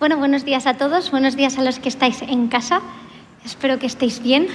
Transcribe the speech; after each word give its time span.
Bueno, 0.00 0.16
buenos 0.16 0.44
días 0.44 0.66
a 0.66 0.74
todos, 0.74 1.12
buenos 1.12 1.36
días 1.36 1.56
a 1.56 1.62
los 1.62 1.78
que 1.78 1.88
estáis 1.88 2.20
en 2.22 2.48
casa. 2.48 2.80
Espero 3.44 3.78
que 3.78 3.86
estéis 3.86 4.20
bien. 4.20 4.48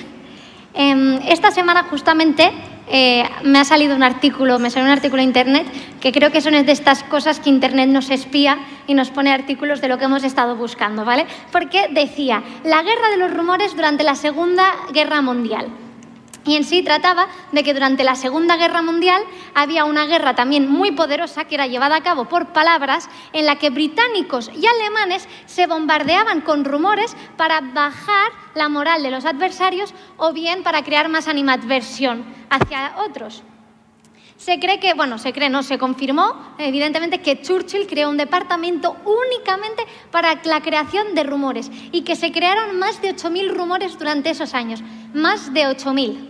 Em, 0.74 1.18
esta 1.28 1.50
semana 1.50 1.84
justamente 1.84 2.52
eh, 2.90 3.24
me 3.44 3.60
ha 3.60 3.64
salido 3.64 3.96
un 3.96 4.04
artículo, 4.04 4.60
me 4.60 4.70
salió 4.70 4.88
un 4.88 4.92
artículo 4.92 5.22
en 5.22 5.30
internet 5.30 5.66
que 6.02 6.12
creo 6.12 6.30
que 6.32 6.42
son 6.42 6.54
de 6.54 6.72
estas 6.72 7.04
cosas 7.04 7.40
que 7.40 7.50
internet 7.50 7.90
nos 7.90 8.10
espía 8.10 8.60
y 8.86 8.94
nos 8.94 9.12
pone 9.12 9.32
artículos 9.32 9.80
de 9.80 9.88
lo 9.88 9.98
que 9.98 10.06
hemos 10.06 10.26
estado 10.26 10.58
buscando, 10.58 11.06
¿vale? 11.06 11.26
Porque 11.54 11.88
decía, 11.90 12.44
la 12.66 12.84
guerra 12.84 13.10
de 13.10 13.18
los 13.18 13.34
rumores 13.34 13.74
durante 13.78 14.04
la 14.04 14.16
Segunda 14.16 14.66
Guerra 14.92 15.22
Mundial. 15.22 15.70
Y 16.46 16.56
en 16.56 16.64
sí 16.64 16.84
trataba 16.84 17.28
de 17.52 17.64
que 17.64 17.74
durante 17.74 18.04
la 18.04 18.16
Segunda 18.16 18.56
Guerra 18.56 18.82
Mundial 18.82 19.22
había 19.54 19.86
una 19.86 20.06
guerra 20.06 20.36
también 20.36 20.70
muy 20.70 20.92
poderosa 20.92 21.46
que 21.46 21.56
era 21.56 21.68
llevada 21.68 21.98
a 21.98 22.04
cabo 22.04 22.26
por 22.26 22.54
palabras 22.54 23.10
en 23.34 23.46
la 23.46 23.58
que 23.58 23.70
británicos 23.70 24.50
y 24.56 24.66
alemanes 24.66 25.28
se 25.46 25.68
bombardeaban 25.68 26.42
con 26.42 26.66
rumores 26.66 27.16
para 27.38 27.62
bajar 27.62 28.32
la 28.56 28.70
moral 28.70 29.04
de 29.04 29.12
los 29.12 29.26
adversarios 29.26 29.94
o 30.18 30.34
bien 30.34 30.64
para 30.64 30.84
crear 30.84 31.10
más 31.10 31.28
animadversión 31.28 32.24
hacia 32.50 32.94
otros. 32.98 33.44
Se 34.40 34.58
cree 34.58 34.80
que, 34.80 34.94
bueno, 34.94 35.18
se 35.18 35.34
cree, 35.34 35.50
no, 35.50 35.64
se 35.64 35.78
confirmó 35.78 36.56
evidentemente 36.58 37.20
que 37.20 37.42
Churchill 37.42 37.88
creó 37.88 38.10
un 38.10 38.16
departamento 38.16 38.96
únicamente 39.04 39.84
para 40.12 40.40
la 40.46 40.62
creación 40.62 41.14
de 41.14 41.24
rumores 41.24 41.70
y 41.92 42.04
que 42.04 42.16
se 42.16 42.32
crearon 42.32 42.80
más 42.80 43.02
de 43.02 43.14
8.000 43.14 43.54
rumores 43.54 44.00
durante 44.00 44.30
esos 44.30 44.54
años, 44.54 44.82
más 45.14 45.54
de 45.54 45.64
8.000. 45.64 46.30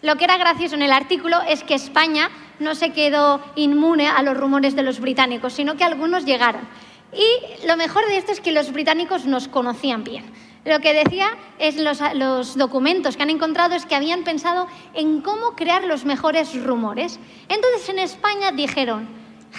Lo 0.00 0.16
que 0.16 0.24
era 0.24 0.38
gracioso 0.38 0.76
en 0.76 0.82
el 0.82 0.92
artículo 0.92 1.42
es 1.46 1.62
que 1.62 1.74
España 1.74 2.30
no 2.58 2.74
se 2.74 2.94
quedó 2.94 3.42
inmune 3.54 4.08
a 4.08 4.22
los 4.22 4.34
rumores 4.34 4.74
de 4.74 4.82
los 4.82 4.98
británicos, 4.98 5.52
sino 5.52 5.76
que 5.76 5.84
algunos 5.84 6.24
llegaron. 6.24 6.66
Y 7.12 7.66
lo 7.66 7.76
mejor 7.76 8.06
de 8.06 8.16
esto 8.16 8.32
es 8.32 8.40
que 8.40 8.52
los 8.52 8.72
británicos 8.72 9.26
nos 9.26 9.48
conocían 9.48 10.04
bien. 10.04 10.24
Lo 10.64 10.78
que 10.78 10.94
decía 10.94 11.36
es 11.58 11.76
los, 11.76 12.00
los, 12.14 12.56
documentos 12.56 13.16
que 13.16 13.24
han 13.24 13.30
encontrado 13.30 13.74
es 13.74 13.84
que 13.84 13.96
habían 13.96 14.22
pensado 14.22 14.68
en 14.94 15.20
cómo 15.20 15.56
crear 15.56 15.84
los 15.84 16.04
mejores 16.04 16.62
rumores. 16.62 17.18
Entonces 17.48 17.88
en 17.88 17.98
España 17.98 18.52
dijeron, 18.52 19.08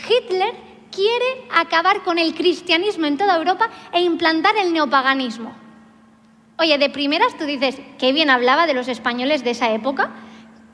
Hitler 0.07 0.53
quiere 0.91 1.47
acabar 1.53 2.03
con 2.03 2.17
el 2.17 2.33
cristianismo 2.33 3.05
en 3.05 3.17
toda 3.17 3.37
Europa 3.37 3.69
e 3.91 4.01
implantar 4.01 4.55
el 4.57 4.71
neopaganismo. 4.71 5.53
Oye, 6.57 6.77
de 6.77 6.89
primeras 6.89 7.38
tú 7.38 7.45
dices, 7.45 7.77
qué 7.97 8.13
bien 8.13 8.29
hablaba 8.29 8.67
de 8.67 8.73
los 8.73 8.88
españoles 8.88 9.43
de 9.43 9.51
esa 9.51 9.71
época, 9.71 10.11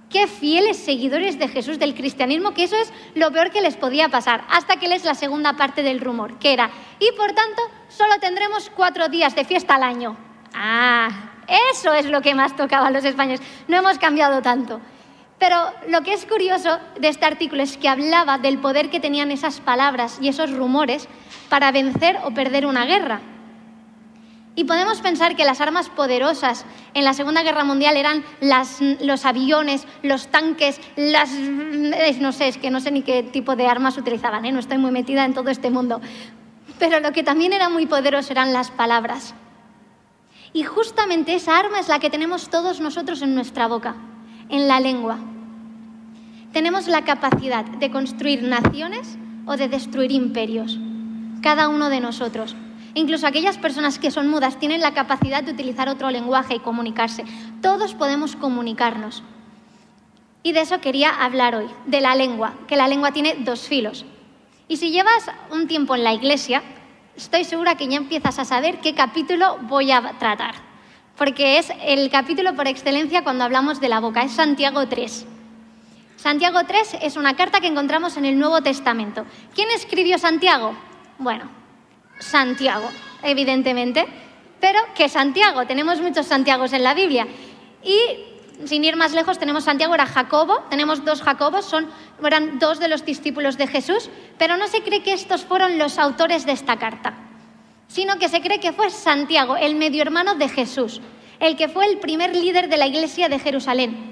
qué 0.10 0.28
fieles 0.28 0.78
seguidores 0.78 1.40
de 1.40 1.48
Jesús 1.48 1.80
del 1.80 1.96
cristianismo, 1.96 2.54
que 2.54 2.64
eso 2.64 2.76
es 2.76 2.92
lo 3.16 3.32
peor 3.32 3.50
que 3.50 3.62
les 3.62 3.78
podía 3.78 4.10
pasar, 4.10 4.44
hasta 4.50 4.78
que 4.78 4.88
lees 4.88 5.06
la 5.06 5.16
segunda 5.16 5.54
parte 5.54 5.82
del 5.82 6.02
rumor, 6.02 6.38
que 6.38 6.54
era, 6.54 6.70
y 7.00 7.12
por 7.16 7.32
tanto, 7.32 7.62
solo 7.90 8.20
tendremos 8.20 8.72
cuatro 8.76 9.10
días 9.10 9.36
de 9.36 9.44
fiesta 9.44 9.76
al 9.76 9.84
año. 9.84 10.16
Ah, 10.54 11.10
eso 11.74 11.94
es 11.94 12.06
lo 12.06 12.22
que 12.22 12.36
más 12.36 12.56
tocaba 12.56 12.88
a 12.88 12.92
los 12.92 13.04
españoles, 13.04 13.42
no 13.68 13.78
hemos 13.78 13.98
cambiado 14.00 14.42
tanto. 14.42 14.80
Pero 15.40 15.56
lo 15.88 16.02
que 16.02 16.14
es 16.14 16.26
curioso 16.26 16.80
de 17.00 17.08
este 17.08 17.26
artículo 17.26 17.64
es 17.64 17.78
que 17.78 17.88
hablaba 17.88 18.38
del 18.38 18.60
poder 18.60 18.90
que 18.90 19.00
tenían 19.00 19.32
esas 19.32 19.62
palabras 19.62 20.20
y 20.22 20.28
esos 20.28 20.52
rumores 20.52 21.08
para 21.48 21.72
vencer 21.72 22.18
o 22.26 22.32
perder 22.32 22.66
una 22.66 22.86
guerra. 22.86 23.22
Y 24.56 24.66
podemos 24.66 25.00
pensar 25.00 25.38
que 25.38 25.46
las 25.46 25.62
armas 25.62 25.88
poderosas 25.88 26.66
en 26.94 27.06
la 27.06 27.14
Segunda 27.14 27.44
Guerra 27.44 27.64
Mundial 27.64 27.96
eran 27.96 28.26
los 28.42 29.26
aviones, 29.26 29.88
los 30.04 30.28
tanques, 30.28 30.82
las... 30.98 31.32
no 31.32 32.34
sé, 32.34 32.50
es 32.50 32.58
que 32.58 32.70
no 32.70 32.82
sé 32.82 32.92
ni 32.92 33.02
qué 33.02 33.24
tipo 33.24 33.56
de 33.56 33.68
armas 33.68 33.98
utilizaban, 33.98 34.44
¿eh? 34.44 34.52
no 34.52 34.60
estoy 34.60 34.78
muy 34.78 34.92
metida 34.92 35.24
en 35.24 35.34
todo 35.34 35.50
este 35.50 35.70
mundo. 35.70 36.02
Pero 36.80 37.02
lo 37.02 37.12
que 37.12 37.24
también 37.24 37.54
era 37.54 37.70
muy 37.70 37.86
poderoso 37.86 38.32
eran 38.32 38.54
las 38.54 38.72
palabras. 38.72 39.36
Y 40.54 40.64
justamente 40.64 41.36
esa 41.36 41.60
arma 41.60 41.80
es 41.80 41.90
la 41.90 42.00
que 42.00 42.10
tenemos 42.10 42.50
todos 42.50 42.80
nosotros 42.80 43.22
en 43.22 43.36
nuestra 43.36 43.68
boca, 43.68 43.96
en 44.50 44.68
la 44.68 44.80
lengua. 44.80 45.20
Tenemos 46.54 46.88
la 46.88 47.04
capacidad 47.04 47.66
de 47.66 47.92
construir 47.92 48.42
naciones 48.42 49.18
o 49.46 49.58
de 49.58 49.68
destruir 49.68 50.12
imperios, 50.12 50.80
cada 51.42 51.68
uno 51.70 51.90
de 51.90 52.00
nosotros. 52.00 52.56
Incluso 52.96 53.28
aquellas 53.28 53.60
personas 53.60 54.00
que 54.00 54.10
son 54.10 54.28
mudas 54.28 54.58
tienen 54.58 54.82
la 54.82 54.96
capacidad 54.96 55.44
de 55.44 55.52
utilizar 55.52 55.90
otro 55.90 56.10
lenguaje 56.10 56.56
y 56.56 56.60
comunicarse. 56.60 57.24
Todos 57.62 57.94
podemos 57.94 58.36
comunicarnos. 58.36 59.22
Y 60.42 60.54
de 60.54 60.62
eso 60.62 60.82
quería 60.82 61.10
hablar 61.24 61.54
hoy, 61.54 61.68
de 61.86 62.02
la 62.02 62.16
lengua, 62.16 62.54
que 62.68 62.78
la 62.78 62.88
lengua 62.88 63.12
tiene 63.12 63.36
dos 63.42 63.68
filos. 63.68 64.06
Y 64.70 64.78
si 64.78 64.92
llevas 64.92 65.26
un 65.50 65.68
tiempo 65.68 65.96
en 65.96 66.04
la 66.04 66.14
iglesia, 66.14 66.62
estoy 67.18 67.44
segura 67.44 67.76
que 67.76 67.88
ya 67.88 67.98
empiezas 67.98 68.38
a 68.38 68.46
saber 68.46 68.80
qué 68.82 68.94
capítulo 68.94 69.58
voy 69.64 69.92
a 69.92 70.14
tratar, 70.20 70.54
porque 71.18 71.58
es 71.58 71.74
el 71.82 72.12
capítulo 72.12 72.56
por 72.56 72.68
excelencia 72.68 73.24
cuando 73.24 73.44
hablamos 73.44 73.82
de 73.82 73.90
la 73.90 74.00
boca, 74.00 74.22
es 74.22 74.32
Santiago 74.32 74.88
3. 74.88 75.26
Santiago 76.18 76.60
3 76.68 76.98
es 77.02 77.18
una 77.18 77.36
carta 77.36 77.60
que 77.60 77.66
encontramos 77.66 78.16
en 78.18 78.26
el 78.26 78.38
Nuevo 78.38 78.62
Testamento. 78.62 79.26
¿Quién 79.56 79.72
escribió 79.72 80.20
Santiago? 80.20 80.76
Bueno, 81.18 81.50
Santiago, 82.20 82.90
evidentemente, 83.24 84.06
pero 84.60 84.80
que 84.94 85.10
Santiago, 85.10 85.66
tenemos 85.66 86.00
muchos 86.00 86.28
Santiagos 86.28 86.74
en 86.74 86.84
la 86.84 86.94
Biblia. 86.94 87.26
Y 87.84 87.98
sin 88.66 88.84
ir 88.84 88.96
más 88.96 89.14
lejos, 89.14 89.40
tenemos 89.40 89.64
Santiago, 89.64 89.94
era 89.94 90.06
Jacobo, 90.06 90.64
tenemos 90.70 91.06
dos 91.06 91.22
Jacobos, 91.22 91.66
son, 91.66 91.88
eran 92.24 92.60
dos 92.60 92.80
de 92.80 92.88
los 92.88 93.06
discípulos 93.06 93.58
de 93.58 93.68
Jesús, 93.68 94.10
pero 94.38 94.58
no 94.58 94.68
se 94.68 94.82
cree 94.82 95.04
que 95.04 95.14
estos 95.14 95.46
fueron 95.46 95.78
los 95.78 95.98
autores 95.98 96.46
de 96.46 96.52
esta 96.52 96.78
carta, 96.78 97.14
sino 97.88 98.18
que 98.18 98.30
se 98.30 98.42
cree 98.42 98.60
que 98.60 98.74
fue 98.74 98.90
Santiago, 98.90 99.56
el 99.56 99.76
medio 99.76 100.02
hermano 100.02 100.36
de 100.36 100.50
Jesús, 100.50 101.02
el 101.40 101.56
que 101.56 101.70
fue 101.70 101.86
el 101.86 102.00
primer 102.00 102.36
líder 102.36 102.70
de 102.70 102.78
la 102.78 102.88
iglesia 102.88 103.30
de 103.30 103.40
Jerusalén 103.40 104.10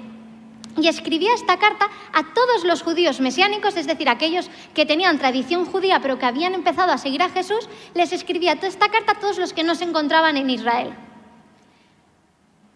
y 0.80 0.88
escribía 0.88 1.34
esta 1.34 1.58
carta 1.58 1.88
a 2.12 2.34
todos 2.34 2.64
los 2.64 2.82
judíos 2.82 3.20
mesiánicos, 3.20 3.76
es 3.76 3.86
decir, 3.86 4.08
aquellos 4.08 4.50
que 4.74 4.86
tenían 4.86 5.18
tradición 5.18 5.64
judía 5.64 6.00
pero 6.00 6.18
que 6.18 6.26
habían 6.26 6.54
empezado 6.54 6.92
a 6.92 6.98
seguir 6.98 7.22
a 7.22 7.30
Jesús, 7.30 7.68
les 7.94 8.12
escribía 8.12 8.52
esta 8.52 8.88
carta 8.88 9.12
a 9.12 9.20
todos 9.20 9.38
los 9.38 9.52
que 9.52 9.64
no 9.64 9.74
se 9.74 9.84
encontraban 9.84 10.36
en 10.36 10.50
Israel. 10.50 10.94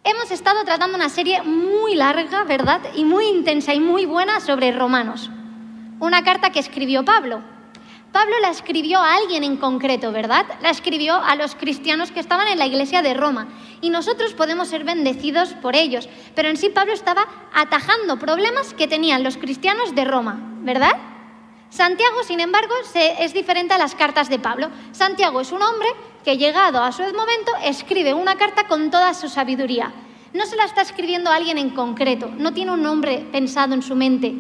Hemos 0.05 0.33
estado 0.33 0.65
tratando 0.65 0.97
una 0.97 1.09
serie 1.09 1.43
muy 1.43 1.95
larga, 1.95 2.43
¿verdad? 2.43 2.81
Y 2.97 3.05
muy 3.05 3.25
intensa 3.27 3.73
y 3.73 3.79
muy 3.79 4.05
buena 4.05 4.41
sobre 4.41 4.73
Romanos. 4.73 5.31
Una 6.01 6.25
carta 6.25 6.51
que 6.51 6.59
escribió 6.59 7.05
Pablo. 7.05 7.41
Pablo 8.11 8.35
la 8.41 8.51
escribió 8.51 8.99
a 8.99 9.15
alguien 9.15 9.45
en 9.45 9.59
concreto, 9.59 10.11
¿verdad? 10.11 10.45
La 10.61 10.71
escribió 10.71 11.15
a 11.15 11.37
los 11.37 11.55
cristianos 11.55 12.11
que 12.11 12.19
estaban 12.19 12.49
en 12.49 12.59
la 12.59 12.67
iglesia 12.67 13.01
de 13.01 13.15
Roma. 13.15 13.47
Y 13.81 13.91
nosotros 13.91 14.35
podemos 14.35 14.67
ser 14.67 14.83
bendecidos 14.83 15.51
por 15.55 15.77
ellos. 15.77 16.09
Pero 16.35 16.49
en 16.49 16.57
sí 16.57 16.69
Pablo 16.69 16.95
estaba 16.95 17.29
atajando 17.55 18.19
problemas 18.19 18.75
que 18.75 18.89
tenían 18.89 19.23
los 19.23 19.37
cristianos 19.37 19.95
de 19.95 20.05
Roma, 20.05 20.41
¿verdad? 20.63 20.97
Santiago, 21.73 22.23
sin 22.23 22.39
embargo, 22.41 22.75
es 23.19 23.33
diferente 23.33 23.73
a 23.73 23.79
las 23.79 23.95
cartas 23.95 24.29
de 24.29 24.39
Pablo. 24.39 24.69
Santiago 24.91 25.41
es 25.41 25.53
un 25.53 25.63
hombre 25.63 25.89
que, 26.23 26.37
llegado 26.37 26.83
a 26.83 26.93
su 26.93 27.03
momento, 27.03 27.51
escribe 27.65 28.13
una 28.13 28.37
carta 28.37 28.67
con 28.69 28.91
toda 28.91 29.15
su 29.15 29.31
sabiduría. 29.31 29.91
No 30.35 30.45
se 30.45 30.57
la 30.57 30.67
está 30.67 30.83
escribiendo 30.83 31.31
a 31.31 31.37
alguien 31.37 31.57
en 31.57 31.71
concreto, 31.71 32.29
no 32.37 32.53
tiene 32.53 32.73
un 32.73 32.83
nombre 32.83 33.27
pensado 33.33 33.73
en 33.73 33.81
su 33.81 33.95
mente, 33.95 34.35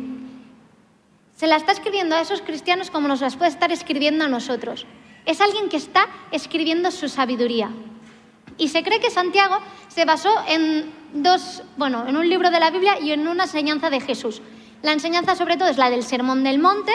se 1.34 1.46
la 1.46 1.56
está 1.56 1.72
escribiendo 1.72 2.14
a 2.14 2.20
esos 2.20 2.42
cristianos 2.42 2.90
como 2.90 3.08
nos 3.08 3.22
las 3.22 3.36
puede 3.36 3.50
estar 3.50 3.72
escribiendo 3.72 4.26
a 4.26 4.28
nosotros. 4.28 4.86
Es 5.24 5.40
alguien 5.40 5.70
que 5.70 5.78
está 5.78 6.08
escribiendo 6.32 6.90
su 6.90 7.08
sabiduría. 7.08 7.70
Y 8.58 8.68
se 8.68 8.82
cree 8.82 9.00
que 9.00 9.10
Santiago 9.10 9.56
se 9.88 10.04
basó 10.04 10.34
en 10.46 10.92
dos, 11.14 11.62
bueno, 11.78 12.06
en 12.06 12.18
un 12.18 12.28
libro 12.28 12.50
de 12.50 12.60
la 12.60 12.70
Biblia 12.70 13.00
y 13.00 13.12
en 13.12 13.26
una 13.26 13.44
enseñanza 13.44 13.88
de 13.88 14.00
Jesús. 14.00 14.42
La 14.82 14.92
enseñanza 14.92 15.34
sobre 15.34 15.56
todo 15.56 15.68
es 15.68 15.78
la 15.78 15.88
del 15.88 16.02
Sermón 16.02 16.44
del 16.44 16.58
Monte 16.58 16.92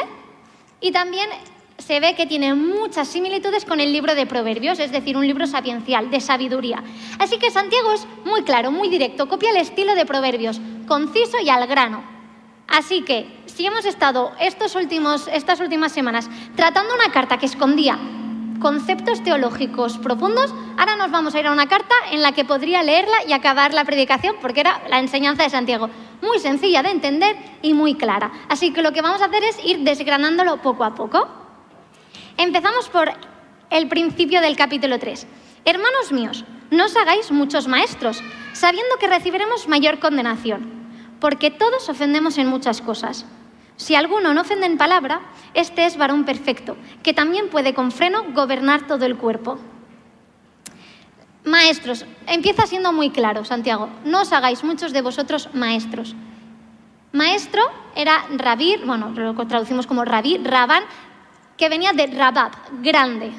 y 0.82 0.92
también 0.92 1.30
se 1.78 2.00
ve 2.00 2.16
que 2.16 2.26
tiene 2.26 2.54
muchas 2.54 3.08
similitudes 3.08 3.66
con 3.66 3.80
el 3.80 3.92
libro 3.94 4.16
de 4.16 4.26
Proverbios, 4.26 4.80
es 4.80 4.92
decir, 4.92 5.16
un 5.16 5.26
libro 5.26 5.46
sapiencial, 5.46 6.10
de 6.10 6.20
sabiduría. 6.20 6.84
Así 7.20 7.38
que 7.38 7.52
Santiago 7.52 7.94
es 7.94 8.08
muy 8.26 8.44
claro, 8.44 8.72
muy 8.72 8.90
directo, 8.90 9.28
copia 9.28 9.52
el 9.52 9.58
estilo 9.58 9.96
de 9.96 10.06
Proverbios, 10.06 10.60
conciso 10.88 11.38
y 11.40 11.50
al 11.50 11.68
grano. 11.68 12.04
Así 12.68 13.04
que, 13.04 13.44
si 13.46 13.66
hemos 13.66 13.86
estado 13.86 14.34
estos 14.40 14.76
últimos, 14.76 15.28
estas 15.30 15.60
últimas 15.62 15.92
semanas 15.92 16.30
tratando 16.56 16.94
una 16.94 17.12
carta 17.12 17.38
que 17.38 17.46
escondía 17.46 17.98
conceptos 18.60 19.24
teológicos 19.24 19.98
profundos, 20.00 20.54
ahora 20.78 20.96
nos 20.96 21.12
vamos 21.12 21.36
a 21.36 21.40
ir 21.40 21.48
a 21.48 21.52
una 21.52 21.68
carta 21.68 21.94
en 22.12 22.22
la 22.22 22.32
que 22.32 22.44
podría 22.44 22.84
leerla 22.84 23.18
y 23.28 23.34
acabar 23.34 23.74
la 23.74 23.86
predicación, 23.86 24.36
porque 24.42 24.62
era 24.62 24.82
la 24.90 25.00
enseñanza 25.00 25.44
de 25.44 25.50
Santiago. 25.50 25.90
Muy 26.22 26.40
sencilla 26.40 26.84
de 26.84 26.92
entender 26.92 27.36
y 27.62 27.74
muy 27.74 27.96
clara. 27.96 28.32
Así 28.50 28.72
que 28.72 28.82
lo 28.82 28.92
que 28.92 29.02
vamos 29.02 29.22
a 29.22 29.26
hacer 29.26 29.44
es 29.44 29.64
ir 29.64 29.80
desgranándolo 29.80 30.58
poco 30.62 30.84
a 30.84 30.96
poco. 30.96 31.28
Empezamos 32.38 32.90
por 32.90 33.12
el 33.70 33.88
principio 33.88 34.42
del 34.42 34.56
capítulo 34.56 35.00
3. 35.00 35.28
Hermanos 35.66 36.12
míos, 36.12 36.46
no 36.72 36.86
os 36.86 36.96
hagáis 36.96 37.32
muchos 37.32 37.68
maestros, 37.68 38.22
sabiendo 38.54 38.98
que 39.00 39.08
recibiremos 39.08 39.68
mayor 39.68 40.00
condenación 40.00 40.78
porque 41.20 41.52
todos 41.52 41.90
ofendemos 41.90 42.38
en 42.38 42.48
muchas 42.48 42.82
cosas. 42.82 43.26
Si 43.76 43.96
alguno 43.96 44.34
no 44.34 44.42
ofende 44.42 44.66
en 44.66 44.78
palabra, 44.78 45.22
este 45.54 45.86
es 45.86 45.98
varón 45.98 46.26
perfecto, 46.26 46.78
que 47.04 47.14
también 47.14 47.50
puede 47.50 47.74
con 47.74 47.92
freno 47.92 48.26
gobernar 48.34 48.88
todo 48.88 49.06
el 49.06 49.18
cuerpo. 49.18 49.60
Maestros, 51.48 52.06
empieza 52.28 52.68
siendo 52.68 52.92
muy 52.92 53.10
claro, 53.10 53.46
Santiago. 53.46 53.90
No 54.04 54.22
os 54.22 54.34
hagáis 54.34 54.64
muchos 54.64 54.92
de 54.92 55.02
vosotros 55.02 55.50
maestros. 55.54 56.14
Maestro 57.14 57.64
era 57.96 58.26
rabí, 58.36 58.76
bueno, 58.86 59.10
lo 59.16 59.34
traducimos 59.48 59.88
como 59.88 60.04
rabí, 60.04 60.38
rabán, 60.38 60.84
que 61.56 61.70
venía 61.70 61.94
de 61.94 62.08
rabab, 62.08 62.52
grande. 62.82 63.32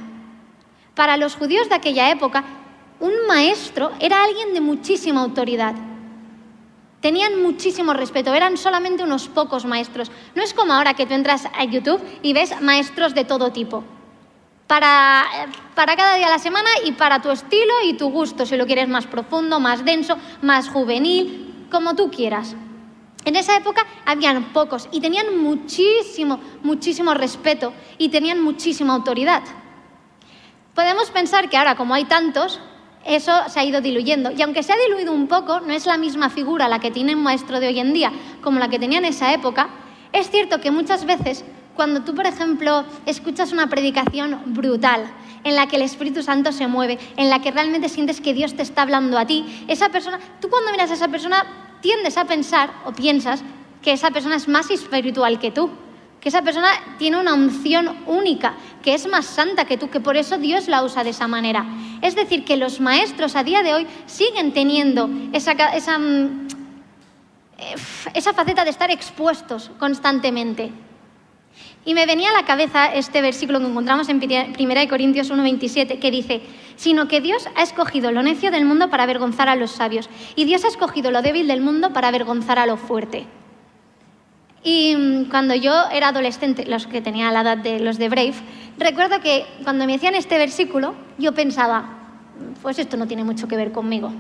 Para 0.94 1.19
los 1.19 1.37
judíos 1.37 1.69
de 1.69 1.75
aquella 1.75 2.10
época, 2.10 2.44
un 2.99 3.12
maestro 3.28 3.93
era 4.00 4.25
alguien 4.25 4.54
de 4.54 4.61
muchísima 4.61 5.20
autoridad. 5.20 5.75
Tenían 7.00 7.43
muchísimo 7.43 7.93
respeto, 7.93 8.34
eran 8.34 8.56
solamente 8.56 9.04
unos 9.04 9.28
pocos 9.28 9.66
maestros. 9.66 10.11
No 10.34 10.43
es 10.43 10.54
como 10.54 10.72
ahora 10.72 10.94
que 10.94 11.06
tú 11.06 11.14
entras 11.14 11.44
a 11.56 11.64
YouTube 11.64 12.02
y 12.22 12.32
ves 12.32 12.61
maestros 12.61 13.14
de 13.14 13.25
todo 13.25 13.52
tipo. 13.52 13.84
Para, 14.69 15.25
para, 15.75 15.97
cada 15.97 16.15
día 16.15 16.26
de 16.26 16.32
la 16.32 16.38
semana 16.38 16.69
y 16.85 16.93
para 16.93 17.20
tu 17.20 17.31
estilo 17.31 17.73
y 17.85 17.94
tu 17.94 18.11
gusto, 18.11 18.47
si 18.47 18.56
lo 18.56 18.67
quieres 18.67 18.88
más 18.88 19.06
profundo, 19.06 19.59
más 19.59 19.85
denso, 19.85 20.17
más 20.43 20.69
juvenil, 20.69 21.67
como 21.70 21.97
tú 21.97 22.11
quieras. 22.11 22.55
En 23.25 23.35
esa 23.35 23.56
época 23.56 23.85
habían 24.06 24.53
pocos 24.53 24.88
y 24.93 25.00
tenían 25.00 25.38
muchísimo, 25.38 26.38
muchísimo 26.62 27.15
respeto 27.15 27.73
y 27.99 28.11
tenían 28.11 28.41
muchísima 28.41 28.94
autoridad. 28.94 29.43
Podemos 30.75 31.11
pensar 31.11 31.50
que 31.50 31.56
ahora, 31.56 31.75
como 31.75 31.94
hay 31.94 32.05
tantos, 32.05 32.61
eso 33.05 33.32
se 33.49 33.61
ha 33.61 33.64
ido 33.64 33.81
diluyendo. 33.81 34.31
Y 34.32 34.43
aunque 34.43 34.62
se 34.62 34.73
ha 34.73 34.76
diluido 34.76 35.12
un 35.12 35.29
poco, 35.29 35.61
no 35.61 35.73
es 35.73 35.87
la 35.87 35.97
misma 35.97 36.31
figura 36.31 36.69
la 36.69 36.79
que 36.79 36.91
tiene 36.91 37.17
un 37.17 37.23
maestro 37.23 37.59
de 37.59 37.69
hoy 37.69 37.81
en 37.81 37.93
día 37.93 38.12
como 38.43 38.59
la 38.59 38.69
que 38.69 38.79
tenía 38.79 38.99
en 38.99 39.06
esa 39.06 39.32
época, 39.32 39.71
es 40.12 40.31
cierto 40.31 40.61
que 40.61 40.71
muchas 40.71 41.05
veces 41.05 41.44
cuando 41.78 42.02
tú, 42.02 42.12
por 42.12 42.26
ejemplo, 42.26 42.84
escuchas 43.06 43.52
una 43.52 43.69
predicación 43.69 44.42
brutal, 44.46 45.04
en 45.44 45.54
la 45.54 45.69
que 45.69 45.76
el 45.76 45.82
Espíritu 45.82 46.25
Santo 46.25 46.50
se 46.50 46.66
mueve, 46.66 46.98
en 47.16 47.30
la 47.30 47.40
que 47.40 47.52
realmente 47.52 47.88
sientes 47.88 48.20
que 48.20 48.34
Dios 48.34 48.56
te 48.56 48.62
está 48.62 48.82
hablando 48.82 49.16
a 49.16 49.26
ti, 49.26 49.64
esa 49.69 49.88
persona, 49.88 50.19
tú 50.40 50.50
cuando 50.50 50.72
miras 50.72 50.90
a 50.90 50.94
esa 50.94 51.06
persona 51.06 51.46
tiendes 51.80 52.19
a 52.19 52.25
pensar 52.25 52.72
o 52.84 52.90
piensas 52.90 53.44
que 53.80 53.92
esa 53.92 54.10
persona 54.10 54.34
es 54.34 54.48
más 54.48 54.72
espiritual 54.72 55.38
que 55.38 55.52
tú, 55.52 55.70
que 56.20 56.30
esa 56.30 56.42
persona 56.42 56.69
tiene 56.98 57.16
una 57.16 57.34
unción 57.34 57.96
única, 58.08 58.54
que 58.82 58.94
es 58.94 59.06
más 59.06 59.26
santa 59.26 59.64
que 59.64 59.78
tú, 59.78 59.88
que 59.88 60.00
por 60.00 60.16
eso 60.16 60.36
Dios 60.36 60.66
la 60.66 60.82
usa 60.82 61.04
de 61.04 61.10
esa 61.10 61.28
manera. 61.28 61.64
Es 62.02 62.16
decir, 62.16 62.44
que 62.44 62.56
los 62.56 62.80
maestros 62.80 63.36
a 63.36 63.44
día 63.44 63.62
de 63.62 63.75
hoy 63.75 63.86
siguen 64.06 64.52
teniendo 64.52 65.08
esa, 65.32 65.52
esa, 65.52 65.96
mm, 65.96 66.48
esa 68.14 68.32
faceta 68.32 68.64
de 68.64 68.70
estar 68.70 68.90
expuestos 68.90 69.70
constantemente. 69.78 70.72
Y 71.88 71.94
me 71.94 72.05
venía 72.05 72.29
a 72.29 72.35
la 72.35 72.44
cabeza 72.44 72.93
este 72.93 73.23
versículo 73.23 73.61
que 73.61 73.67
encontramos 73.67 74.11
en 74.11 74.20
1 74.20 74.88
Corintios 74.90 75.31
1:27, 75.31 75.99
que 75.99 76.11
dice, 76.11 76.43
sino 76.76 77.08
que 77.08 77.23
Dios 77.23 77.49
ha 77.56 77.62
escogido 77.62 78.12
lo 78.12 78.23
necio 78.23 78.50
del 78.50 78.67
mundo 78.67 78.90
para 78.90 79.05
avergonzar 79.05 79.49
a 79.49 79.56
los 79.56 79.70
sabios, 79.70 80.11
y 80.37 80.44
Dios 80.44 80.67
ha 80.67 80.69
escogido 80.69 81.11
lo 81.11 81.23
débil 81.23 81.49
del 81.49 81.62
mundo 81.62 81.94
para 81.94 82.08
avergonzar 82.08 82.58
a 82.58 82.67
lo 82.67 82.76
fuerte. 82.76 83.25
Y 84.62 84.96
mm, 84.96 85.31
cuando 85.31 85.55
yo 85.55 85.73
era 85.90 86.08
adolescente, 86.08 86.67
los 86.67 86.87
que 86.87 87.00
tenía 87.00 87.32
la 87.32 87.40
edad 87.40 87.56
de 87.56 87.81
los 87.81 87.96
de 87.96 88.11
Brave, 88.11 88.35
recuerdo 88.76 89.20
que 89.20 89.46
cuando 89.64 89.87
me 89.87 89.93
decían 89.93 90.14
este 90.14 90.37
versículo, 90.37 90.94
yo 91.17 91.32
pensaba, 91.32 91.88
pues 92.61 92.79
esto 92.79 92.99
no 92.99 93.06
tiene 93.06 93.25
mucho 93.25 93.49
que 93.49 93.56
ver 93.56 93.73
conmigo, 93.73 94.12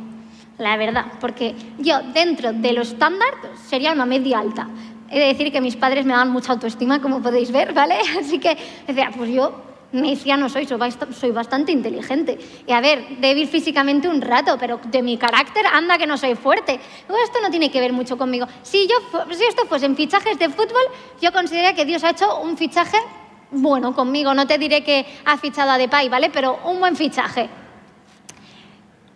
la 0.56 0.78
verdad, 0.78 1.04
porque 1.20 1.54
yo 1.78 2.00
dentro 2.14 2.54
de 2.54 2.72
lo 2.72 2.80
estándar 2.80 3.28
sería 3.66 3.92
una 3.92 4.06
media 4.06 4.38
alta, 4.38 4.68
He 5.10 5.18
de 5.18 5.26
decir 5.26 5.50
que 5.52 5.60
mis 5.60 5.76
padres 5.76 6.04
me 6.04 6.12
daban 6.12 6.30
mucha 6.30 6.52
autoestima, 6.52 7.00
como 7.00 7.22
podéis 7.22 7.50
ver, 7.50 7.72
¿vale? 7.72 7.96
Así 8.20 8.38
que 8.38 8.56
decía, 8.86 9.10
pues 9.16 9.30
yo 9.30 9.68
me 9.92 10.10
decía, 10.10 10.36
no 10.36 10.48
soy, 10.48 10.66
soy 10.66 11.30
bastante 11.30 11.72
inteligente. 11.72 12.38
Y 12.66 12.72
a 12.72 12.80
ver, 12.80 13.18
débil 13.20 13.48
físicamente 13.48 14.08
un 14.08 14.20
rato, 14.20 14.56
pero 14.60 14.80
de 14.84 15.02
mi 15.02 15.16
carácter 15.16 15.64
anda 15.66 15.96
que 15.96 16.06
no 16.06 16.18
soy 16.18 16.34
fuerte. 16.34 16.74
esto 16.74 17.40
no 17.40 17.50
tiene 17.50 17.70
que 17.70 17.80
ver 17.80 17.92
mucho 17.92 18.18
conmigo. 18.18 18.46
Si, 18.62 18.86
yo, 18.86 18.96
si 19.32 19.44
esto 19.44 19.64
fuese 19.66 19.86
en 19.86 19.96
fichajes 19.96 20.38
de 20.38 20.50
fútbol, 20.50 20.82
yo 21.22 21.32
consideraría 21.32 21.74
que 21.74 21.86
Dios 21.86 22.04
ha 22.04 22.10
hecho 22.10 22.40
un 22.40 22.56
fichaje 22.58 22.98
bueno 23.50 23.94
conmigo. 23.94 24.34
No 24.34 24.46
te 24.46 24.58
diré 24.58 24.84
que 24.84 25.06
ha 25.24 25.38
fichado 25.38 25.70
a 25.70 25.78
Depay, 25.78 26.10
¿vale? 26.10 26.30
Pero 26.30 26.60
un 26.64 26.80
buen 26.80 26.94
fichaje. 26.94 27.48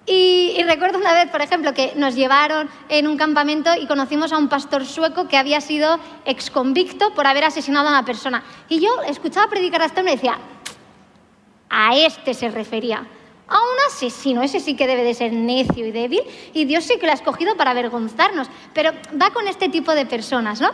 Y, 0.04 0.60
recuerdo 0.64 0.98
una 0.98 1.12
vez, 1.14 1.30
por 1.30 1.42
ejemplo, 1.42 1.74
que 1.74 1.92
nos 1.94 2.16
llevaron 2.16 2.68
en 2.88 3.06
un 3.06 3.16
campamento 3.16 3.70
y 3.80 3.86
conocimos 3.86 4.32
a 4.32 4.38
un 4.38 4.48
pastor 4.48 4.84
sueco 4.84 5.28
que 5.28 5.36
había 5.36 5.60
sido 5.60 5.98
exconvicto 6.24 7.14
por 7.14 7.26
haber 7.26 7.44
asesinado 7.44 7.86
a 7.86 7.90
una 7.90 8.04
persona. 8.04 8.42
Y 8.68 8.80
yo 8.80 8.90
escuchaba 9.06 9.48
predicar 9.48 9.82
a 9.82 9.86
este 9.86 10.00
y 10.00 10.04
decía, 10.04 10.38
a 11.70 11.96
este 11.96 12.34
se 12.34 12.50
refería, 12.50 13.06
a 13.46 13.58
un 13.58 13.76
asesino, 13.86 14.42
ese 14.42 14.58
sí 14.58 14.74
que 14.74 14.88
debe 14.88 15.04
de 15.04 15.14
ser 15.14 15.32
necio 15.32 15.86
y 15.86 15.92
débil, 15.92 16.22
y 16.52 16.64
Dios 16.64 16.84
sí 16.84 16.98
que 16.98 17.06
lo 17.06 17.12
ha 17.12 17.14
escogido 17.14 17.56
para 17.56 17.70
avergonzarnos, 17.70 18.48
pero 18.74 18.90
va 19.20 19.30
con 19.30 19.46
este 19.46 19.68
tipo 19.68 19.94
de 19.94 20.04
personas, 20.06 20.60
¿no? 20.60 20.70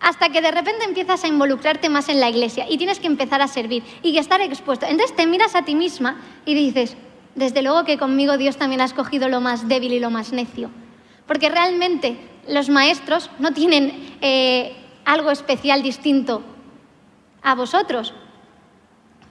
Hasta 0.00 0.30
que 0.30 0.40
de 0.40 0.50
repente 0.50 0.84
empiezas 0.84 1.24
a 1.24 1.28
involucrarte 1.28 1.88
más 1.88 2.08
en 2.08 2.20
la 2.20 2.30
iglesia 2.30 2.66
y 2.68 2.78
tienes 2.78 3.00
que 3.00 3.06
empezar 3.06 3.42
a 3.42 3.48
servir 3.48 3.82
y 4.02 4.16
estar 4.16 4.40
expuesto. 4.40 4.86
Entonces 4.86 5.14
te 5.14 5.26
miras 5.26 5.54
a 5.54 5.62
ti 5.62 5.74
misma 5.74 6.20
y 6.46 6.54
dices, 6.54 6.96
desde 7.34 7.62
luego 7.62 7.84
que 7.84 7.98
conmigo 7.98 8.36
Dios 8.36 8.56
también 8.56 8.80
ha 8.80 8.84
escogido 8.84 9.28
lo 9.28 9.40
más 9.40 9.68
débil 9.68 9.92
y 9.92 10.00
lo 10.00 10.10
más 10.10 10.32
necio. 10.32 10.70
Porque 11.26 11.48
realmente 11.48 12.16
los 12.48 12.68
maestros 12.68 13.30
no 13.38 13.52
tienen 13.52 14.16
eh, 14.20 14.76
algo 15.04 15.30
especial 15.30 15.82
distinto 15.82 16.42
a 17.42 17.54
vosotros, 17.54 18.12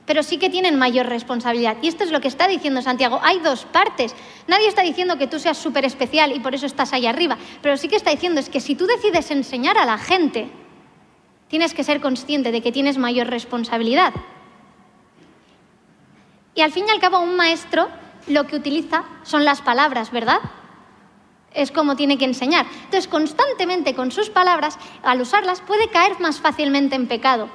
pero 0.06 0.24
sí 0.24 0.38
que 0.38 0.50
tienen 0.50 0.80
mayor 0.80 1.06
responsabilidad. 1.06 1.78
Y 1.82 1.88
esto 1.88 2.04
es 2.04 2.12
lo 2.12 2.20
que 2.20 2.28
está 2.28 2.48
diciendo 2.48 2.82
Santiago. 2.82 3.20
Hay 3.22 3.40
dos 3.40 3.66
partes. 3.66 4.16
Nadie 4.48 4.68
está 4.68 4.82
diciendo 4.82 5.18
que 5.18 5.28
tú 5.28 5.38
seas 5.38 5.58
súper 5.58 5.86
especial 5.86 6.36
y 6.36 6.40
por 6.40 6.56
eso 6.56 6.66
estás 6.66 6.94
ahí 6.94 7.06
arriba, 7.06 7.38
pero 7.62 7.78
sí 7.78 7.88
que 7.88 7.96
está 7.96 8.10
diciendo 8.12 8.40
es 8.40 8.50
que 8.50 8.60
si 8.60 8.76
tú 8.76 8.88
decides 8.88 9.30
enseñar 9.30 9.78
a 9.78 9.86
la 9.86 9.98
gente, 9.98 10.50
tienes 11.48 11.74
que 11.74 11.84
ser 11.84 12.02
consciente 12.02 12.52
de 12.52 12.62
que 12.62 12.72
tienes 12.72 12.98
mayor 12.98 13.28
responsabilidad. 13.28 14.14
Y 16.60 16.62
al 16.62 16.74
fin 16.74 16.84
y 16.90 16.92
al 16.92 17.00
cabo 17.00 17.22
un 17.22 17.38
maestro 17.38 17.88
lo 18.28 18.46
que 18.46 18.58
utiliza 18.58 19.06
son 19.24 19.46
las 19.46 19.62
palabras, 19.62 20.12
¿verdad? 20.12 20.42
Es 21.54 21.72
como 21.72 21.96
tiene 21.96 22.18
que 22.18 22.26
enseñar. 22.26 22.66
Entonces, 22.84 23.08
constantemente 23.08 23.96
con 23.96 24.12
sus 24.12 24.30
palabras, 24.30 24.78
al 25.02 25.22
usarlas, 25.22 25.62
puede 25.62 25.88
caer 25.88 26.20
más 26.20 26.42
fácilmente 26.42 26.98
en 26.98 27.08
pecado. 27.08 27.48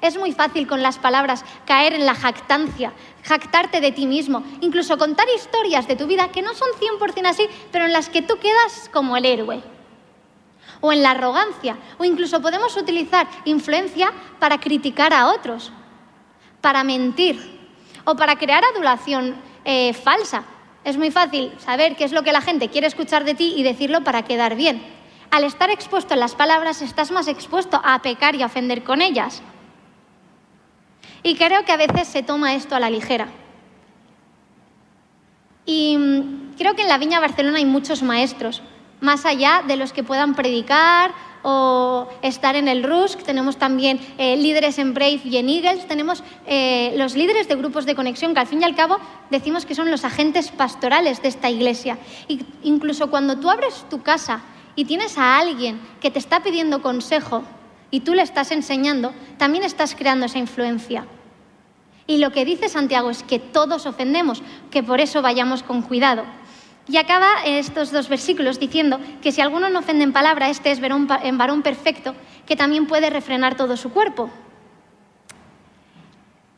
Es 0.00 0.18
muy 0.18 0.32
fácil 0.32 0.66
con 0.66 0.82
las 0.82 0.98
palabras 0.98 1.44
caer 1.64 1.92
en 1.92 2.04
la 2.04 2.16
jactancia, 2.16 2.92
jactarte 3.22 3.80
de 3.80 3.92
ti 3.92 4.06
mismo, 4.06 4.42
incluso 4.60 4.98
contar 4.98 5.26
historias 5.32 5.86
de 5.86 5.94
tu 5.94 6.08
vida 6.08 6.32
que 6.32 6.42
no 6.42 6.52
son 6.52 6.70
100% 6.98 7.26
así, 7.26 7.46
pero 7.70 7.84
en 7.84 7.92
las 7.92 8.08
que 8.08 8.22
tú 8.22 8.36
quedas 8.40 8.90
como 8.92 9.16
el 9.16 9.26
héroe. 9.26 9.62
O 10.80 10.90
en 10.90 11.04
la 11.04 11.12
arrogancia, 11.12 11.76
o 11.98 12.04
incluso 12.04 12.42
podemos 12.42 12.76
utilizar 12.76 13.28
influencia 13.44 14.12
para 14.40 14.58
criticar 14.58 15.14
a 15.14 15.28
otros, 15.28 15.70
para 16.60 16.82
mentir, 16.82 17.59
o 18.04 18.16
para 18.16 18.36
crear 18.36 18.64
adulación 18.64 19.36
eh, 19.64 19.92
falsa. 19.92 20.44
Es 20.84 20.96
muy 20.96 21.10
fácil 21.10 21.52
saber 21.58 21.96
qué 21.96 22.04
es 22.04 22.12
lo 22.12 22.22
que 22.22 22.32
la 22.32 22.40
gente 22.40 22.68
quiere 22.68 22.86
escuchar 22.86 23.24
de 23.24 23.34
ti 23.34 23.54
y 23.56 23.62
decirlo 23.62 24.02
para 24.02 24.22
quedar 24.22 24.56
bien. 24.56 24.82
Al 25.30 25.44
estar 25.44 25.70
expuesto 25.70 26.14
en 26.14 26.20
las 26.20 26.34
palabras 26.34 26.82
estás 26.82 27.10
más 27.10 27.28
expuesto 27.28 27.80
a 27.84 28.00
pecar 28.02 28.34
y 28.34 28.42
a 28.42 28.46
ofender 28.46 28.82
con 28.82 29.00
ellas. 29.00 29.42
Y 31.22 31.36
creo 31.36 31.64
que 31.64 31.72
a 31.72 31.76
veces 31.76 32.08
se 32.08 32.22
toma 32.22 32.54
esto 32.54 32.74
a 32.74 32.80
la 32.80 32.90
ligera. 32.90 33.28
Y 35.66 35.96
mm, 35.96 36.56
creo 36.56 36.74
que 36.74 36.82
en 36.82 36.88
la 36.88 36.98
Viña 36.98 37.20
Barcelona 37.20 37.58
hay 37.58 37.66
muchos 37.66 38.02
maestros, 38.02 38.62
más 39.00 39.24
allá 39.26 39.62
de 39.66 39.76
los 39.76 39.92
que 39.92 40.02
puedan 40.02 40.34
predicar 40.34 41.12
o 41.42 42.08
estar 42.22 42.56
en 42.56 42.68
el 42.68 42.82
RUSC, 42.82 43.22
tenemos 43.22 43.56
también 43.56 44.00
eh, 44.18 44.36
líderes 44.36 44.78
en 44.78 44.94
Brave 44.94 45.20
y 45.24 45.36
en 45.36 45.48
Eagles, 45.48 45.86
tenemos 45.86 46.22
eh, 46.46 46.94
los 46.96 47.14
líderes 47.14 47.48
de 47.48 47.56
grupos 47.56 47.86
de 47.86 47.94
conexión 47.94 48.34
que 48.34 48.40
al 48.40 48.46
fin 48.46 48.60
y 48.60 48.64
al 48.64 48.74
cabo 48.74 48.98
decimos 49.30 49.66
que 49.66 49.74
son 49.74 49.90
los 49.90 50.04
agentes 50.04 50.50
pastorales 50.50 51.22
de 51.22 51.28
esta 51.28 51.50
iglesia. 51.50 51.98
Y 52.28 52.40
incluso 52.62 53.10
cuando 53.10 53.38
tú 53.38 53.50
abres 53.50 53.84
tu 53.88 54.02
casa 54.02 54.42
y 54.76 54.84
tienes 54.84 55.18
a 55.18 55.38
alguien 55.38 55.80
que 56.00 56.10
te 56.10 56.18
está 56.18 56.42
pidiendo 56.42 56.82
consejo 56.82 57.42
y 57.90 58.00
tú 58.00 58.14
le 58.14 58.22
estás 58.22 58.50
enseñando, 58.52 59.12
también 59.38 59.64
estás 59.64 59.94
creando 59.94 60.26
esa 60.26 60.38
influencia. 60.38 61.06
Y 62.06 62.18
lo 62.18 62.32
que 62.32 62.44
dice 62.44 62.68
Santiago 62.68 63.10
es 63.10 63.22
que 63.22 63.38
todos 63.38 63.86
ofendemos, 63.86 64.42
que 64.70 64.82
por 64.82 65.00
eso 65.00 65.22
vayamos 65.22 65.62
con 65.62 65.82
cuidado. 65.82 66.24
Y 66.90 66.96
acaba 66.96 67.44
estos 67.44 67.92
dos 67.92 68.08
versículos 68.08 68.58
diciendo 68.58 68.98
que 69.22 69.30
si 69.30 69.40
alguno 69.40 69.68
no 69.70 69.78
ofende 69.78 70.02
en 70.02 70.12
palabra, 70.12 70.50
este 70.50 70.72
es 70.72 70.80
en 70.82 71.38
varón 71.38 71.62
perfecto, 71.62 72.16
que 72.46 72.56
también 72.56 72.86
puede 72.86 73.10
refrenar 73.10 73.54
todo 73.54 73.76
su 73.76 73.92
cuerpo. 73.92 74.28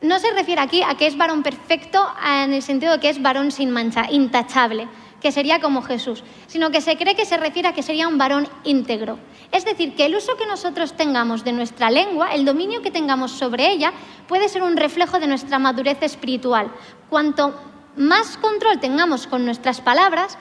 No 0.01 0.17
se 0.17 0.31
refiere 0.31 0.59
aquí 0.59 0.81
a 0.81 0.95
que 0.95 1.05
es 1.05 1.17
varón 1.17 1.43
perfecto 1.43 2.03
en 2.25 2.51
el 2.51 2.63
sentido 2.63 2.93
de 2.93 2.99
que 2.99 3.09
es 3.09 3.21
varón 3.21 3.51
sin 3.51 3.69
mancha, 3.69 4.07
intachable, 4.09 4.87
que 5.21 5.31
sería 5.31 5.61
como 5.61 5.83
Jesús, 5.83 6.23
sino 6.47 6.71
que 6.71 6.81
se 6.81 6.97
cree 6.97 7.15
que 7.15 7.25
se 7.25 7.37
refiere 7.37 7.67
a 7.67 7.73
que 7.73 7.83
sería 7.83 8.07
un 8.07 8.17
varón 8.17 8.47
íntegro. 8.63 9.19
Es 9.51 9.65
decir, 9.65 9.93
que 9.93 10.07
el 10.07 10.15
uso 10.15 10.35
que 10.35 10.47
nosotros 10.47 10.97
tengamos 10.97 11.43
de 11.43 11.51
nuestra 11.51 11.91
lengua, 11.91 12.33
el 12.33 12.43
dominio 12.43 12.81
que 12.81 12.89
tengamos 12.89 13.33
sobre 13.33 13.69
ella, 13.69 13.93
puede 14.27 14.49
ser 14.49 14.63
un 14.63 14.77
reflejo 14.77 15.19
de 15.19 15.27
nuestra 15.27 15.59
madurez 15.59 16.01
espiritual. 16.01 16.71
Cuanto 17.07 17.53
más 17.95 18.37
control 18.37 18.79
tengamos 18.79 19.27
con 19.27 19.45
nuestras 19.45 19.81
palabras, 19.81 20.37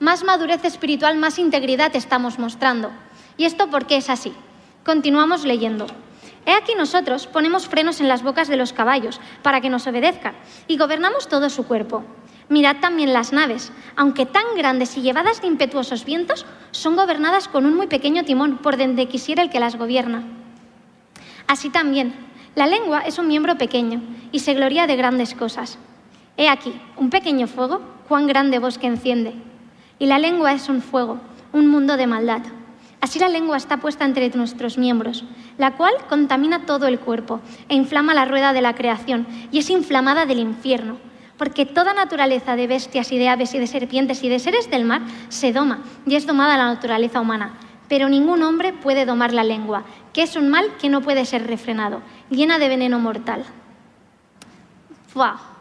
más 0.00 0.24
madurez 0.24 0.64
espiritual, 0.64 1.16
más 1.16 1.38
integridad 1.38 1.94
estamos 1.94 2.38
mostrando. 2.38 2.90
¿Y 3.36 3.44
esto 3.44 3.68
por 3.68 3.86
qué 3.86 3.96
es 3.96 4.10
así? 4.10 4.32
Continuamos 4.84 5.44
leyendo. 5.44 5.86
He 6.44 6.52
aquí 6.52 6.74
nosotros 6.74 7.26
ponemos 7.26 7.68
frenos 7.68 8.00
en 8.00 8.08
las 8.08 8.22
bocas 8.22 8.48
de 8.48 8.56
los 8.56 8.72
caballos 8.72 9.20
para 9.42 9.60
que 9.60 9.70
nos 9.70 9.86
obedezcan 9.86 10.34
y 10.66 10.76
gobernamos 10.76 11.28
todo 11.28 11.50
su 11.50 11.66
cuerpo. 11.66 12.04
Mirad 12.48 12.78
también 12.80 13.12
las 13.12 13.32
naves, 13.32 13.70
aunque 13.94 14.26
tan 14.26 14.44
grandes 14.56 14.96
y 14.96 15.02
llevadas 15.02 15.40
de 15.40 15.46
impetuosos 15.46 16.04
vientos, 16.04 16.44
son 16.72 16.96
gobernadas 16.96 17.48
con 17.48 17.64
un 17.64 17.76
muy 17.76 17.86
pequeño 17.86 18.24
timón 18.24 18.58
por 18.58 18.76
donde 18.76 19.06
quisiera 19.06 19.42
el 19.42 19.50
que 19.50 19.60
las 19.60 19.76
gobierna. 19.76 20.24
Así 21.46 21.70
también, 21.70 22.14
la 22.54 22.66
lengua 22.66 23.00
es 23.00 23.18
un 23.18 23.28
miembro 23.28 23.56
pequeño 23.56 24.02
y 24.32 24.40
se 24.40 24.54
gloria 24.54 24.86
de 24.86 24.96
grandes 24.96 25.34
cosas. 25.34 25.78
He 26.36 26.48
aquí, 26.48 26.72
un 26.96 27.10
pequeño 27.10 27.46
fuego, 27.46 27.80
cuán 28.08 28.26
grande 28.26 28.58
bosque 28.58 28.86
enciende. 28.86 29.34
Y 29.98 30.06
la 30.06 30.18
lengua 30.18 30.52
es 30.52 30.68
un 30.68 30.82
fuego, 30.82 31.18
un 31.52 31.68
mundo 31.68 31.96
de 31.96 32.06
maldad. 32.06 32.42
Así 33.02 33.18
la 33.18 33.28
lengua 33.28 33.56
está 33.56 33.78
puesta 33.78 34.04
entre 34.04 34.30
nuestros 34.30 34.78
miembros, 34.78 35.24
la 35.58 35.72
cual 35.72 35.92
contamina 36.08 36.66
todo 36.66 36.86
el 36.86 37.00
cuerpo 37.00 37.40
e 37.68 37.74
inflama 37.74 38.14
la 38.14 38.24
rueda 38.24 38.52
de 38.52 38.62
la 38.62 38.74
creación 38.74 39.26
y 39.50 39.58
es 39.58 39.70
inflamada 39.70 40.24
del 40.24 40.38
infierno, 40.38 40.98
porque 41.36 41.66
toda 41.66 41.94
naturaleza 41.94 42.54
de 42.54 42.68
bestias 42.68 43.10
y 43.10 43.18
de 43.18 43.28
aves 43.28 43.54
y 43.54 43.58
de 43.58 43.66
serpientes 43.66 44.22
y 44.22 44.28
de 44.28 44.38
seres 44.38 44.70
del 44.70 44.84
mar 44.84 45.02
se 45.28 45.52
doma 45.52 45.82
y 46.06 46.14
es 46.14 46.26
domada 46.26 46.56
la 46.56 46.72
naturaleza 46.72 47.20
humana. 47.20 47.54
Pero 47.88 48.08
ningún 48.08 48.42
hombre 48.44 48.72
puede 48.72 49.04
domar 49.04 49.34
la 49.34 49.42
lengua, 49.44 49.82
que 50.12 50.22
es 50.22 50.36
un 50.36 50.48
mal 50.48 50.64
que 50.80 50.88
no 50.88 51.02
puede 51.02 51.26
ser 51.26 51.46
refrenado, 51.46 52.02
llena 52.30 52.58
de 52.58 52.68
veneno 52.68 53.00
mortal. 53.00 53.44
¡Wow! 55.14 55.51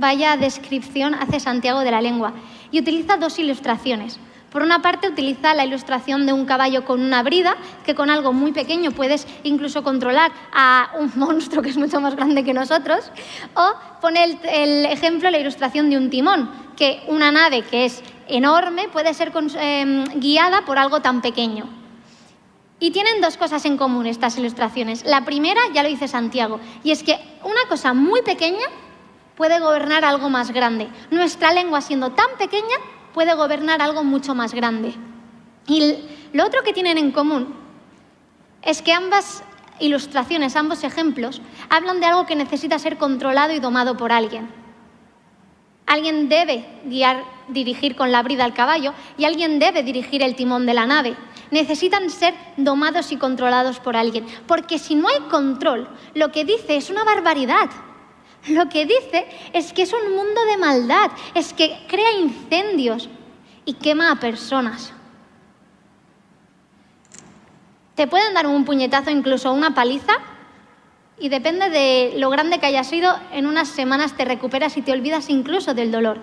Vaya 0.00 0.36
descripción 0.36 1.14
hace 1.14 1.40
Santiago 1.40 1.80
de 1.80 1.90
la 1.90 2.00
lengua 2.00 2.32
y 2.70 2.78
utiliza 2.78 3.16
dos 3.16 3.36
ilustraciones. 3.40 4.20
Por 4.52 4.62
una 4.62 4.80
parte, 4.80 5.08
utiliza 5.08 5.54
la 5.54 5.64
ilustración 5.64 6.24
de 6.24 6.32
un 6.32 6.46
caballo 6.46 6.84
con 6.84 7.00
una 7.00 7.24
brida, 7.24 7.56
que 7.84 7.96
con 7.96 8.08
algo 8.08 8.32
muy 8.32 8.52
pequeño 8.52 8.92
puedes 8.92 9.26
incluso 9.42 9.82
controlar 9.82 10.30
a 10.52 10.92
un 11.00 11.10
monstruo 11.16 11.64
que 11.64 11.70
es 11.70 11.76
mucho 11.76 12.00
más 12.00 12.14
grande 12.14 12.44
que 12.44 12.54
nosotros. 12.54 13.10
O 13.54 13.72
pone 14.00 14.38
el, 14.44 14.86
ejemplo, 14.86 15.32
la 15.32 15.40
ilustración 15.40 15.90
de 15.90 15.96
un 15.96 16.10
timón, 16.10 16.48
que 16.76 17.02
una 17.08 17.32
nave 17.32 17.62
que 17.62 17.84
es 17.84 18.00
enorme 18.28 18.88
puede 18.88 19.12
ser 19.14 19.32
em, 19.58 20.04
guiada 20.20 20.64
por 20.64 20.78
algo 20.78 21.00
tan 21.00 21.22
pequeño. 21.22 21.68
Y 22.78 22.92
tienen 22.92 23.20
dos 23.20 23.36
cosas 23.36 23.64
en 23.64 23.76
común 23.76 24.06
estas 24.06 24.38
ilustraciones. 24.38 25.04
La 25.04 25.24
primera, 25.24 25.60
ya 25.74 25.82
lo 25.82 25.88
dice 25.88 26.06
Santiago, 26.06 26.60
y 26.84 26.92
es 26.92 27.02
que 27.02 27.18
una 27.42 27.68
cosa 27.68 27.94
muy 27.94 28.22
pequeña 28.22 28.64
puede 29.38 29.60
gobernar 29.60 30.04
algo 30.04 30.28
más 30.28 30.50
grande. 30.50 30.88
Nuestra 31.12 31.52
lengua, 31.52 31.80
siendo 31.80 32.10
tan 32.10 32.26
pequeña, 32.38 32.76
puede 33.14 33.34
gobernar 33.34 33.80
algo 33.80 34.02
mucho 34.02 34.34
más 34.34 34.52
grande. 34.52 34.92
Y 35.68 35.96
lo 36.32 36.44
otro 36.44 36.64
que 36.64 36.72
tienen 36.72 36.98
en 36.98 37.12
común 37.12 37.54
es 38.62 38.82
que 38.82 38.92
ambas 38.92 39.44
ilustraciones, 39.78 40.56
ambos 40.56 40.82
ejemplos, 40.82 41.40
hablan 41.70 42.00
de 42.00 42.06
algo 42.06 42.26
que 42.26 42.34
necesita 42.34 42.80
ser 42.80 42.98
controlado 42.98 43.52
y 43.54 43.60
domado 43.60 43.96
por 43.96 44.10
alguien. 44.10 44.50
Alguien 45.86 46.28
debe 46.28 46.66
guiar, 46.84 47.22
dirigir 47.46 47.94
con 47.94 48.10
la 48.10 48.24
brida 48.24 48.44
al 48.44 48.54
caballo 48.54 48.92
y 49.16 49.24
alguien 49.24 49.60
debe 49.60 49.84
dirigir 49.84 50.20
el 50.20 50.34
timón 50.34 50.66
de 50.66 50.74
la 50.74 50.86
nave. 50.86 51.14
Necesitan 51.52 52.10
ser 52.10 52.34
domados 52.56 53.12
y 53.12 53.16
controlados 53.16 53.78
por 53.78 53.96
alguien, 53.96 54.26
porque 54.48 54.80
si 54.80 54.96
no 54.96 55.06
hay 55.06 55.20
control, 55.30 55.88
lo 56.14 56.32
que 56.32 56.44
dice 56.44 56.76
es 56.76 56.90
una 56.90 57.04
barbaridad. 57.04 57.70
Lo 58.46 58.68
que 58.68 58.86
dice 58.86 59.26
es 59.52 59.72
que 59.72 59.82
es 59.82 59.92
un 59.92 60.14
mundo 60.14 60.44
de 60.44 60.56
maldad, 60.56 61.10
es 61.34 61.52
que 61.52 61.84
crea 61.88 62.12
incendios 62.12 63.08
y 63.64 63.74
quema 63.74 64.10
a 64.10 64.16
personas. 64.16 64.92
Te 67.94 68.06
pueden 68.06 68.32
dar 68.32 68.46
un 68.46 68.64
puñetazo, 68.64 69.10
incluso 69.10 69.52
una 69.52 69.74
paliza, 69.74 70.14
y 71.18 71.28
depende 71.28 71.68
de 71.68 72.14
lo 72.16 72.30
grande 72.30 72.58
que 72.58 72.66
haya 72.66 72.84
sido, 72.84 73.18
en 73.32 73.46
unas 73.46 73.68
semanas 73.68 74.16
te 74.16 74.24
recuperas 74.24 74.76
y 74.76 74.82
te 74.82 74.92
olvidas 74.92 75.28
incluso 75.28 75.74
del 75.74 75.90
dolor. 75.90 76.20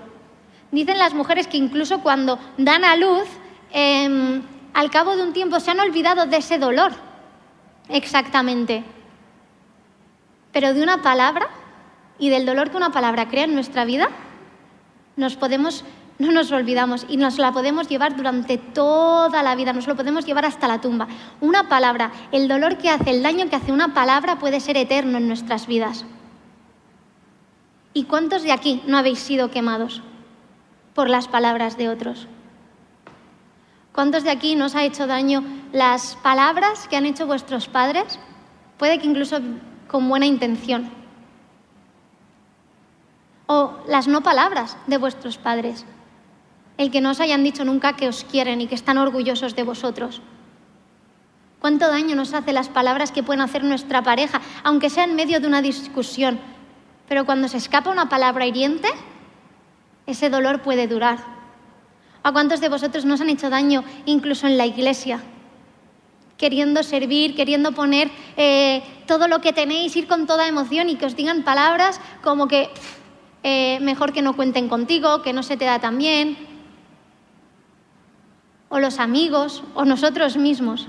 Dicen 0.72 0.98
las 0.98 1.13
mujeres 1.13 1.48
que 1.48 1.57
incluso 1.57 2.01
cuando 2.01 2.39
dan 2.57 2.86
a 2.86 2.95
luz, 2.95 3.27
em, 3.72 4.41
al 4.74 4.89
cabo 4.89 5.15
de 5.15 5.24
un 5.24 5.34
tiempo 5.34 5.60
se 5.60 5.72
han 5.72 5.79
olvidado 5.79 6.25
de 6.25 6.38
ese 6.38 6.57
dolor, 6.57 6.93
exactamente. 7.89 8.84
Pero 10.53 10.74
de 10.74 10.81
una 10.81 11.01
palabra 11.01 11.50
y 12.17 12.29
del 12.29 12.45
dolor 12.45 12.72
que 12.72 12.77
una 12.77 12.91
palabra 12.91 13.27
crea 13.27 13.43
en 13.45 13.55
nuestra 13.55 13.86
vida, 13.86 14.10
nos 15.15 15.36
podemos, 15.36 15.84
no 16.19 16.31
nos 16.31 16.51
olvidamos 16.51 17.05
y 17.10 17.17
nos 17.17 17.38
la 17.38 17.51
podemos 17.51 17.88
llevar 17.88 18.15
durante 18.15 18.57
toda 18.57 19.43
la 19.43 19.55
vida, 19.55 19.74
nos 19.74 19.88
lo 19.88 19.95
podemos 19.95 20.25
llevar 20.25 20.45
hasta 20.45 20.67
la 20.67 20.81
tumba. 20.81 21.07
Una 21.41 21.67
palabra, 21.69 22.12
el 22.31 22.48
dolor 22.48 22.77
que 22.77 22.89
hace, 22.89 23.12
el 23.12 23.24
daño 23.24 23.50
que 23.50 23.55
hace 23.55 23.72
una 23.72 23.93
palabra 23.93 24.39
puede 24.39 24.60
ser 24.60 24.77
eterno 24.77 25.17
en 25.17 25.27
nuestras 25.27 25.67
vidas. 25.67 26.05
¿Y 27.93 28.03
cuántos 28.05 28.43
de 28.43 28.51
aquí 28.51 28.81
no 28.88 28.98
habéis 28.98 29.19
sido 29.19 29.51
quemados 29.51 30.01
por 30.93 31.10
las 31.10 31.27
palabras 31.27 31.77
de 31.77 31.89
otros? 31.89 32.27
¿Cuántos 33.93 34.24
de 34.24 34.31
aquí 34.31 34.55
nos 34.55 34.75
ha 34.75 34.84
hecho 34.84 35.07
daño 35.07 35.43
las 35.72 36.17
palabras 36.17 36.89
que 36.89 36.98
han 36.98 37.05
hecho 37.05 37.25
vuestros 37.25 37.69
padres? 37.69 38.19
Puede 38.77 39.00
que 39.00 39.07
incluso 39.07 39.39
con 39.88 40.10
buena 40.10 40.25
intención 40.25 40.91
o 43.48 43.74
las 43.88 44.08
no 44.08 44.22
palabras 44.22 44.78
de 44.88 44.98
vuestros 44.98 45.38
padres. 45.38 45.86
El 46.78 46.92
que 46.92 47.02
no 47.02 47.12
os 47.12 47.20
hayan 47.20 47.44
dicho 47.44 47.64
nunca 47.64 47.96
que 47.96 48.08
os 48.08 48.24
quieren 48.24 48.62
y 48.62 48.68
que 48.68 48.75
están 48.75 48.98
orgullosos 48.98 49.56
de 49.56 49.64
vosotros. 49.64 50.22
¿Cuánto 51.60 51.88
daño 51.88 52.16
nos 52.16 52.34
hace 52.34 52.54
las 52.54 52.70
palabras 52.70 53.12
que 53.12 53.24
pueden 53.24 53.42
hacer 53.42 53.64
nuestra 53.64 54.04
pareja, 54.04 54.42
aunque 54.64 54.90
sea 54.90 55.06
en 55.06 55.16
medio 55.16 55.40
de 55.40 55.48
una 55.48 55.62
discusión? 55.62 56.40
Pero 57.08 57.25
cuando 57.25 57.48
se 57.48 57.58
escapa 57.58 57.90
una 57.90 58.10
palabra 58.10 58.46
hiriente, 58.46 58.88
ese 60.06 60.30
dolor 60.30 60.62
puede 60.62 60.88
durar. 60.88 61.20
¿A 62.24 62.32
cuántos 62.32 62.60
de 62.60 62.70
vosotros 62.70 63.06
nos 63.06 63.22
han 63.22 63.30
hecho 63.30 63.50
daño 63.50 63.84
incluso 64.06 64.48
en 64.48 64.58
la 64.58 64.66
iglesia? 64.66 65.24
Queriendo 66.38 66.84
servir, 66.84 67.36
queriendo 67.36 67.72
poner 67.72 68.12
eh, 68.36 68.84
todo 69.08 69.28
lo 69.28 69.40
que 69.40 69.54
tenéis, 69.54 69.96
ir 69.96 70.08
con 70.08 70.28
toda 70.28 70.48
emoción 70.48 70.90
y 70.90 70.96
que 70.96 71.06
os 71.06 71.16
digan 71.16 71.44
palabras 71.44 72.02
como 72.24 72.48
que 72.48 72.70
eh, 73.48 73.78
mejor 73.80 74.12
que 74.12 74.24
no 74.24 74.36
cuenten 74.36 74.68
contigo, 74.68 75.22
que 75.22 75.32
no 75.32 75.44
se 75.44 75.56
te 75.56 75.66
da 75.66 75.78
tan 75.78 76.00
bien, 76.00 76.36
o 78.70 78.80
los 78.80 78.98
amigos, 78.98 79.64
o 79.75 79.86
nosotros 79.86 80.36
mismos. 80.36 80.88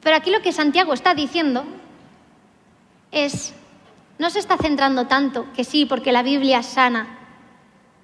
Pero 0.00 0.16
aquí 0.16 0.30
lo 0.30 0.40
que 0.40 0.52
Santiago 0.52 0.94
está 0.94 1.14
diciendo 1.14 1.64
es, 3.10 3.54
no 4.18 4.30
se 4.30 4.38
está 4.38 4.56
centrando 4.56 5.06
tanto, 5.06 5.44
que 5.52 5.64
sí, 5.64 5.84
porque 5.84 6.12
la 6.12 6.22
Biblia 6.22 6.60
es 6.60 6.66
sana, 6.66 7.18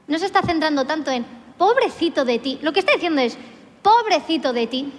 no 0.07 0.19
se 0.19 0.27
está 0.27 0.43
centrando 0.43 0.85
tanto 0.85 1.11
en, 1.11 1.25
pobrecito 1.57 2.27
de 2.27 2.41
ti, 2.41 2.59
lo 2.61 2.75
que 2.75 2.81
está 2.81 2.93
diciendo 2.93 3.23
es, 3.23 3.39
pobrecito 3.81 4.53
de 4.53 4.67
ti, 4.67 4.93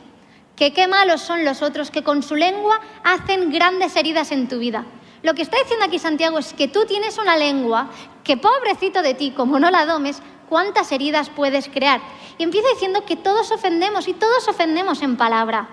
que 0.56 0.74
qué 0.74 0.88
malos 0.88 1.22
son 1.22 1.46
los 1.46 1.62
otros 1.62 1.92
que 1.92 2.02
con 2.02 2.24
su 2.24 2.36
lengua 2.36 2.82
hacen 3.04 3.52
grandes 3.52 3.96
heridas 3.96 4.32
en 4.32 4.48
tu 4.48 4.58
vida. 4.58 4.84
Lo 5.26 5.34
que 5.34 5.42
está 5.42 5.58
diciendo 5.58 5.86
aquí 5.86 5.98
Santiago 5.98 6.38
es 6.38 6.54
que 6.54 6.68
tú 6.68 6.86
tienes 6.86 7.18
una 7.18 7.36
lengua 7.36 7.90
que 8.24 8.38
pobrecito 8.38 9.02
de 9.02 9.16
ti, 9.16 9.32
como 9.32 9.60
no 9.60 9.72
la 9.72 9.88
domes, 9.88 10.22
cuántas 10.48 10.92
heridas 10.92 11.32
puedes 11.32 11.68
crear. 11.68 12.00
Y 12.38 12.44
empieza 12.44 12.68
diciendo 12.76 13.06
que 13.06 13.16
todos 13.16 13.52
ofendemos 13.52 14.08
y 14.08 14.14
todos 14.14 14.48
ofendemos 14.48 15.02
en 15.02 15.18
palabra. 15.18 15.68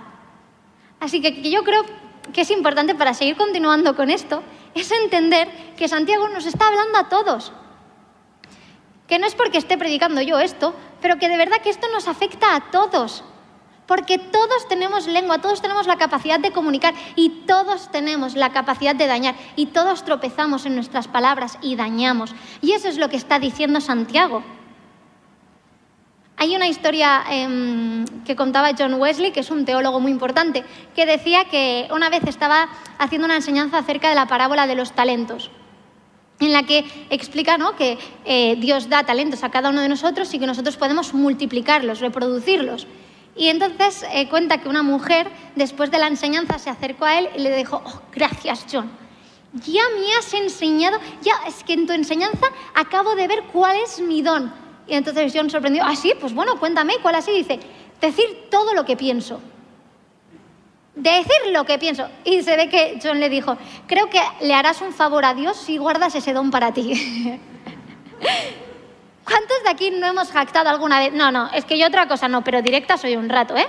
Así 1.01 1.21
que 1.21 1.51
yo 1.51 1.65
creo 1.65 1.85
que 2.33 2.41
es 2.41 2.51
importante 2.51 2.95
para 2.95 3.13
seguir 3.13 3.37
continuando 3.37 3.95
con 3.95 4.09
esto, 4.09 4.43
es 4.75 4.91
entender 4.91 5.75
que 5.77 5.87
Santiago 5.87 6.31
nos 6.31 6.47
está 6.47 6.69
hablando 6.69 6.97
a 6.97 7.11
todos. 7.11 7.53
Que 9.07 9.19
no 9.19 9.27
es 9.27 9.35
porque 9.35 9.59
esté 9.59 9.77
predicando 9.77 10.23
yo 10.23 10.41
esto, 10.41 10.75
pero 11.03 11.19
que 11.19 11.29
de 11.29 11.37
verdad 11.37 11.61
que 11.61 11.69
esto 11.69 11.89
nos 11.93 12.09
afecta 12.09 12.57
a 12.57 12.71
todos. 12.71 13.23
Porque 13.87 14.19
todos 14.19 14.69
tenemos 14.69 15.07
lengua, 15.07 15.39
todos 15.39 15.61
tenemos 15.61 15.87
la 15.87 15.97
capacidad 15.97 16.39
de 16.39 16.53
comunicar 16.53 16.95
y 17.17 17.31
todos 17.47 17.91
tenemos 17.91 18.37
la 18.37 18.53
capacidad 18.53 18.95
de 18.95 19.07
dañar 19.07 19.35
y 19.57 19.67
todos 19.67 20.05
tropezamos 20.05 20.67
en 20.67 20.77
nuestras 20.77 21.09
palabras 21.09 21.59
y 21.61 21.77
dañamos. 21.77 22.35
Y 22.61 22.73
eso 22.73 22.89
es 22.89 22.97
lo 22.97 23.09
que 23.09 23.17
está 23.17 23.39
diciendo 23.39 23.81
Santiago. 23.81 24.43
Hay 26.43 26.57
una 26.57 26.67
historia 26.67 27.23
em, 27.31 28.05
que 28.25 28.35
contaba 28.35 28.73
John 28.77 28.95
Wesley, 28.95 29.31
que 29.31 29.41
es 29.41 29.51
un 29.53 29.65
teólogo 29.65 30.01
muy 30.01 30.11
importante, 30.11 30.65
que 30.95 31.07
decía 31.07 31.45
que 31.45 31.87
una 31.95 32.09
vez 32.09 32.25
estaba 32.27 32.69
haciendo 32.99 33.27
una 33.27 33.37
enseñanza 33.37 33.79
acerca 33.79 34.09
de 34.09 34.17
la 34.17 34.27
parábola 34.27 34.67
de 34.67 34.75
los 34.75 34.91
talentos, 34.91 35.53
en 36.41 36.51
la 36.51 36.65
que 36.65 36.85
explica 37.11 37.59
que 37.79 37.97
eh, 38.25 38.57
Dios 38.57 38.89
da 38.89 39.05
talentos 39.05 39.45
a 39.45 39.51
cada 39.51 39.71
uno 39.71 39.83
de 39.83 39.89
nosotros 39.89 40.35
y 40.35 40.41
que 40.41 40.47
nosotros 40.47 40.77
podemos 40.77 41.15
multiplicarlos, 41.15 42.01
reproducirlos. 42.01 42.89
Y 43.35 43.49
entonces 43.49 44.05
eh, 44.13 44.29
cuenta 44.29 44.59
que 44.59 44.69
una 44.69 44.83
mujer, 44.83 45.31
después 45.57 45.91
de 45.91 45.99
la 45.99 46.07
enseñanza, 46.07 46.59
se 46.59 46.71
acercó 46.71 47.07
a 47.07 47.19
él 47.19 47.29
y 47.37 47.41
le 47.41 47.57
dijo, 47.57 47.83
oh, 47.85 48.03
gracias 48.13 48.67
John. 48.71 48.91
Ya 49.55 49.83
me 49.99 50.15
has 50.17 50.33
enseñado, 50.35 50.99
ya 51.23 51.35
es 51.47 51.63
que 51.65 51.75
en 51.75 51.87
tu 51.87 51.93
enseñanza 51.93 52.47
acabo 52.75 53.15
de 53.15 53.29
ver 53.29 53.45
cuál 53.53 53.77
es 53.77 54.01
mi 54.01 54.23
don. 54.23 54.53
Y 54.87 54.95
entonces 54.95 55.33
John 55.35 55.51
sorprendió, 55.51 55.83
ah, 55.85 55.97
sí, 55.97 56.13
pues 56.19 56.35
bueno, 56.35 56.59
cuéntame 56.59 56.95
cuál 57.03 57.15
así. 57.15 57.33
Dice, 57.33 57.61
decir 58.01 58.49
todo 58.51 58.75
lo 58.75 58.85
que 58.85 58.97
pienso. 58.97 59.41
Decir 60.95 61.53
lo 61.53 61.65
que 61.65 61.79
pienso. 61.79 62.09
Y 62.25 62.43
se 62.43 62.57
ve 62.57 62.69
que 62.69 62.99
John 63.03 63.21
le 63.21 63.29
dijo, 63.29 63.57
creo 63.87 64.11
que 64.11 64.21
le 64.41 64.53
harás 64.53 64.81
un 64.83 64.93
favor 64.93 65.25
a 65.25 65.35
Dios 65.35 65.57
si 65.57 65.79
guardas 65.79 66.15
ese 66.15 66.33
don 66.33 66.51
para 66.51 66.73
ti. 66.73 67.39
¿Cuántos 69.25 69.63
de 69.63 69.71
aquí 69.71 69.91
no 69.91 70.07
hemos 70.07 70.31
jactado 70.31 70.69
alguna 70.69 70.99
vez? 70.99 71.13
No, 71.13 71.31
no, 71.31 71.49
es 71.53 71.65
que 71.65 71.79
yo 71.79 71.87
otra 71.87 72.09
cosa 72.09 72.29
no, 72.29 72.43
pero 72.43 72.63
directa 72.63 72.97
soy 72.97 73.17
un 73.17 73.29
rato, 73.29 73.57
¿eh? 73.57 73.67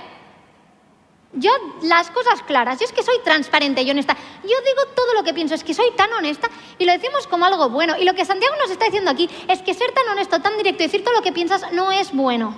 Yo 1.36 1.50
las 1.82 2.10
cosas 2.10 2.42
claras, 2.42 2.78
yo 2.78 2.84
es 2.86 2.92
que 2.92 3.02
soy 3.02 3.16
transparente 3.24 3.82
y 3.82 3.90
honesta. 3.90 4.16
Yo 4.42 4.48
digo 4.48 4.94
todo 4.94 5.14
lo 5.14 5.24
que 5.24 5.34
pienso, 5.34 5.54
es 5.54 5.64
que 5.64 5.74
soy 5.74 5.90
tan 5.96 6.12
honesta 6.12 6.48
y 6.78 6.84
lo 6.84 6.92
decimos 6.92 7.26
como 7.26 7.44
algo 7.44 7.70
bueno. 7.70 7.96
Y 7.98 8.04
lo 8.04 8.14
que 8.14 8.24
Santiago 8.24 8.54
nos 8.56 8.70
está 8.70 8.84
diciendo 8.84 9.10
aquí 9.10 9.28
es 9.48 9.60
que 9.62 9.74
ser 9.74 9.90
tan 9.92 10.08
honesto, 10.08 10.40
tan 10.40 10.56
directo 10.56 10.82
y 10.82 10.86
decir 10.86 11.02
todo 11.02 11.14
lo 11.14 11.22
que 11.22 11.32
piensas 11.32 11.72
no 11.72 11.90
es 11.90 12.12
bueno. 12.12 12.56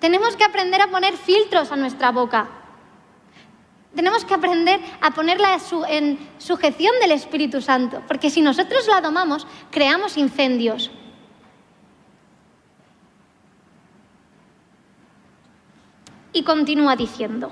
Tenemos 0.00 0.36
que 0.36 0.44
aprender 0.44 0.82
a 0.82 0.88
poner 0.88 1.16
filtros 1.16 1.70
a 1.70 1.76
nuestra 1.76 2.10
boca. 2.10 2.48
Tenemos 3.94 4.24
que 4.24 4.34
aprender 4.34 4.80
a 5.00 5.12
ponerla 5.12 5.56
en 5.88 6.30
sujeción 6.38 6.92
del 7.00 7.12
Espíritu 7.12 7.62
Santo, 7.62 8.02
porque 8.08 8.28
si 8.28 8.42
nosotros 8.42 8.88
la 8.88 9.00
domamos, 9.00 9.46
creamos 9.70 10.16
incendios. 10.16 10.90
Y 16.34 16.42
continúa 16.42 16.96
diciendo, 16.96 17.50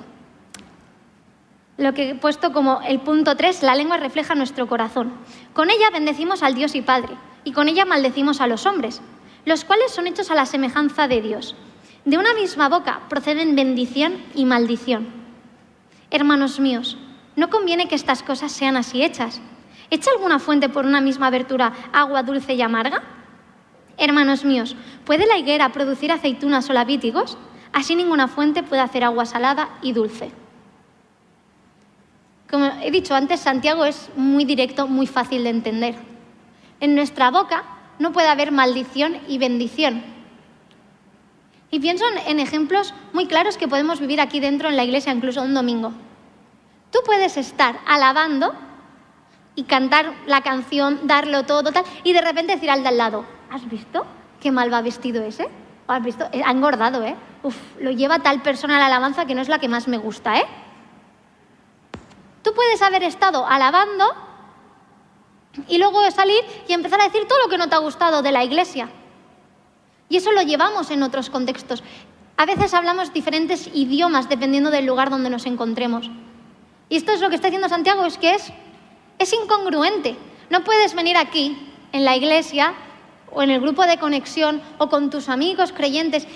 lo 1.78 1.94
que 1.94 2.10
he 2.10 2.14
puesto 2.14 2.52
como 2.52 2.82
el 2.82 3.00
punto 3.00 3.34
3, 3.34 3.62
la 3.62 3.74
lengua 3.74 3.96
refleja 3.96 4.34
nuestro 4.34 4.66
corazón. 4.66 5.12
Con 5.54 5.70
ella 5.70 5.88
bendecimos 5.90 6.42
al 6.42 6.54
Dios 6.54 6.74
y 6.74 6.82
Padre, 6.82 7.16
y 7.44 7.52
con 7.52 7.68
ella 7.68 7.84
maldecimos 7.84 8.40
a 8.40 8.46
los 8.46 8.66
hombres, 8.66 9.00
los 9.44 9.64
cuales 9.64 9.90
son 9.90 10.06
hechos 10.06 10.30
a 10.30 10.34
la 10.34 10.46
semejanza 10.46 11.08
de 11.08 11.22
Dios. 11.22 11.56
De 12.04 12.18
una 12.18 12.34
misma 12.34 12.68
boca 12.68 13.00
proceden 13.08 13.56
bendición 13.56 14.22
y 14.34 14.44
maldición. 14.44 15.08
Hermanos 16.10 16.60
míos, 16.60 16.98
no 17.36 17.48
conviene 17.48 17.88
que 17.88 17.94
estas 17.94 18.22
cosas 18.22 18.52
sean 18.52 18.76
así 18.76 19.02
hechas. 19.02 19.40
¿Echa 19.90 20.10
alguna 20.10 20.38
fuente 20.38 20.68
por 20.68 20.84
una 20.84 21.00
misma 21.00 21.28
abertura 21.28 21.72
agua 21.92 22.22
dulce 22.22 22.54
y 22.54 22.62
amarga? 22.62 23.02
Hermanos 23.96 24.44
míos, 24.44 24.76
¿puede 25.04 25.26
la 25.26 25.38
higuera 25.38 25.72
producir 25.72 26.12
aceitunas 26.12 26.68
o 26.68 26.72
lavítigos? 26.72 27.38
Así 27.72 27.96
ninguna 27.96 28.28
fuente 28.28 28.62
puede 28.62 28.82
hacer 28.82 29.04
agua 29.04 29.24
salada 29.24 29.70
y 29.82 29.92
dulce. 29.92 30.30
Como 32.50 32.66
he 32.66 32.90
dicho 32.90 33.14
antes, 33.14 33.40
Santiago 33.40 33.84
es 33.86 34.10
muy 34.14 34.44
directo, 34.44 34.86
muy 34.86 35.06
fácil 35.06 35.44
de 35.44 35.50
entender. 35.50 35.94
En 36.80 36.94
nuestra 36.94 37.30
boca 37.30 37.64
no 37.98 38.12
puede 38.12 38.28
haber 38.28 38.52
maldición 38.52 39.16
y 39.26 39.38
bendición. 39.38 40.02
Y 41.70 41.80
pienso 41.80 42.04
en 42.26 42.40
ejemplos 42.40 42.92
muy 43.14 43.26
claros 43.26 43.56
que 43.56 43.68
podemos 43.68 44.00
vivir 44.00 44.20
aquí 44.20 44.40
dentro 44.40 44.68
en 44.68 44.76
la 44.76 44.84
iglesia, 44.84 45.14
incluso 45.14 45.42
un 45.42 45.54
domingo. 45.54 45.92
Tú 46.90 46.98
puedes 47.06 47.38
estar 47.38 47.80
alabando 47.86 48.52
y 49.54 49.62
cantar 49.62 50.12
la 50.26 50.42
canción, 50.42 51.00
darlo 51.04 51.44
todo, 51.44 51.72
tal, 51.72 51.84
y 52.04 52.12
de 52.12 52.20
repente 52.20 52.52
decir 52.52 52.70
al 52.70 52.82
de 52.82 52.88
al 52.90 52.98
lado, 52.98 53.24
¿has 53.50 53.66
visto 53.66 54.04
qué 54.40 54.52
mal 54.52 54.70
va 54.70 54.82
vestido 54.82 55.24
ese? 55.24 55.48
Has? 55.96 56.06
Eh, 56.32 56.42
ha 56.44 56.50
engordado, 56.50 57.02
¿eh? 57.02 57.16
Uf, 57.42 57.56
lo 57.80 57.90
lleva 57.90 58.20
tal 58.20 58.42
persona 58.42 58.76
a 58.76 58.78
la 58.78 58.86
alabanza 58.86 59.26
que 59.26 59.34
no 59.34 59.40
es 59.40 59.48
la 59.48 59.58
que 59.58 59.68
más 59.68 59.88
me 59.88 59.98
gusta, 59.98 60.36
¿eh? 60.36 60.46
Tú 62.42 62.52
puedes 62.54 62.82
haber 62.82 63.04
estado 63.04 63.46
alabando 63.46 64.04
y 65.68 65.78
luego 65.78 66.10
salir 66.10 66.42
y 66.68 66.72
empezar 66.72 67.00
a 67.00 67.04
decir 67.04 67.26
todo 67.28 67.38
lo 67.44 67.48
que 67.48 67.58
no 67.58 67.68
te 67.68 67.74
ha 67.74 67.78
gustado 67.78 68.22
de 68.22 68.32
la 68.32 68.44
iglesia. 68.44 68.88
Y 70.08 70.16
eso 70.16 70.32
lo 70.32 70.42
llevamos 70.42 70.90
en 70.90 71.02
otros 71.02 71.30
contextos. 71.30 71.82
A 72.36 72.46
veces 72.46 72.74
hablamos 72.74 73.12
diferentes 73.12 73.70
idiomas 73.72 74.28
dependiendo 74.28 74.70
del 74.70 74.86
lugar 74.86 75.10
donde 75.10 75.30
nos 75.30 75.46
encontremos. 75.46 76.10
Y 76.88 76.96
esto 76.96 77.12
es 77.12 77.20
lo 77.20 77.28
que 77.28 77.36
está 77.36 77.48
diciendo 77.48 77.68
Santiago, 77.68 78.04
es 78.04 78.18
que 78.18 78.34
es, 78.34 78.52
es 79.18 79.32
incongruente. 79.32 80.16
No 80.50 80.64
puedes 80.64 80.94
venir 80.94 81.16
aquí, 81.16 81.56
en 81.92 82.04
la 82.04 82.16
iglesia, 82.16 82.74
o 83.34 83.42
en 83.42 83.50
el 83.50 83.60
grupo 83.60 83.82
de 83.86 83.98
conexión 83.98 84.62
o 84.78 84.88
con 84.88 85.10
tus 85.10 85.28
amigos 85.28 85.72
creyentes, 85.72 86.26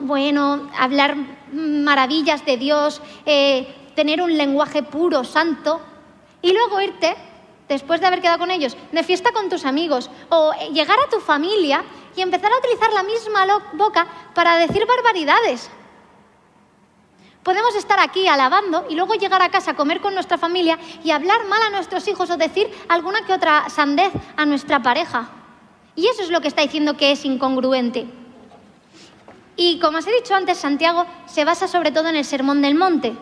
bueno, 0.00 0.70
hablar 0.78 1.16
maravillas 1.52 2.44
de 2.44 2.56
Dios, 2.56 3.02
eh, 3.26 3.74
tener 3.94 4.22
un 4.22 4.36
lenguaje 4.36 4.82
puro, 4.82 5.24
santo, 5.24 5.80
y 6.40 6.52
luego 6.52 6.80
irte, 6.80 7.16
después 7.68 8.00
de 8.00 8.06
haber 8.06 8.22
quedado 8.22 8.38
con 8.38 8.50
ellos, 8.50 8.76
de 8.92 9.02
fiesta 9.02 9.32
con 9.32 9.48
tus 9.48 9.64
amigos, 9.64 10.10
o 10.30 10.52
llegar 10.72 10.98
a 11.00 11.10
tu 11.10 11.20
familia 11.20 11.84
y 12.16 12.22
empezar 12.22 12.50
a 12.52 12.58
utilizar 12.58 12.92
la 12.92 13.02
misma 13.02 13.46
boca 13.74 14.06
para 14.34 14.56
decir 14.56 14.86
barbaridades. 14.86 15.70
Podemos 17.42 17.74
estar 17.76 17.98
aquí 18.00 18.26
alabando 18.26 18.86
y 18.88 18.94
luego 18.94 19.14
llegar 19.14 19.40
a 19.42 19.50
casa 19.50 19.70
a 19.70 19.76
comer 19.76 20.00
con 20.00 20.14
nuestra 20.14 20.38
familia 20.38 20.78
y 21.02 21.10
hablar 21.10 21.46
mal 21.46 21.62
a 21.62 21.70
nuestros 21.70 22.06
hijos 22.08 22.30
o 22.30 22.36
decir 22.36 22.70
alguna 22.88 23.24
que 23.24 23.32
otra 23.32 23.68
sandez 23.70 24.12
a 24.36 24.44
nuestra 24.44 24.82
pareja. 24.82 25.30
Y 25.98 26.06
eso 26.06 26.22
es 26.22 26.30
lo 26.30 26.40
que 26.40 26.46
está 26.46 26.62
diciendo 26.62 26.96
que 26.96 27.10
es 27.10 27.24
incongruente. 27.24 28.06
Y 29.56 29.80
como 29.80 29.98
os 29.98 30.06
he 30.06 30.14
dicho 30.14 30.32
antes, 30.32 30.58
Santiago 30.58 31.04
se 31.26 31.44
basa 31.44 31.66
sobre 31.66 31.90
todo 31.90 32.08
en 32.08 32.14
el 32.14 32.24
Sermón 32.24 32.62
del 32.62 32.76
Monte. 32.76 33.14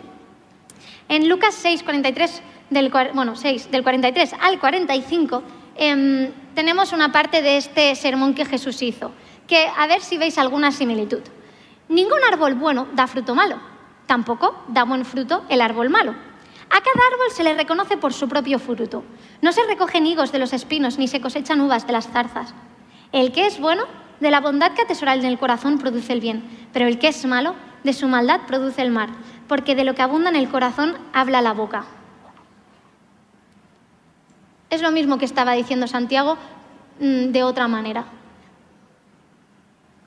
En 1.08 1.26
Lucas 1.26 1.54
6, 1.54 1.82
43, 1.82 2.42
del, 2.68 2.92
bueno, 3.14 3.34
6, 3.34 3.70
del 3.70 3.82
43 3.82 4.34
al 4.38 4.60
45, 4.60 5.42
em, 5.76 6.30
tenemos 6.54 6.92
una 6.92 7.10
parte 7.12 7.40
de 7.40 7.56
este 7.56 7.94
sermón 7.94 8.34
que 8.34 8.44
Jesús 8.44 8.82
hizo, 8.82 9.10
que 9.48 9.68
a 9.74 9.86
ver 9.86 10.02
si 10.02 10.18
veis 10.18 10.36
alguna 10.36 10.70
similitud. 10.70 11.22
Ningún 11.88 12.22
árbol 12.30 12.56
bueno 12.56 12.88
da 12.92 13.06
fruto 13.06 13.34
malo, 13.34 13.58
tampoco 14.04 14.54
da 14.68 14.84
buen 14.84 15.06
fruto 15.06 15.46
el 15.48 15.62
árbol 15.62 15.88
malo. 15.88 16.14
A 16.68 16.80
cada 16.80 17.06
árbol 17.12 17.30
se 17.30 17.44
le 17.44 17.54
reconoce 17.54 17.96
por 17.96 18.12
su 18.12 18.28
propio 18.28 18.58
fruto. 18.58 19.04
No 19.40 19.52
se 19.52 19.64
recogen 19.66 20.06
higos 20.06 20.32
de 20.32 20.38
los 20.38 20.52
espinos 20.52 20.98
ni 20.98 21.08
se 21.08 21.20
cosechan 21.20 21.60
uvas 21.60 21.86
de 21.86 21.92
las 21.92 22.08
zarzas. 22.08 22.54
El 23.12 23.32
que 23.32 23.46
es 23.46 23.60
bueno, 23.60 23.84
de 24.20 24.30
la 24.30 24.40
bondad 24.40 24.72
que 24.72 24.82
atesora 24.82 25.14
en 25.14 25.24
el 25.24 25.38
corazón 25.38 25.78
produce 25.78 26.12
el 26.12 26.20
bien, 26.20 26.68
pero 26.72 26.86
el 26.86 26.98
que 26.98 27.08
es 27.08 27.24
malo, 27.24 27.54
de 27.84 27.92
su 27.92 28.08
maldad 28.08 28.40
produce 28.46 28.82
el 28.82 28.90
mal, 28.90 29.10
porque 29.46 29.74
de 29.74 29.84
lo 29.84 29.94
que 29.94 30.02
abunda 30.02 30.30
en 30.30 30.36
el 30.36 30.48
corazón 30.48 30.96
habla 31.12 31.40
la 31.40 31.52
boca. 31.52 31.84
Es 34.70 34.82
lo 34.82 34.90
mismo 34.90 35.18
que 35.18 35.24
estaba 35.24 35.52
diciendo 35.52 35.86
Santiago 35.86 36.36
mm, 36.98 37.26
de 37.30 37.42
otra 37.44 37.68
manera. 37.68 38.06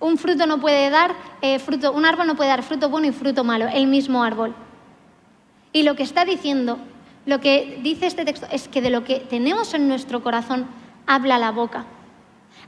Un 0.01 0.17
fruto 0.17 0.45
no 0.45 0.59
puede 0.59 0.89
dar 0.89 1.13
eh, 1.41 1.59
fruto, 1.59 1.91
un 1.91 2.05
árbol 2.05 2.27
no 2.27 2.35
puede 2.35 2.49
dar 2.49 2.63
fruto 2.63 2.89
bueno 2.89 3.07
y 3.07 3.11
fruto 3.11 3.43
malo, 3.43 3.67
el 3.73 3.87
mismo 3.87 4.23
árbol. 4.23 4.53
Y 5.71 5.83
lo 5.83 5.95
que 5.95 6.03
está 6.03 6.25
diciendo, 6.25 6.79
lo 7.25 7.39
que 7.39 7.79
dice 7.83 8.07
este 8.07 8.25
texto, 8.25 8.47
es 8.51 8.67
que 8.67 8.81
de 8.81 8.89
lo 8.89 9.03
que 9.03 9.19
tenemos 9.19 9.73
en 9.73 9.87
nuestro 9.87 10.23
corazón 10.23 10.67
habla 11.05 11.37
la 11.37 11.51
boca. 11.51 11.85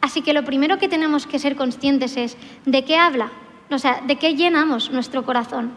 Así 0.02 0.22
que 0.22 0.34
lo 0.34 0.44
primero 0.44 0.78
que 0.78 0.90
tenemos 0.90 1.28
que 1.28 1.40
ser 1.40 1.56
conscientes 1.56 2.18
es 2.18 2.38
de 2.66 2.84
qué 2.84 2.98
habla, 2.98 3.32
o 3.70 3.78
sea, 3.78 4.02
de 4.02 4.18
qué 4.18 4.36
llenamos 4.36 4.92
nuestro 4.92 5.26
corazón, 5.26 5.72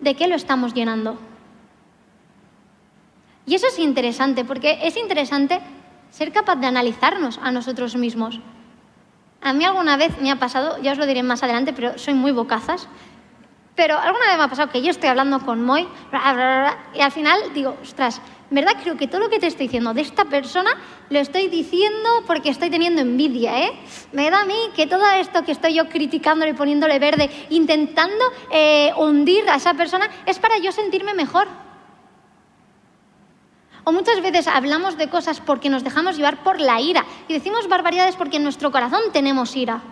de 0.00 0.14
qué 0.14 0.28
lo 0.28 0.34
estamos 0.34 0.74
llenando. 0.74 1.18
Y 3.46 3.54
eso 3.54 3.66
es 3.68 3.78
interesante, 3.78 4.44
porque 4.44 4.78
es 4.82 4.96
interesante 4.96 5.60
ser 6.10 6.32
capaz 6.32 6.56
de 6.56 6.66
analizarnos 6.66 7.38
a 7.42 7.50
nosotros 7.50 7.96
mismos. 7.96 8.40
A 9.40 9.52
mí 9.52 9.64
alguna 9.64 9.96
vez 9.96 10.20
me 10.20 10.30
ha 10.30 10.36
pasado, 10.36 10.82
ya 10.82 10.92
os 10.92 10.98
lo 10.98 11.06
diré 11.06 11.22
más 11.22 11.42
adelante, 11.42 11.72
pero 11.72 11.98
soy 11.98 12.14
muy 12.14 12.32
bocazas, 12.32 12.88
pero 13.76 13.98
alguna 13.98 14.26
vez 14.26 14.38
me 14.38 14.42
ha 14.44 14.48
pasado 14.48 14.72
que 14.72 14.82
yo 14.82 14.90
estoy 14.90 15.10
hablando 15.10 15.38
con 15.40 15.62
Moy 15.62 15.86
y 16.94 17.00
al 17.00 17.12
final 17.12 17.38
digo, 17.54 17.76
ostras, 17.82 18.22
¿verdad? 18.50 18.72
Creo 18.82 18.96
que 18.96 19.06
todo 19.06 19.20
lo 19.20 19.28
que 19.28 19.38
te 19.38 19.46
estoy 19.46 19.66
diciendo 19.66 19.92
de 19.92 20.00
esta 20.00 20.24
persona 20.24 20.70
lo 21.10 21.18
estoy 21.18 21.48
diciendo 21.48 22.24
porque 22.26 22.48
estoy 22.48 22.70
teniendo 22.70 23.02
envidia, 23.02 23.64
¿eh? 23.64 23.72
Me 24.12 24.30
da 24.30 24.40
a 24.40 24.44
mí 24.46 24.56
que 24.74 24.86
todo 24.86 25.06
esto 25.10 25.44
que 25.44 25.52
estoy 25.52 25.74
yo 25.74 25.88
criticándole, 25.88 26.54
poniéndole 26.54 26.98
verde, 26.98 27.30
intentando 27.50 28.24
eh, 28.50 28.92
hundir 28.96 29.48
a 29.50 29.56
esa 29.56 29.74
persona, 29.74 30.08
es 30.24 30.38
para 30.38 30.58
yo 30.58 30.72
sentirme 30.72 31.12
mejor. 31.12 31.46
O 33.84 33.92
muchas 33.92 34.20
veces 34.20 34.48
hablamos 34.48 34.96
de 34.96 35.08
cosas 35.08 35.40
porque 35.40 35.68
nos 35.68 35.84
dejamos 35.84 36.16
llevar 36.16 36.42
por 36.42 36.60
la 36.60 36.80
ira 36.80 37.04
y 37.28 37.34
decimos 37.34 37.68
barbaridades 37.68 38.16
porque 38.16 38.38
en 38.38 38.42
nuestro 38.42 38.72
corazón 38.72 39.00
tenemos 39.12 39.54
ira. 39.54 39.82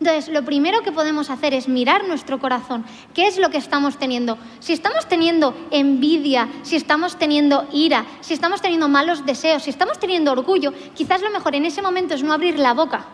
Entonces, 0.00 0.32
lo 0.32 0.44
primero 0.44 0.82
que 0.82 0.92
podemos 0.92 1.28
hacer 1.28 1.54
es 1.54 1.66
mirar 1.66 2.06
nuestro 2.06 2.38
corazón. 2.38 2.84
¿Qué 3.14 3.26
es 3.26 3.36
lo 3.36 3.50
que 3.50 3.58
estamos 3.58 3.98
teniendo? 3.98 4.38
Si 4.60 4.72
estamos 4.72 5.08
teniendo 5.08 5.56
envidia, 5.72 6.48
si 6.62 6.76
estamos 6.76 7.18
teniendo 7.18 7.66
ira, 7.72 8.04
si 8.20 8.32
estamos 8.34 8.62
teniendo 8.62 8.88
malos 8.88 9.26
deseos, 9.26 9.64
si 9.64 9.70
estamos 9.70 9.98
teniendo 9.98 10.30
orgullo, 10.30 10.72
quizás 10.94 11.20
lo 11.20 11.30
mejor 11.30 11.56
en 11.56 11.64
ese 11.64 11.82
momento 11.82 12.14
es 12.14 12.22
no 12.22 12.32
abrir 12.32 12.60
la 12.60 12.74
boca, 12.74 13.06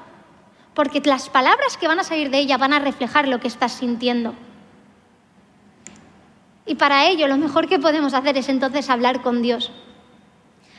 porque 0.75 1.01
las 1.05 1.31
palabras 1.31 1.79
que 1.79 1.89
van 1.89 2.01
a 2.01 2.05
salir 2.05 2.29
de 2.29 2.39
ella 2.39 2.59
van 2.59 2.75
a 2.75 2.81
reflejar 2.81 3.29
lo 3.29 3.41
que 3.41 3.49
estás 3.49 3.73
sintiendo. 3.73 4.35
Y 6.67 6.75
para 6.75 7.07
ello 7.07 7.29
lo 7.29 7.39
mejor 7.39 7.67
que 7.67 7.79
podemos 7.79 8.13
hacer 8.13 8.37
es 8.37 8.51
entonces 8.51 8.91
hablar 8.91 9.23
con 9.23 9.41
Dios. 9.41 9.73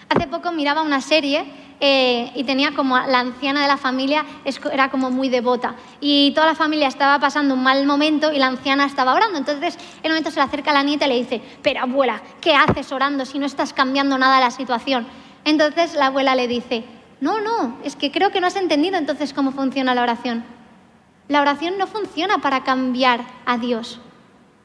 Hace 0.09 0.27
poco 0.27 0.51
miraba 0.51 0.83
una 0.83 1.01
serie 1.01 1.45
eh, 1.79 2.31
y 2.35 2.43
tenía 2.45 2.71
como 2.73 2.97
la 2.97 3.19
anciana 3.19 3.61
de 3.61 3.67
la 3.67 3.75
familia 3.75 4.25
era 4.71 4.89
como 4.89 5.11
muy 5.11 5.27
devota 5.27 5.75
y 5.99 6.31
toda 6.31 6.47
la 6.47 6.55
familia 6.55 6.87
estaba 6.87 7.19
pasando 7.19 7.53
un 7.53 7.63
mal 7.63 7.85
momento 7.85 8.31
y 8.31 8.39
la 8.39 8.47
anciana 8.47 8.85
estaba 8.85 9.13
orando. 9.13 9.37
Entonces 9.37 9.77
en 10.01 10.05
un 10.05 10.11
momento 10.11 10.31
se 10.31 10.37
le 10.37 10.43
acerca 10.43 10.71
a 10.71 10.73
la 10.73 10.83
nieta 10.83 11.05
y 11.05 11.09
le 11.09 11.15
dice, 11.15 11.41
pero 11.61 11.81
abuela, 11.81 12.21
¿qué 12.39 12.55
haces 12.55 12.91
orando 12.91 13.25
si 13.25 13.39
no 13.39 13.45
estás 13.45 13.73
cambiando 13.73 14.17
nada 14.17 14.39
la 14.39 14.51
situación? 14.51 15.05
Entonces 15.43 15.95
la 15.95 16.07
abuela 16.07 16.33
le 16.35 16.47
dice, 16.47 16.85
no, 17.19 17.41
no, 17.41 17.77
es 17.83 17.95
que 17.95 18.11
creo 18.11 18.31
que 18.31 18.39
no 18.39 18.47
has 18.47 18.55
entendido 18.55 18.97
entonces 18.97 19.33
cómo 19.33 19.51
funciona 19.51 19.93
la 19.95 20.03
oración. 20.03 20.45
La 21.27 21.41
oración 21.41 21.77
no 21.77 21.87
funciona 21.87 22.37
para 22.37 22.63
cambiar 22.63 23.21
a 23.45 23.57
Dios. 23.57 23.99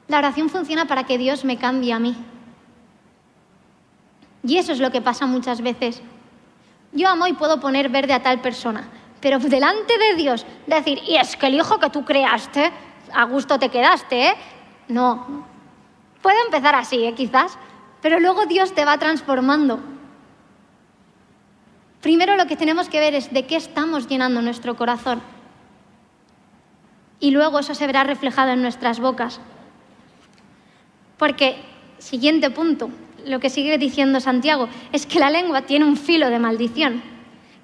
La 0.09 0.18
oración 0.18 0.49
funciona 0.49 0.87
para 0.87 1.05
que 1.05 1.18
Dios 1.18 1.44
me 1.44 1.57
cambie 1.57 1.92
a 1.92 1.99
mí. 1.99 2.16
Y 4.42 4.57
eso 4.59 4.73
es 4.73 4.79
lo 4.79 4.90
que 4.90 5.01
pasa 5.01 5.27
muchas 5.27 5.61
veces. 5.61 6.03
Yo 6.92 7.09
amo 7.09 7.26
y 7.26 7.35
puedo 7.35 7.61
poner 7.61 7.88
verde 7.88 8.12
a 8.12 8.22
tal 8.22 8.40
persona, 8.40 8.88
pero 9.20 9.38
delante 9.38 9.96
de 9.98 10.16
Dios 10.16 10.44
decir, 10.66 11.00
y 11.07 11.16
es 11.16 11.37
que 11.37 11.46
el 11.46 11.55
hijo 11.55 11.79
que 11.79 11.90
tú 11.90 12.05
creaste, 12.05 12.70
a 13.12 13.24
gusto 13.24 13.59
te 13.59 13.68
quedaste, 13.68 14.29
¿eh? 14.29 14.35
No. 14.88 15.46
Puede 16.22 16.40
empezar 16.46 16.74
así, 16.74 17.05
¿eh? 17.05 17.14
quizás, 17.14 17.57
pero 18.03 18.18
luego 18.18 18.46
Dios 18.46 18.74
te 18.74 18.85
va 18.85 18.98
transformando. 18.98 19.81
Primero 22.00 22.37
lo 22.37 22.46
que 22.46 22.57
tenemos 22.57 22.88
que 22.88 23.00
ver 23.00 23.14
es 23.14 23.33
de 23.33 23.46
qué 23.46 23.57
estamos 23.57 24.09
llenando 24.09 24.42
nuestro 24.42 24.74
corazón. 24.76 25.22
Y 27.20 27.31
luego 27.31 27.59
eso 27.59 27.74
se 27.74 27.87
verá 27.87 28.05
reflejado 28.05 28.53
en 28.53 28.62
nuestras 28.62 28.98
bocas. 29.00 29.40
Porque, 31.18 31.62
siguiente 31.98 32.50
punto, 32.50 32.90
lo 33.27 33.41
que 33.41 33.51
sigue 33.51 33.79
diciendo 33.79 34.21
Santiago 34.21 34.69
es 34.93 35.07
que 35.07 35.19
la 35.19 35.31
lengua 35.31 35.63
tiene 35.63 35.85
un 35.85 35.97
filo 35.97 36.31
de 36.31 36.39
maldición. 36.39 37.03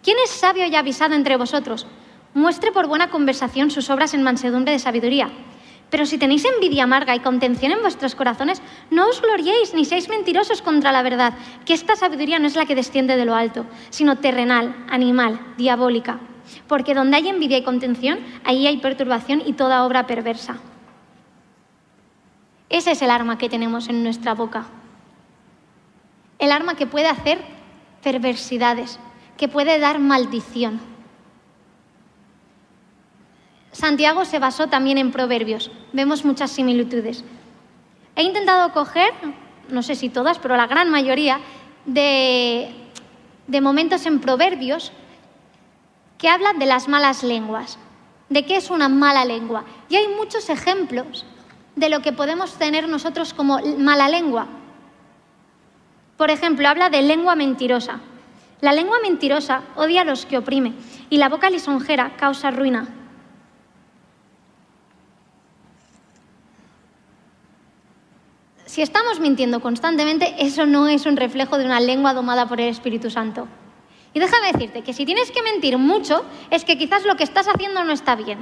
¿Quién 0.03 0.16
es 0.23 0.31
sabio 0.31 0.66
y 0.66 0.75
avisado 0.77 1.14
entre 1.14 1.37
vosotros? 1.37 1.87
Muestre 2.35 2.71
por 2.71 2.87
buena 2.87 3.11
conversación 3.11 3.71
sus 3.71 3.90
obras 3.90 4.14
en 4.14 4.23
mansedumbre 4.23 4.73
de 4.73 4.79
sabiduría. 4.79 5.31
Pero 5.90 6.07
si 6.07 6.19
tenéis 6.19 6.45
envidia 6.45 6.85
amarga 6.85 7.14
y 7.14 7.21
contención 7.21 7.73
en 7.73 7.81
vuestros 7.81 8.14
corazones, 8.14 8.61
no 8.90 9.09
os 9.09 9.23
gloriéis 9.23 9.75
ni 9.75 9.85
seáis 9.85 10.09
mentirosos 10.09 10.62
contra 10.62 10.92
la 10.92 11.03
verdad, 11.03 11.35
que 11.64 11.75
esta 11.75 11.97
sabiduría 11.97 12.38
no 12.38 12.47
es 12.47 12.57
la 12.57 12.66
que 12.66 12.75
desciende 12.75 13.16
de 13.16 13.25
lo 13.25 13.35
alto, 13.35 13.66
sino 13.90 14.19
terrenal, 14.19 14.75
animal, 14.88 15.40
diabólica. 15.57 16.21
Porque 16.69 16.95
donde 16.95 17.16
hay 17.16 17.29
envidia 17.29 17.59
y 17.59 17.62
contención, 17.62 18.19
ahí 18.45 18.66
hay 18.66 18.79
perturbación 18.79 19.42
y 19.45 19.55
toda 19.55 19.85
obra 19.85 20.07
perversa. 20.07 20.59
Ese 22.69 22.92
es 22.92 23.03
el 23.03 23.11
arma 23.11 23.38
que 23.38 23.49
tenemos 23.49 23.88
en 23.88 24.03
nuestra 24.03 24.35
boca 24.35 24.66
el 26.38 26.53
arma 26.53 26.77
que 26.77 26.87
puede 26.87 27.09
hacer 27.09 27.38
perversidades, 28.03 28.99
que 29.37 29.49
puede 29.49 29.79
dar 29.79 29.99
maldición. 29.99 30.81
Santiago 33.72 34.25
se 34.25 34.38
basó 34.38 34.68
también 34.68 34.96
en 34.96 35.12
proverbios. 35.12 35.70
Vemos 35.92 36.25
muchas 36.25 36.51
similitudes. 36.51 37.25
He 38.14 38.22
intentado 38.22 38.72
coger, 38.72 39.12
no 39.68 39.83
sé 39.83 39.94
si 39.94 40.09
todas, 40.09 40.38
pero 40.38 40.57
la 40.57 40.66
gran 40.66 40.90
mayoría, 40.90 41.40
de, 41.85 42.75
de 43.46 43.61
momentos 43.61 44.07
en 44.07 44.20
proverbios 44.20 44.92
que 46.18 46.29
hablan 46.29 46.59
de 46.59 46.66
las 46.66 46.88
malas 46.88 47.22
lenguas, 47.22 47.79
de 48.31 48.46
qué 48.46 48.57
es 48.57 48.70
una 48.70 48.88
mala 48.88 49.25
lengua. 49.25 49.64
Y 49.88 49.96
hay 49.96 50.09
muchos 50.09 50.49
ejemplos 50.49 51.27
de 51.77 51.90
lo 51.90 52.01
que 52.01 52.12
podemos 52.12 52.55
tener 52.55 52.88
nosotros 52.88 53.35
como 53.35 53.61
mala 53.79 54.09
lengua. 54.09 54.46
Por 56.16 56.31
ejemplo, 56.31 56.68
habla 56.68 56.88
de 56.88 57.02
lengua 57.02 57.35
mentirosa. 57.35 58.00
La 58.61 58.72
lengua 58.72 58.98
mentirosa 59.02 59.62
odia 59.76 60.00
a 60.00 60.05
los 60.05 60.24
que 60.24 60.38
oprime 60.38 60.72
y 61.11 61.18
la 61.18 61.29
boca 61.29 61.50
lisonjera 61.50 62.16
causa 62.16 62.50
ruina. 62.50 62.88
Si 68.64 68.83
estamos 68.83 69.20
mintiendo 69.20 69.61
constantemente, 69.61 70.35
eso 70.38 70.66
no 70.66 70.88
es 70.88 71.07
un 71.07 71.16
reflejo 71.16 71.59
de 71.59 71.64
una 71.64 71.81
lengua 71.81 72.14
domada 72.14 72.46
por 72.46 72.61
el 72.61 72.68
Espíritu 72.68 73.11
Santo. 73.11 73.46
Y 74.12 74.18
déjame 74.18 74.52
decirte 74.52 74.83
que 74.83 74.94
si 74.94 75.05
tienes 75.05 75.31
que 75.31 75.42
mentir 75.42 75.76
mucho, 75.79 76.24
es 76.50 76.64
que 76.64 76.79
quizás 76.79 77.05
lo 77.05 77.16
que 77.16 77.24
estás 77.24 77.48
haciendo 77.48 77.85
no 77.85 77.92
está 77.92 78.16
bien. 78.16 78.40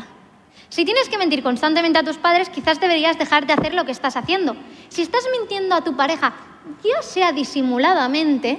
Si 0.68 0.84
tienes 0.84 1.08
que 1.08 1.18
mentir 1.18 1.42
constantemente 1.42 1.98
a 1.98 2.04
tus 2.04 2.16
padres, 2.18 2.48
quizás 2.48 2.80
deberías 2.80 3.18
dejar 3.18 3.46
de 3.46 3.52
hacer 3.52 3.74
lo 3.74 3.84
que 3.84 3.92
estás 3.92 4.16
haciendo. 4.16 4.56
Si 4.88 5.02
estás 5.02 5.24
mintiendo 5.38 5.74
a 5.74 5.84
tu 5.84 5.96
pareja 5.96 6.32
ya 6.82 7.02
sea 7.02 7.32
disimuladamente, 7.32 8.58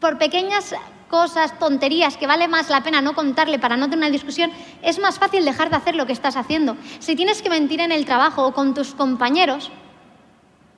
por 0.00 0.18
pequeñas 0.18 0.74
cosas, 1.08 1.58
tonterías 1.58 2.16
que 2.16 2.26
vale 2.26 2.48
más 2.48 2.70
la 2.70 2.82
pena 2.82 3.00
no 3.00 3.14
contarle 3.14 3.58
para 3.58 3.76
no 3.76 3.86
tener 3.86 3.98
una 3.98 4.10
discusión, 4.10 4.50
es 4.82 4.98
más 4.98 5.18
fácil 5.18 5.44
dejar 5.44 5.68
de 5.68 5.76
hacer 5.76 5.94
lo 5.94 6.06
que 6.06 6.12
estás 6.12 6.36
haciendo. 6.36 6.76
Si 7.00 7.16
tienes 7.16 7.42
que 7.42 7.50
mentir 7.50 7.80
en 7.80 7.92
el 7.92 8.06
trabajo 8.06 8.46
o 8.46 8.54
con 8.54 8.74
tus 8.74 8.94
compañeros, 8.94 9.70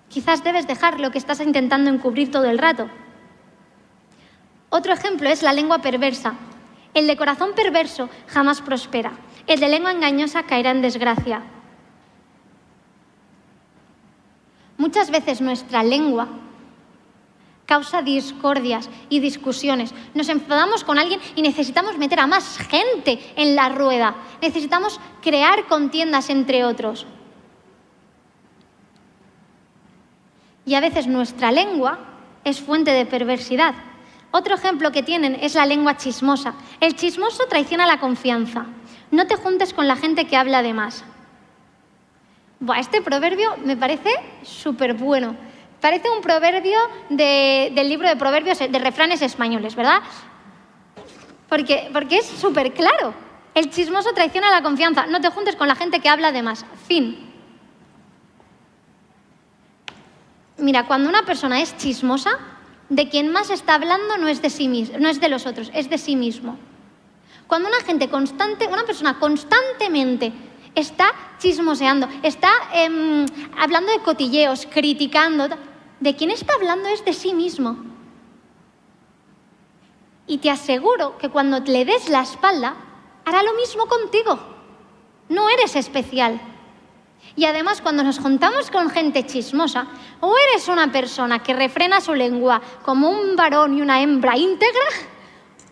quizás 0.08 0.42
debes 0.42 0.66
dejar 0.66 0.98
lo 0.98 1.10
que 1.10 1.18
estás 1.18 1.40
intentando 1.40 1.90
encubrir 1.90 2.30
todo 2.30 2.46
el 2.46 2.58
rato. 2.58 2.88
Otro 4.70 4.94
ejemplo 4.94 5.28
es 5.28 5.42
la 5.42 5.52
lengua 5.52 5.78
perversa. 5.78 6.34
El 6.94 7.06
de 7.06 7.16
corazón 7.16 7.50
perverso 7.54 8.08
jamás 8.26 8.62
prospera. 8.62 9.12
El 9.46 9.60
de 9.60 9.68
lengua 9.68 9.92
engañosa 9.92 10.44
caerá 10.44 10.70
en 10.70 10.82
desgracia. 10.82 11.42
Muchas 14.82 15.12
veces 15.12 15.40
nuestra 15.40 15.84
lengua 15.84 16.26
causa 17.66 18.02
discordias 18.02 18.90
y 19.08 19.20
discusiones. 19.20 19.94
Nos 20.12 20.28
enfadamos 20.28 20.82
con 20.82 20.98
alguien 20.98 21.20
y 21.36 21.42
necesitamos 21.42 21.98
meter 21.98 22.18
a 22.18 22.26
más 22.26 22.58
gente 22.58 23.20
en 23.36 23.54
la 23.54 23.68
rueda. 23.68 24.16
Necesitamos 24.40 24.98
crear 25.22 25.68
contiendas 25.68 26.30
entre 26.30 26.64
otros. 26.64 27.06
Y 30.66 30.74
a 30.74 30.80
veces 30.80 31.06
nuestra 31.06 31.52
lengua 31.52 32.00
es 32.42 32.60
fuente 32.60 32.90
de 32.90 33.06
perversidad. 33.06 33.76
Otro 34.32 34.56
ejemplo 34.56 34.90
que 34.90 35.04
tienen 35.04 35.36
es 35.36 35.54
la 35.54 35.64
lengua 35.64 35.96
chismosa. 35.96 36.54
El 36.80 36.96
chismoso 36.96 37.46
traiciona 37.48 37.86
la 37.86 38.00
confianza. 38.00 38.66
No 39.12 39.28
te 39.28 39.36
juntes 39.36 39.74
con 39.74 39.86
la 39.86 39.94
gente 39.94 40.26
que 40.26 40.36
habla 40.36 40.60
de 40.60 40.74
más 40.74 41.04
este 42.76 43.02
proverbio 43.02 43.56
me 43.64 43.76
parece 43.76 44.10
súper 44.42 44.94
bueno. 44.94 45.36
Parece 45.80 46.08
un 46.10 46.20
proverbio 46.20 46.78
del 47.08 47.88
libro 47.88 48.08
de 48.08 48.16
proverbios 48.16 48.58
de 48.58 48.78
refranes 48.78 49.20
españoles, 49.20 49.74
¿verdad? 49.74 50.00
Porque, 51.48 51.90
porque 51.92 52.18
es 52.18 52.26
súper 52.26 52.72
claro. 52.72 53.14
El 53.54 53.68
chismoso 53.70 54.12
traiciona 54.12 54.50
la 54.50 54.62
confianza. 54.62 55.06
No 55.06 55.20
te 55.20 55.28
juntes 55.30 55.56
con 55.56 55.68
la 55.68 55.74
gente 55.74 56.00
que 56.00 56.08
habla 56.08 56.30
de 56.32 56.42
más. 56.42 56.64
Fin. 56.86 57.32
Mira, 60.56 60.86
cuando 60.86 61.08
una 61.08 61.24
persona 61.24 61.60
es 61.60 61.76
chismosa, 61.76 62.38
de 62.88 63.08
quien 63.08 63.32
más 63.32 63.50
está 63.50 63.74
hablando 63.74 64.18
no 64.18 64.28
es 64.28 64.42
de 64.42 64.50
sí 64.50 64.68
mismo, 64.68 64.98
no 64.98 65.08
es 65.08 65.18
de 65.18 65.28
los 65.28 65.46
otros, 65.46 65.70
es 65.74 65.88
de 65.88 65.98
sí 65.98 66.14
mismo. 66.14 66.58
Cuando 67.46 67.68
una 67.68 67.80
gente 67.80 68.08
constante, 68.08 68.66
una 68.66 68.84
persona 68.84 69.18
constantemente 69.18 70.32
está 70.74 71.12
chismoseando, 71.38 72.08
está 72.22 72.50
em, 72.72 73.26
hablando 73.58 73.92
de 73.92 74.00
cotilleos, 74.00 74.66
criticando. 74.66 75.48
¿De 76.00 76.16
quién 76.16 76.30
está 76.30 76.54
hablando 76.54 76.88
es 76.88 77.04
de 77.04 77.12
sí 77.12 77.34
mismo? 77.34 77.76
Y 80.26 80.38
te 80.38 80.50
aseguro 80.50 81.18
que 81.18 81.28
cuando 81.28 81.60
le 81.60 81.84
des 81.84 82.08
la 82.08 82.22
espalda, 82.22 82.74
hará 83.24 83.42
lo 83.42 83.54
mismo 83.54 83.86
contigo. 83.86 84.38
No 85.28 85.48
eres 85.48 85.76
especial. 85.76 86.40
Y 87.36 87.44
además, 87.44 87.80
cuando 87.80 88.02
nos 88.02 88.18
juntamos 88.18 88.70
con 88.70 88.90
gente 88.90 89.24
chismosa, 89.24 89.86
o 90.20 90.34
eres 90.50 90.68
una 90.68 90.90
persona 90.90 91.42
que 91.42 91.54
refrena 91.54 92.00
su 92.00 92.14
lengua 92.14 92.60
como 92.82 93.10
un 93.10 93.36
varón 93.36 93.78
y 93.78 93.82
una 93.82 94.02
hembra 94.02 94.36
íntegra, 94.36 94.84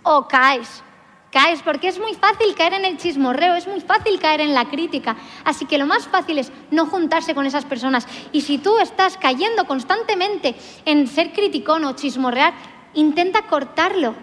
o 0.02 0.26
caes 0.28 0.82
caes, 1.30 1.62
porque 1.62 1.88
es 1.88 1.98
muy 1.98 2.14
fácil 2.14 2.54
caer 2.54 2.74
en 2.74 2.84
el 2.84 2.98
chismorreo, 2.98 3.54
es 3.54 3.66
muy 3.66 3.80
fácil 3.80 4.18
caer 4.18 4.40
en 4.40 4.54
la 4.54 4.66
crítica. 4.66 5.16
Así 5.44 5.64
que 5.64 5.78
lo 5.78 5.86
más 5.86 6.08
fácil 6.08 6.38
es 6.38 6.52
no 6.70 6.86
juntarse 6.86 7.34
con 7.34 7.46
esas 7.46 7.64
personas. 7.64 8.06
Y 8.32 8.42
si 8.42 8.58
tú 8.58 8.78
estás 8.78 9.16
cayendo 9.16 9.64
constantemente 9.66 10.54
en 10.84 11.06
ser 11.06 11.32
criticón 11.32 11.84
o 11.84 11.94
chismorrear, 11.94 12.54
intenta 12.94 13.42
cortarlo. 13.42 14.14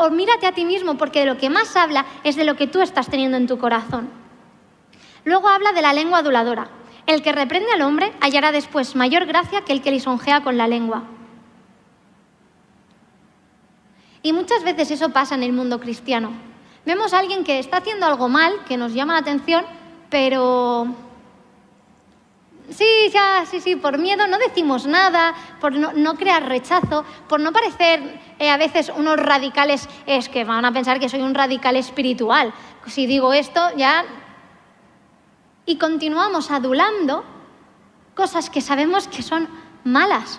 O 0.00 0.10
mírate 0.10 0.46
a 0.46 0.52
ti 0.52 0.64
mismo, 0.64 0.96
porque 0.96 1.20
de 1.20 1.26
lo 1.26 1.38
que 1.38 1.50
más 1.50 1.76
habla 1.76 2.06
es 2.24 2.34
de 2.34 2.44
lo 2.44 2.56
que 2.56 2.66
tú 2.66 2.80
estás 2.80 3.08
teniendo 3.08 3.36
en 3.36 3.46
tu 3.46 3.58
corazón. 3.58 4.08
Luego 5.24 5.48
habla 5.48 5.72
de 5.72 5.82
la 5.82 5.92
lengua 5.92 6.18
aduladora. 6.18 6.68
El 7.06 7.22
que 7.22 7.32
reprende 7.32 7.70
al 7.72 7.82
hombre 7.82 8.12
hallará 8.20 8.50
después 8.50 8.96
mayor 8.96 9.26
gracia 9.26 9.60
que 9.60 9.72
el 9.72 9.82
que 9.82 9.92
lisonjea 9.92 10.42
con 10.42 10.56
la 10.56 10.66
lengua. 10.66 11.04
Y 14.22 14.32
muchas 14.32 14.64
veces 14.64 14.90
eso 14.90 15.10
pasa 15.10 15.36
en 15.36 15.44
el 15.44 15.52
mundo 15.52 15.78
cristiano. 15.78 16.45
Vemos 16.86 17.12
a 17.12 17.18
alguien 17.18 17.42
que 17.42 17.58
está 17.58 17.78
haciendo 17.78 18.06
algo 18.06 18.28
mal, 18.28 18.64
que 18.64 18.76
nos 18.76 18.94
llama 18.94 19.14
la 19.14 19.18
atención, 19.18 19.64
pero 20.08 20.86
sí, 22.70 22.86
ya, 23.12 23.44
sí, 23.44 23.60
sí, 23.60 23.74
por 23.74 23.98
miedo 23.98 24.28
no 24.28 24.38
decimos 24.38 24.86
nada, 24.86 25.34
por 25.60 25.72
no, 25.74 26.14
crear 26.14 26.48
rechazo, 26.48 27.04
por 27.28 27.40
no 27.40 27.52
parecer 27.52 28.20
eh, 28.38 28.50
a 28.50 28.56
veces 28.56 28.92
unos 28.96 29.16
radicales, 29.16 29.88
es 30.06 30.28
que 30.28 30.44
van 30.44 30.64
a 30.64 30.70
pensar 30.70 31.00
que 31.00 31.08
soy 31.08 31.22
un 31.22 31.34
radical 31.34 31.74
espiritual. 31.74 32.54
Si 32.86 33.06
digo 33.06 33.32
esto, 33.32 33.60
ya... 33.76 34.04
Y 35.68 35.78
continuamos 35.78 36.52
adulando 36.52 37.24
cosas 38.14 38.48
que 38.48 38.60
sabemos 38.60 39.08
que 39.08 39.22
son 39.22 39.48
malas. 39.82 40.38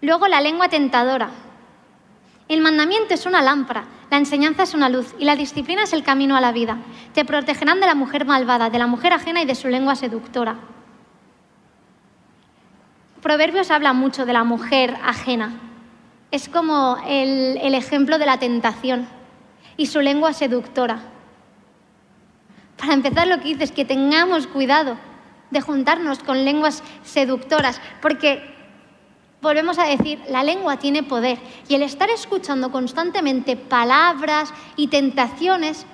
Luego 0.00 0.26
la 0.26 0.40
lengua 0.40 0.68
tentadora. 0.68 1.30
El 2.50 2.62
mandamiento 2.62 3.14
es 3.14 3.26
una 3.26 3.42
lámpara, 3.42 3.84
la 4.10 4.16
enseñanza 4.16 4.64
es 4.64 4.74
una 4.74 4.88
luz 4.88 5.14
y 5.20 5.24
la 5.24 5.36
disciplina 5.36 5.84
es 5.84 5.92
el 5.92 6.02
camino 6.02 6.36
a 6.36 6.40
la 6.40 6.50
vida. 6.50 6.78
Te 7.14 7.24
protegerán 7.24 7.78
de 7.78 7.86
la 7.86 7.94
mujer 7.94 8.24
malvada, 8.24 8.70
de 8.70 8.78
la 8.80 8.88
mujer 8.88 9.12
ajena 9.12 9.40
y 9.40 9.44
de 9.44 9.54
su 9.54 9.68
lengua 9.68 9.94
seductora. 9.94 10.56
Proverbios 13.22 13.70
habla 13.70 13.92
mucho 13.92 14.26
de 14.26 14.32
la 14.32 14.42
mujer 14.42 14.96
ajena. 15.04 15.52
Es 16.32 16.48
como 16.48 16.96
el, 17.06 17.56
el 17.62 17.74
ejemplo 17.76 18.18
de 18.18 18.26
la 18.26 18.40
tentación 18.40 19.06
y 19.76 19.86
su 19.86 20.00
lengua 20.00 20.32
seductora. 20.32 21.02
Para 22.76 22.94
empezar, 22.94 23.28
lo 23.28 23.38
que 23.38 23.50
dice 23.50 23.62
es 23.62 23.70
que 23.70 23.84
tengamos 23.84 24.48
cuidado 24.48 24.96
de 25.52 25.60
juntarnos 25.60 26.18
con 26.18 26.44
lenguas 26.44 26.82
seductoras, 27.04 27.80
porque 28.02 28.59
volvemos 29.42 29.78
a 29.78 29.84
decir, 29.84 30.20
la 30.28 30.44
lengua 30.44 30.78
tiene 30.78 31.02
poder 31.02 31.38
y 31.68 31.74
el 31.74 31.82
estar 31.82 32.10
escuchando 32.10 32.70
constantemente 32.70 33.56
palabras 33.56 34.52
y 34.76 34.88
tentaciones 34.88 35.86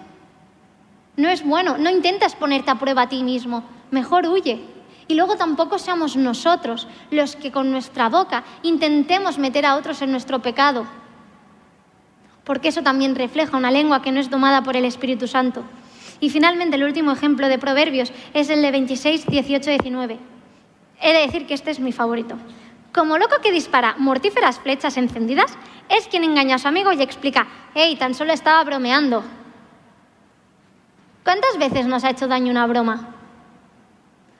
no 1.16 1.28
es 1.28 1.44
bueno. 1.44 1.78
No 1.78 1.90
intentas 1.90 2.34
ponerte 2.34 2.70
a 2.70 2.78
prueba 2.78 3.02
a 3.02 3.08
ti 3.08 3.22
mismo, 3.22 3.64
mejor 3.90 4.26
huye. 4.26 4.60
Y 5.08 5.14
luego 5.14 5.36
tampoco 5.36 5.78
seamos 5.78 6.16
nosotros 6.16 6.88
los 7.10 7.36
que 7.36 7.52
con 7.52 7.70
nuestra 7.70 8.08
boca 8.08 8.44
intentemos 8.62 9.38
meter 9.38 9.64
a 9.64 9.76
otros 9.76 10.02
en 10.02 10.10
nuestro 10.10 10.40
pecado, 10.42 10.84
porque 12.44 12.68
eso 12.68 12.82
también 12.82 13.14
refleja 13.14 13.56
una 13.56 13.70
lengua 13.70 14.02
que 14.02 14.10
no 14.10 14.18
es 14.18 14.30
domada 14.30 14.62
por 14.62 14.76
el 14.76 14.84
Espíritu 14.84 15.28
Santo. 15.28 15.62
Y 16.18 16.30
finalmente 16.30 16.76
el 16.76 16.84
último 16.84 17.12
ejemplo 17.12 17.48
de 17.48 17.58
Proverbios 17.58 18.12
es 18.34 18.50
el 18.50 18.62
de 18.62 18.70
26, 18.72 19.26
18, 19.26 19.70
19. 19.70 20.18
He 21.00 21.12
de 21.12 21.20
decir 21.20 21.46
que 21.46 21.54
este 21.54 21.70
es 21.70 21.78
mi 21.78 21.92
favorito. 21.92 22.36
Como 22.96 23.18
loco 23.18 23.42
que 23.42 23.52
dispara 23.52 23.94
mortíferas 23.98 24.58
flechas 24.58 24.96
encendidas, 24.96 25.54
es 25.90 26.08
quien 26.08 26.24
engaña 26.24 26.56
a 26.56 26.58
su 26.58 26.66
amigo 26.66 26.92
y 26.92 27.02
explica, 27.02 27.46
hey, 27.74 27.94
tan 27.96 28.14
solo 28.14 28.32
estaba 28.32 28.64
bromeando. 28.64 29.22
¿Cuántas 31.22 31.58
veces 31.58 31.86
nos 31.86 32.04
ha 32.04 32.10
hecho 32.10 32.26
daño 32.26 32.50
una 32.50 32.66
broma? 32.66 33.08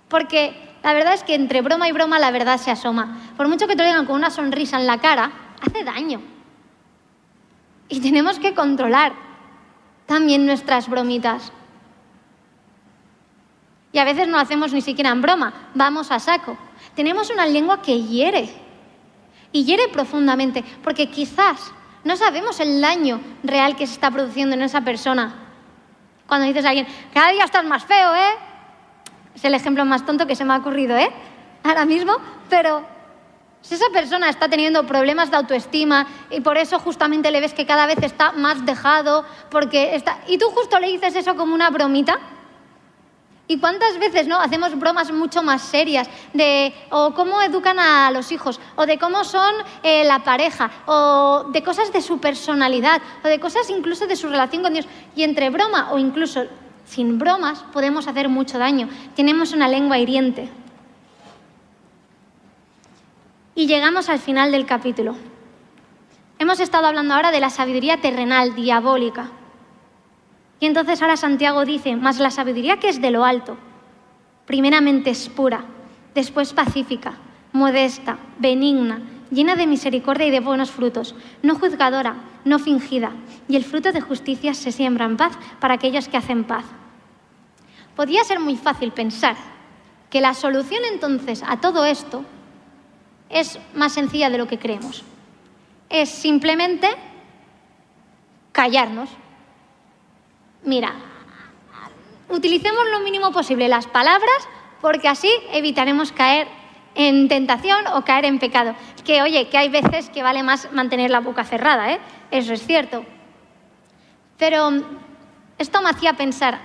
Porque 0.09 0.57
la 0.83 0.95
verdad 0.95 1.13
es 1.13 1.23
que 1.23 1.35
entre 1.35 1.61
broma 1.61 1.87
y 1.87 1.93
broma 1.93 2.19
la 2.19 2.31
verdad 2.31 2.57
se 2.57 2.71
asoma. 2.71 3.19
Por 3.37 3.47
mucho 3.47 3.67
que 3.67 3.77
te 3.77 3.83
lo 3.83 3.89
digan 3.91 4.07
con 4.07 4.17
una 4.17 4.31
sonrisa 4.31 4.81
en 4.81 4.87
la 4.87 5.03
cara, 5.03 5.31
hace 5.61 5.85
daño. 5.85 6.23
Y 7.91 8.01
tenemos 8.01 8.39
que 8.39 8.55
controlar 8.55 9.13
también 10.07 10.47
nuestras 10.47 10.89
bromitas. 10.89 11.53
Y 13.93 13.99
a 13.99 14.05
veces 14.05 14.29
no 14.29 14.39
hacemos 14.39 14.73
ni 14.73 14.81
siquiera 14.81 15.11
en 15.11 15.21
broma, 15.21 15.53
vamos 15.75 16.11
a 16.11 16.19
saco. 16.19 16.57
Tenemos 16.97 17.31
una 17.31 17.47
lengua 17.47 17.83
que 17.83 18.03
hiere. 18.03 18.49
Y 19.53 19.65
hiere 19.65 19.89
profundamente, 19.89 20.65
porque 20.83 21.09
quizás 21.09 21.73
no 22.03 22.17
sabemos 22.17 22.59
el 22.59 22.81
daño 22.81 23.21
real 23.45 23.77
que 23.77 23.87
se 23.87 23.93
está 23.93 24.11
produciendo 24.11 24.55
en 24.55 24.63
esa 24.63 24.81
persona. 24.81 25.35
Cuando 26.27 26.47
dices 26.47 26.65
a 26.65 26.71
alguien, 26.71 26.87
cada 27.15 27.31
día 27.31 27.45
estás 27.45 27.65
más 27.65 27.85
feo, 27.85 28.15
¿eh? 28.15 28.35
Es 29.35 29.45
el 29.45 29.55
ejemplo 29.55 29.85
más 29.85 30.05
tonto 30.05 30.27
que 30.27 30.35
se 30.35 30.45
me 30.45 30.55
ha 30.55 30.59
ocurrido, 30.59 30.97
¿eh? 30.97 31.11
Ahora 31.63 31.85
mismo, 31.85 32.17
pero 32.49 32.85
si 33.61 33.75
esa 33.75 33.89
persona 33.93 34.29
está 34.29 34.49
teniendo 34.49 34.87
problemas 34.87 35.31
de 35.31 35.37
autoestima 35.37 36.07
y 36.31 36.41
por 36.41 36.57
eso 36.57 36.79
justamente 36.79 37.31
le 37.31 37.41
ves 37.41 37.55
que 37.55 37.67
cada 37.67 37.87
vez 37.87 37.99
está 38.03 38.33
más 38.33 38.65
dejado, 38.65 39.25
porque 39.51 39.95
está... 39.95 40.19
Y 40.29 40.39
tú 40.39 40.47
justo 40.51 40.79
le 40.79 40.89
dices 40.89 41.17
eso 41.17 41.37
como 41.37 41.55
una 41.55 41.71
bromita, 41.71 42.19
¿Y 43.49 43.59
cuántas 43.59 43.99
veces 43.99 44.27
no 44.27 44.41
hacemos 44.41 44.77
bromas 44.77 45.13
mucho 45.13 45.41
más 45.43 45.63
serias 45.63 46.09
de 46.33 46.75
o 46.91 47.15
cómo 47.15 47.41
educan 47.43 47.79
a 47.79 48.11
los 48.11 48.33
hijos, 48.33 48.61
o 48.75 48.87
de 48.87 48.99
cómo 48.99 49.23
son 49.23 49.55
eh, 49.85 50.05
la 50.05 50.25
pareja, 50.25 50.71
o 50.87 51.45
de 51.53 51.63
cosas 51.63 51.93
de 51.93 52.03
su 52.03 52.19
personalidad, 52.19 53.01
o 53.25 53.29
de 53.29 53.39
cosas 53.39 53.71
incluso 53.71 54.09
de 54.09 54.17
su 54.17 54.29
relación 54.29 54.63
con 54.63 54.73
Dios? 54.73 54.89
Y 55.15 55.23
entre 55.23 55.51
broma 55.51 55.93
o 55.93 55.99
incluso 55.99 56.45
sin 56.87 57.19
bromas 57.19 57.65
podemos 57.73 58.09
hacer 58.09 58.29
mucho 58.29 58.59
daño. 58.59 58.89
Tenemos 59.15 59.53
una 59.53 59.69
lengua 59.69 59.99
hiriente. 59.99 60.51
Y 63.55 63.67
llegamos 63.69 64.09
al 64.09 64.19
final 64.19 64.51
del 64.51 64.67
capítulo. 64.67 65.15
Hemos 66.39 66.59
estado 66.61 66.87
hablando 66.87 67.15
ahora 67.15 67.31
de 67.31 67.41
la 67.41 67.51
sabiduría 67.51 68.01
terrenal, 68.01 68.55
diabólica. 68.55 69.31
Y 70.59 70.67
entonces 70.67 71.03
ahora 71.03 71.17
Santiago 71.17 71.65
dice, 71.65 71.97
más 71.97 72.19
la 72.19 72.31
sabiduría 72.31 72.79
que 72.79 72.89
es 72.89 73.01
de 73.01 73.11
lo 73.11 73.25
alto, 73.25 73.57
primeramente 74.47 75.11
es 75.11 75.29
pura, 75.29 75.65
después 76.15 76.53
pacífica, 76.55 77.15
modesta, 77.53 78.19
benigna, 78.39 79.01
llena 79.31 79.57
de 79.57 79.67
misericordia 79.67 80.27
y 80.27 80.31
de 80.31 80.41
buenos 80.41 80.71
frutos, 80.71 81.15
no 81.43 81.57
juzgadora, 81.57 82.17
no 82.45 82.59
fingida, 82.59 83.13
y 83.49 83.57
el 83.57 83.65
fruto 83.65 83.93
de 83.93 84.01
justicia 84.01 84.55
se 84.55 84.73
siembra 84.73 85.05
en 85.05 85.17
paz 85.17 85.33
para 85.61 85.75
aquellos 85.75 86.09
que 86.09 86.17
hacen 86.17 86.45
paz. 86.45 86.65
Podría 87.95 88.25
ser 88.25 88.41
muy 88.41 88.57
fácil 88.57 88.93
pensar 88.93 89.37
que 90.11 90.21
la 90.21 90.35
solución 90.35 90.83
entonces 90.91 91.43
a 91.47 91.61
todo 91.61 91.85
esto 91.85 92.25
es 93.29 93.59
más 93.75 93.93
sencilla 93.93 94.31
de 94.31 94.39
lo 94.39 94.47
que 94.47 94.59
creemos. 94.59 95.03
Es 95.89 96.09
simplemente 96.09 96.89
callarnos, 98.53 99.09
Mira, 100.67 100.95
utilicemos 102.29 102.85
lo 102.91 103.01
mínimo 103.01 103.31
posible 103.31 103.69
las 103.69 103.87
palabras 103.87 104.49
porque 104.81 105.07
así 105.07 105.31
evitaremos 105.53 106.11
caer 106.11 106.49
en 106.97 107.29
tentación 107.29 107.87
o 107.95 108.03
caer 108.03 108.25
en 108.25 108.41
pecado. 108.41 108.75
Que 109.05 109.23
oye, 109.23 109.49
que 109.49 109.59
hay 109.59 109.69
veces 109.69 110.11
que 110.11 110.25
vale 110.25 110.43
más 110.43 110.73
mantener 110.73 111.11
la 111.11 111.21
boca 111.21 111.45
cerrada, 111.45 111.93
¿eh? 111.93 112.01
Eso 112.33 112.53
es 112.53 112.67
cierto. 112.67 113.05
Pero 114.39 114.71
esto 115.57 115.81
me 115.83 115.91
hacía 115.91 116.15
pensar, 116.15 116.59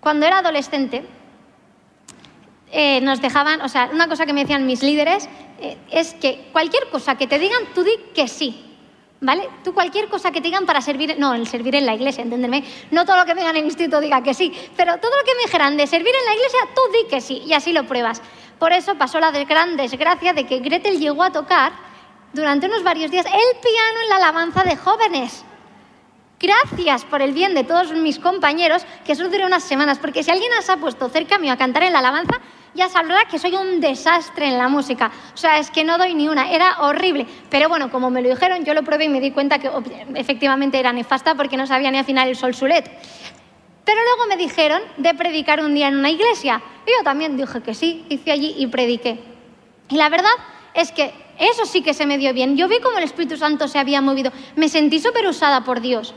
cuando 0.00 0.26
era 0.26 0.38
adolescente, 0.38 1.06
eh, 2.72 3.00
nos 3.00 3.22
dejaban, 3.22 3.60
o 3.60 3.68
sea, 3.68 3.90
una 3.92 4.08
cosa 4.08 4.26
que 4.26 4.32
me 4.32 4.40
decían 4.40 4.66
mis 4.66 4.82
líderes 4.82 5.28
eh, 5.60 5.78
es 5.90 6.14
que 6.14 6.48
cualquier 6.50 6.90
cosa 6.90 7.16
que 7.16 7.28
te 7.28 7.38
digan, 7.38 7.62
tú 7.74 7.84
di 7.84 7.92
que 8.12 8.26
sí. 8.26 8.65
¿Vale? 9.20 9.48
Tú 9.64 9.72
cualquier 9.72 10.08
cosa 10.08 10.30
que 10.30 10.40
te 10.40 10.48
digan 10.48 10.66
para 10.66 10.82
servir, 10.82 11.16
no, 11.18 11.32
el 11.32 11.46
servir 11.46 11.74
en 11.74 11.86
la 11.86 11.94
iglesia, 11.94 12.22
entenderme, 12.22 12.64
no 12.90 13.06
todo 13.06 13.16
lo 13.16 13.24
que 13.24 13.34
me 13.34 13.40
digan 13.40 13.56
en 13.56 13.62
el 13.62 13.68
instituto 13.68 14.00
diga 14.00 14.22
que 14.22 14.34
sí, 14.34 14.52
pero 14.76 14.98
todo 14.98 15.16
lo 15.16 15.24
que 15.24 15.34
me 15.36 15.42
dijeran 15.44 15.76
de 15.76 15.86
servir 15.86 16.14
en 16.14 16.24
la 16.26 16.34
iglesia, 16.34 16.58
tú 16.74 16.82
di 16.92 17.08
que 17.08 17.20
sí, 17.22 17.42
y 17.46 17.54
así 17.54 17.72
lo 17.72 17.86
pruebas. 17.86 18.20
Por 18.58 18.72
eso 18.72 18.94
pasó 18.96 19.18
la 19.18 19.30
gran 19.30 19.76
desgracia 19.78 20.34
de 20.34 20.46
que 20.46 20.58
Gretel 20.58 20.98
llegó 20.98 21.22
a 21.22 21.32
tocar 21.32 21.72
durante 22.34 22.66
unos 22.66 22.82
varios 22.82 23.10
días 23.10 23.24
el 23.24 23.60
piano 23.60 24.00
en 24.02 24.08
la 24.10 24.16
alabanza 24.16 24.64
de 24.64 24.76
jóvenes. 24.76 25.44
Gracias 26.38 27.06
por 27.06 27.22
el 27.22 27.32
bien 27.32 27.54
de 27.54 27.64
todos 27.64 27.92
mis 27.92 28.18
compañeros, 28.18 28.84
que 29.06 29.12
eso 29.12 29.26
duró 29.28 29.46
unas 29.46 29.64
semanas, 29.64 29.98
porque 29.98 30.22
si 30.22 30.30
alguien 30.30 30.52
se 30.60 30.72
ha 30.72 30.76
puesto 30.76 31.08
cerca 31.08 31.38
mío 31.38 31.54
a 31.54 31.56
cantar 31.56 31.84
en 31.84 31.94
la 31.94 32.00
alabanza, 32.00 32.38
ya 32.76 32.88
sabrá 32.88 33.24
que 33.24 33.38
soy 33.38 33.54
un 33.54 33.80
desastre 33.80 34.46
en 34.46 34.58
la 34.58 34.68
música. 34.68 35.10
O 35.34 35.36
sea, 35.36 35.58
es 35.58 35.70
que 35.70 35.82
no 35.82 35.98
doy 35.98 36.14
ni 36.14 36.28
una, 36.28 36.50
era 36.50 36.82
horrible. 36.82 37.26
Pero 37.50 37.68
bueno, 37.68 37.90
como 37.90 38.10
me 38.10 38.22
lo 38.22 38.28
dijeron, 38.28 38.64
yo 38.64 38.74
lo 38.74 38.82
probé 38.84 39.06
y 39.06 39.08
me 39.08 39.20
di 39.20 39.32
cuenta 39.32 39.58
que 39.58 39.70
efectivamente 40.14 40.78
era 40.78 40.92
nefasta 40.92 41.34
porque 41.34 41.56
no 41.56 41.66
sabía 41.66 41.90
ni 41.90 41.98
afinar 41.98 42.28
el 42.28 42.36
sol 42.36 42.54
sulet. 42.54 42.88
Pero 43.84 44.00
luego 44.02 44.26
me 44.28 44.36
dijeron 44.36 44.82
de 44.96 45.14
predicar 45.14 45.60
un 45.62 45.74
día 45.74 45.88
en 45.88 45.96
una 45.96 46.10
iglesia. 46.10 46.62
Y 46.86 46.90
yo 46.90 47.04
también 47.04 47.36
dije 47.36 47.62
que 47.62 47.74
sí, 47.74 48.04
hice 48.08 48.30
allí 48.30 48.54
y 48.58 48.66
prediqué. 48.66 49.18
Y 49.88 49.96
la 49.96 50.08
verdad 50.08 50.32
es 50.74 50.92
que 50.92 51.12
eso 51.38 51.64
sí 51.66 51.82
que 51.82 51.94
se 51.94 52.06
me 52.06 52.18
dio 52.18 52.32
bien. 52.32 52.56
Yo 52.56 52.68
vi 52.68 52.80
cómo 52.80 52.98
el 52.98 53.04
Espíritu 53.04 53.36
Santo 53.36 53.68
se 53.68 53.78
había 53.78 54.00
movido. 54.00 54.32
Me 54.56 54.68
sentí 54.68 54.98
súper 55.00 55.26
usada 55.26 55.64
por 55.64 55.80
Dios. 55.80 56.14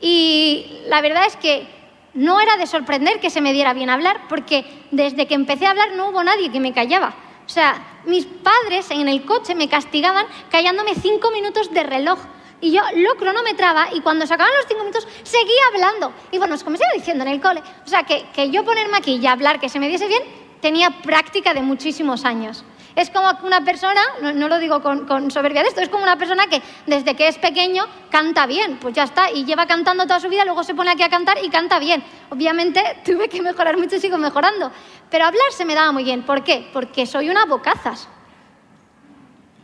Y 0.00 0.80
la 0.86 1.00
verdad 1.00 1.26
es 1.26 1.36
que 1.36 1.66
no 2.14 2.40
era 2.40 2.56
de 2.56 2.66
sorprender 2.66 3.20
que 3.20 3.30
se 3.30 3.40
me 3.40 3.52
diera 3.52 3.72
bien 3.72 3.90
hablar, 3.90 4.22
porque 4.28 4.64
desde 4.90 5.26
que 5.26 5.34
empecé 5.34 5.66
a 5.66 5.70
hablar 5.70 5.92
no 5.96 6.08
hubo 6.10 6.22
nadie 6.24 6.50
que 6.50 6.60
me 6.60 6.72
callaba. 6.72 7.14
O 7.46 7.48
sea, 7.48 8.00
mis 8.04 8.26
padres 8.26 8.90
en 8.90 9.08
el 9.08 9.24
coche 9.24 9.54
me 9.54 9.68
castigaban 9.68 10.26
callándome 10.50 10.94
cinco 10.94 11.30
minutos 11.30 11.72
de 11.72 11.82
reloj. 11.82 12.18
Y 12.62 12.72
yo 12.72 12.82
lo 12.94 13.14
cronometraba 13.16 13.88
y 13.92 14.02
cuando 14.02 14.26
se 14.26 14.34
acababan 14.34 14.56
los 14.58 14.66
cinco 14.68 14.80
minutos 14.80 15.08
seguía 15.22 15.62
hablando. 15.72 16.12
Y 16.30 16.38
bueno, 16.38 16.56
como 16.62 16.76
se 16.76 16.84
iba 16.84 16.92
diciendo 16.94 17.24
en 17.24 17.30
el 17.30 17.40
cole. 17.40 17.62
O 17.84 17.88
sea, 17.88 18.02
que, 18.02 18.26
que 18.34 18.50
yo 18.50 18.64
ponerme 18.64 18.98
aquí 18.98 19.16
y 19.16 19.26
hablar, 19.26 19.58
que 19.58 19.68
se 19.68 19.80
me 19.80 19.88
diese 19.88 20.06
bien, 20.06 20.22
tenía 20.60 20.90
práctica 20.90 21.54
de 21.54 21.62
muchísimos 21.62 22.24
años. 22.24 22.64
Es 23.00 23.08
como 23.08 23.30
una 23.44 23.64
persona, 23.64 23.98
no, 24.20 24.46
lo 24.46 24.58
digo 24.58 24.82
con, 24.82 25.06
con, 25.06 25.30
soberbia 25.30 25.62
de 25.62 25.68
esto, 25.68 25.80
es 25.80 25.88
como 25.88 26.02
una 26.02 26.18
persona 26.18 26.48
que 26.48 26.60
desde 26.84 27.16
que 27.16 27.28
es 27.28 27.38
pequeño 27.38 27.86
canta 28.10 28.44
bien, 28.44 28.76
pues 28.78 28.92
ya 28.94 29.04
está, 29.04 29.30
y 29.30 29.46
lleva 29.46 29.64
cantando 29.64 30.04
toda 30.04 30.20
su 30.20 30.28
vida, 30.28 30.44
luego 30.44 30.62
se 30.64 30.74
pone 30.74 30.90
aquí 30.90 31.02
a 31.02 31.08
cantar 31.08 31.38
y 31.42 31.48
canta 31.48 31.78
bien. 31.78 32.04
Obviamente 32.28 32.82
tuve 33.06 33.30
que 33.30 33.40
mejorar 33.40 33.78
mucho 33.78 33.96
y 33.96 34.00
sigo 34.00 34.18
mejorando, 34.18 34.70
pero 35.08 35.24
hablar 35.24 35.50
se 35.50 35.64
me 35.64 35.74
daba 35.74 35.92
muy 35.92 36.04
bien. 36.04 36.24
¿Por 36.24 36.44
qué? 36.44 36.68
Porque 36.74 37.06
soy 37.06 37.30
una 37.30 37.46
bocazas. 37.46 38.06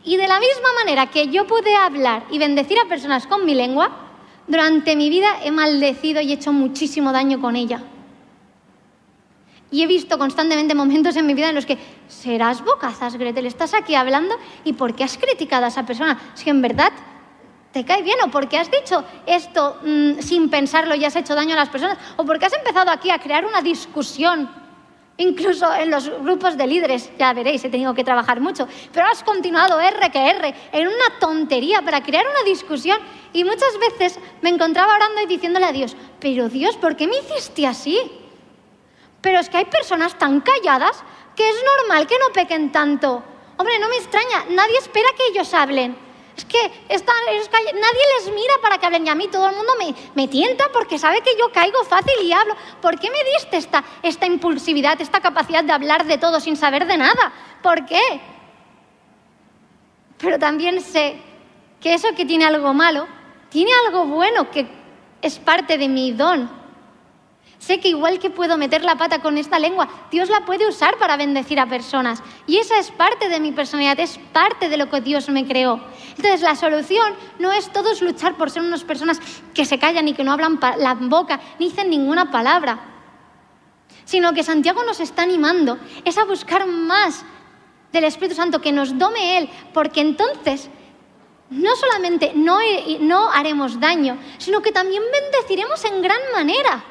Y 0.03 0.17
de 0.17 0.27
la 0.27 0.39
misma 0.39 0.69
manera 0.73 1.05
que 1.05 1.27
yo 1.27 1.45
pude 1.45 1.75
hablar 1.75 2.23
y 2.31 2.39
bendecir 2.39 2.79
a 2.79 2.89
personas 2.89 3.27
con 3.27 3.45
mi 3.45 3.53
lengua, 3.53 3.91
durante 4.47 4.95
mi 4.95 5.11
vida 5.11 5.27
he 5.43 5.51
maldecido 5.51 6.21
y 6.21 6.33
hecho 6.33 6.51
muchísimo 6.53 7.11
daño 7.11 7.39
con 7.39 7.55
ella. 7.55 7.83
Y 9.69 9.83
he 9.83 9.87
visto 9.87 10.17
constantemente 10.17 10.73
momentos 10.75 11.15
en 11.17 11.25
mi 11.25 11.33
vida 11.33 11.49
en 11.49 11.55
los 11.55 11.65
que, 11.65 11.77
serás 12.07 12.63
bocazas, 12.63 13.17
Gretel, 13.17 13.45
estás 13.45 13.73
aquí 13.73 13.95
hablando 13.95 14.35
y 14.63 14.73
¿por 14.73 14.95
qué 14.95 15.03
has 15.03 15.17
criticado 15.17 15.65
a 15.65 15.67
esa 15.67 15.85
persona? 15.85 16.17
Si 16.35 16.49
en 16.49 16.61
verdad 16.61 16.93
te 17.73 17.83
cae 17.83 18.01
bien 18.01 18.17
o 18.23 18.31
porque 18.31 18.57
has 18.57 18.71
dicho 18.71 19.03
esto 19.25 19.77
mm, 19.83 20.19
sin 20.19 20.49
pensarlo 20.49 20.95
y 20.95 21.03
has 21.03 21.15
hecho 21.15 21.35
daño 21.35 21.53
a 21.53 21.57
las 21.57 21.69
personas 21.69 21.97
o 22.15 22.25
porque 22.25 22.45
has 22.45 22.53
empezado 22.53 22.91
aquí 22.91 23.09
a 23.09 23.19
crear 23.19 23.45
una 23.45 23.61
discusión. 23.61 24.49
Incluso 25.19 25.73
en 25.73 25.89
los 25.89 26.07
grupos 26.21 26.57
de 26.57 26.67
líderes, 26.67 27.11
ya 27.17 27.33
veréis, 27.33 27.65
he 27.65 27.69
tenido 27.69 27.93
que 27.95 28.03
trabajar 28.03 28.39
mucho, 28.39 28.67
pero 28.93 29.07
has 29.07 29.23
continuado 29.23 29.79
R 29.79 30.11
que 30.11 30.29
R 30.29 30.55
en 30.71 30.87
una 30.87 31.19
tontería 31.19 31.81
para 31.81 32.03
crear 32.03 32.23
una 32.25 32.43
discusión 32.49 32.99
y 33.33 33.43
muchas 33.43 33.77
veces 33.79 34.19
me 34.41 34.49
encontraba 34.49 34.93
orando 34.93 35.21
y 35.23 35.25
diciéndole 35.25 35.65
a 35.65 35.71
Dios, 35.71 35.97
pero 36.19 36.49
Dios, 36.49 36.77
¿por 36.77 36.95
qué 36.95 37.07
me 37.07 37.17
hiciste 37.17 37.65
así? 37.65 37.99
Pero 39.27 39.39
es 39.39 39.49
que 39.49 39.57
hay 39.57 39.65
personas 39.65 40.17
tan 40.17 40.39
calladas 40.39 41.03
que 41.35 41.49
es 41.49 41.55
normal 41.79 42.07
que 42.07 42.17
no 42.17 42.31
pequen 42.31 42.71
tanto. 42.71 43.21
Hombre, 43.57 43.77
no 43.77 43.89
me 43.89 43.97
extraña, 43.97 44.45
nadie 44.51 44.77
espera 44.77 45.09
que 45.17 45.27
ellos 45.27 45.53
hablen. 45.53 45.97
Es 46.37 46.45
que 46.45 46.71
nadie 46.87 48.01
les 48.15 48.33
mira 48.33 48.53
para 48.61 48.77
que 48.77 48.85
hablen 48.85 49.05
y 49.05 49.09
a 49.09 49.15
mí 49.15 49.27
todo 49.27 49.49
el 49.49 49.55
mundo 49.57 49.73
me, 49.77 49.93
me, 50.15 50.29
tienta 50.29 50.71
porque 50.71 50.97
sabe 50.97 51.19
que 51.19 51.35
yo 51.37 51.51
caigo 51.51 51.83
fácil 51.83 52.13
y 52.23 52.31
hablo. 52.31 52.55
¿Por 52.81 52.97
qué 52.97 53.11
me 53.11 53.21
diste 53.33 53.57
esta, 53.57 53.83
esta 54.01 54.25
impulsividad, 54.25 55.01
esta 55.01 55.19
capacidad 55.19 55.61
de 55.61 55.73
hablar 55.73 56.05
de 56.05 56.17
todo 56.17 56.39
sin 56.39 56.55
saber 56.55 56.87
de 56.87 56.95
nada? 56.95 57.33
¿Por 57.61 57.85
qué? 57.85 58.21
Pero 60.19 60.39
también 60.39 60.79
sé 60.79 61.17
que 61.81 61.93
eso 61.93 62.15
que 62.15 62.25
tiene 62.25 62.45
algo 62.45 62.73
malo, 62.73 63.09
tiene 63.49 63.71
algo 63.85 64.05
bueno 64.05 64.49
que 64.51 64.69
es 65.21 65.37
parte 65.37 65.77
de 65.77 65.89
mi 65.89 66.13
don. 66.13 66.56
Sé 67.59 67.79
que 67.79 67.89
igual 67.89 68.19
que 68.19 68.29
puedo 68.29 68.57
meter 68.57 68.83
la 68.83 68.97
pata 68.97 69.19
con 69.19 69.37
esta 69.37 69.57
lengua, 69.57 69.89
Dios 70.11 70.29
la 70.29 70.45
puede 70.45 70.67
usar 70.67 70.97
para 70.97 71.17
bendecir 71.17 71.59
a 71.59 71.65
personas. 71.65 72.21
Y 72.45 72.57
esa 72.57 72.77
es 72.77 72.91
parte 72.91 73.29
de 73.29 73.39
mi 73.39 73.51
personalidad, 73.51 73.99
es 73.99 74.19
parte 74.31 74.69
de 74.69 74.77
lo 74.77 74.89
que 74.89 75.01
Dios 75.01 75.27
me 75.29 75.45
creó. 75.45 75.81
Entonces 76.09 76.41
la 76.41 76.55
solución 76.55 77.13
no 77.39 77.51
es 77.51 77.71
todos 77.71 78.01
luchar 78.01 78.35
por 78.35 78.51
ser 78.51 78.61
unas 78.61 78.83
personas 78.83 79.19
que 79.53 79.65
se 79.65 79.79
callan 79.79 80.07
y 80.07 80.13
que 80.13 80.23
no 80.23 80.31
hablan 80.31 80.59
la 80.77 80.93
boca 80.93 81.39
ni 81.59 81.67
dicen 81.67 81.89
ninguna 81.89 82.31
palabra, 82.31 82.79
sino 84.05 84.33
que 84.33 84.43
Santiago 84.43 84.83
nos 84.83 84.99
está 84.99 85.23
animando, 85.23 85.77
es 86.05 86.17
a 86.17 86.25
buscar 86.25 86.65
más 86.67 87.25
del 87.91 88.03
Espíritu 88.05 88.35
Santo, 88.35 88.61
que 88.61 88.71
nos 88.71 88.97
dome 88.97 89.37
Él, 89.37 89.49
porque 89.73 90.01
entonces 90.01 90.69
no 91.49 91.75
solamente 91.75 92.33
no, 92.35 92.59
no 92.99 93.31
haremos 93.31 93.79
daño, 93.79 94.17
sino 94.37 94.61
que 94.61 94.71
también 94.71 95.03
bendeciremos 95.11 95.83
en 95.85 96.01
gran 96.01 96.19
manera. 96.33 96.83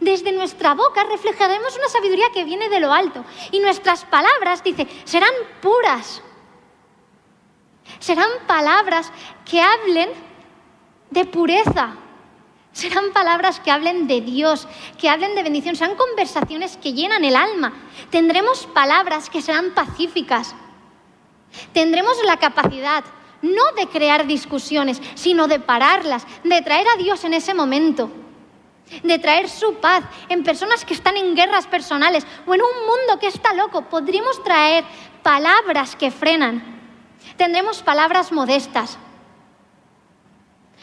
Desde 0.00 0.32
nuestra 0.32 0.74
boca 0.74 1.04
reflejaremos 1.04 1.76
una 1.76 1.88
sabiduría 1.88 2.30
que 2.32 2.44
viene 2.44 2.68
de 2.68 2.80
lo 2.80 2.92
alto. 2.92 3.24
Y 3.50 3.60
nuestras 3.60 4.04
palabras, 4.04 4.62
dice, 4.62 4.86
serán 5.04 5.32
puras. 5.62 6.22
Serán 7.98 8.28
palabras 8.46 9.10
que 9.48 9.60
hablen 9.62 10.10
de 11.10 11.24
pureza. 11.24 11.96
Serán 12.72 13.12
palabras 13.12 13.58
que 13.58 13.70
hablen 13.70 14.06
de 14.06 14.20
Dios, 14.20 14.68
que 15.00 15.08
hablen 15.08 15.34
de 15.34 15.42
bendición. 15.42 15.76
Serán 15.76 15.96
conversaciones 15.96 16.76
que 16.76 16.92
llenan 16.92 17.24
el 17.24 17.36
alma. 17.36 17.72
Tendremos 18.10 18.66
palabras 18.66 19.30
que 19.30 19.40
serán 19.40 19.72
pacíficas. 19.72 20.54
Tendremos 21.72 22.22
la 22.24 22.36
capacidad 22.36 23.02
no 23.40 23.62
de 23.78 23.86
crear 23.86 24.26
discusiones, 24.26 25.00
sino 25.14 25.46
de 25.46 25.60
pararlas, 25.60 26.26
de 26.44 26.60
traer 26.60 26.86
a 26.88 26.96
Dios 26.96 27.24
en 27.24 27.32
ese 27.32 27.54
momento 27.54 28.10
de 29.02 29.18
traer 29.18 29.48
su 29.48 29.74
paz 29.74 30.04
en 30.28 30.44
personas 30.44 30.84
que 30.84 30.94
están 30.94 31.16
en 31.16 31.34
guerras 31.34 31.66
personales 31.66 32.26
o 32.46 32.54
en 32.54 32.60
un 32.62 32.86
mundo 32.86 33.18
que 33.20 33.26
está 33.26 33.52
loco. 33.54 33.82
Podríamos 33.82 34.42
traer 34.42 34.84
palabras 35.22 35.96
que 35.96 36.10
frenan. 36.10 36.62
Tendremos 37.36 37.82
palabras 37.82 38.32
modestas. 38.32 38.98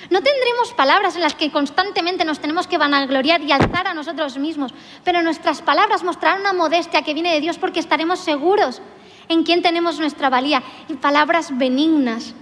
No 0.09 0.21
tendremos 0.21 0.73
palabras 0.73 1.15
en 1.15 1.21
las 1.21 1.35
que 1.35 1.51
constantemente 1.51 2.25
nos 2.25 2.39
tenemos 2.39 2.67
que 2.67 2.77
vanagloriar 2.77 3.41
y 3.41 3.53
alzar 3.53 3.87
a 3.87 3.93
nosotros 3.93 4.37
mismos, 4.37 4.73
pero 5.05 5.21
nuestras 5.21 5.61
palabras 5.61 6.03
mostrarán 6.03 6.41
una 6.41 6.51
modestia 6.51 7.03
que 7.03 7.13
viene 7.13 7.33
de 7.33 7.39
Dios 7.39 7.57
porque 7.57 7.79
estaremos 7.79 8.19
seguros 8.19 8.81
en 9.29 9.43
quién 9.43 9.61
tenemos 9.61 9.99
nuestra 9.99 10.29
valía 10.29 10.61
y 10.89 10.95
palabras 10.95 11.57
benignas. 11.57 12.33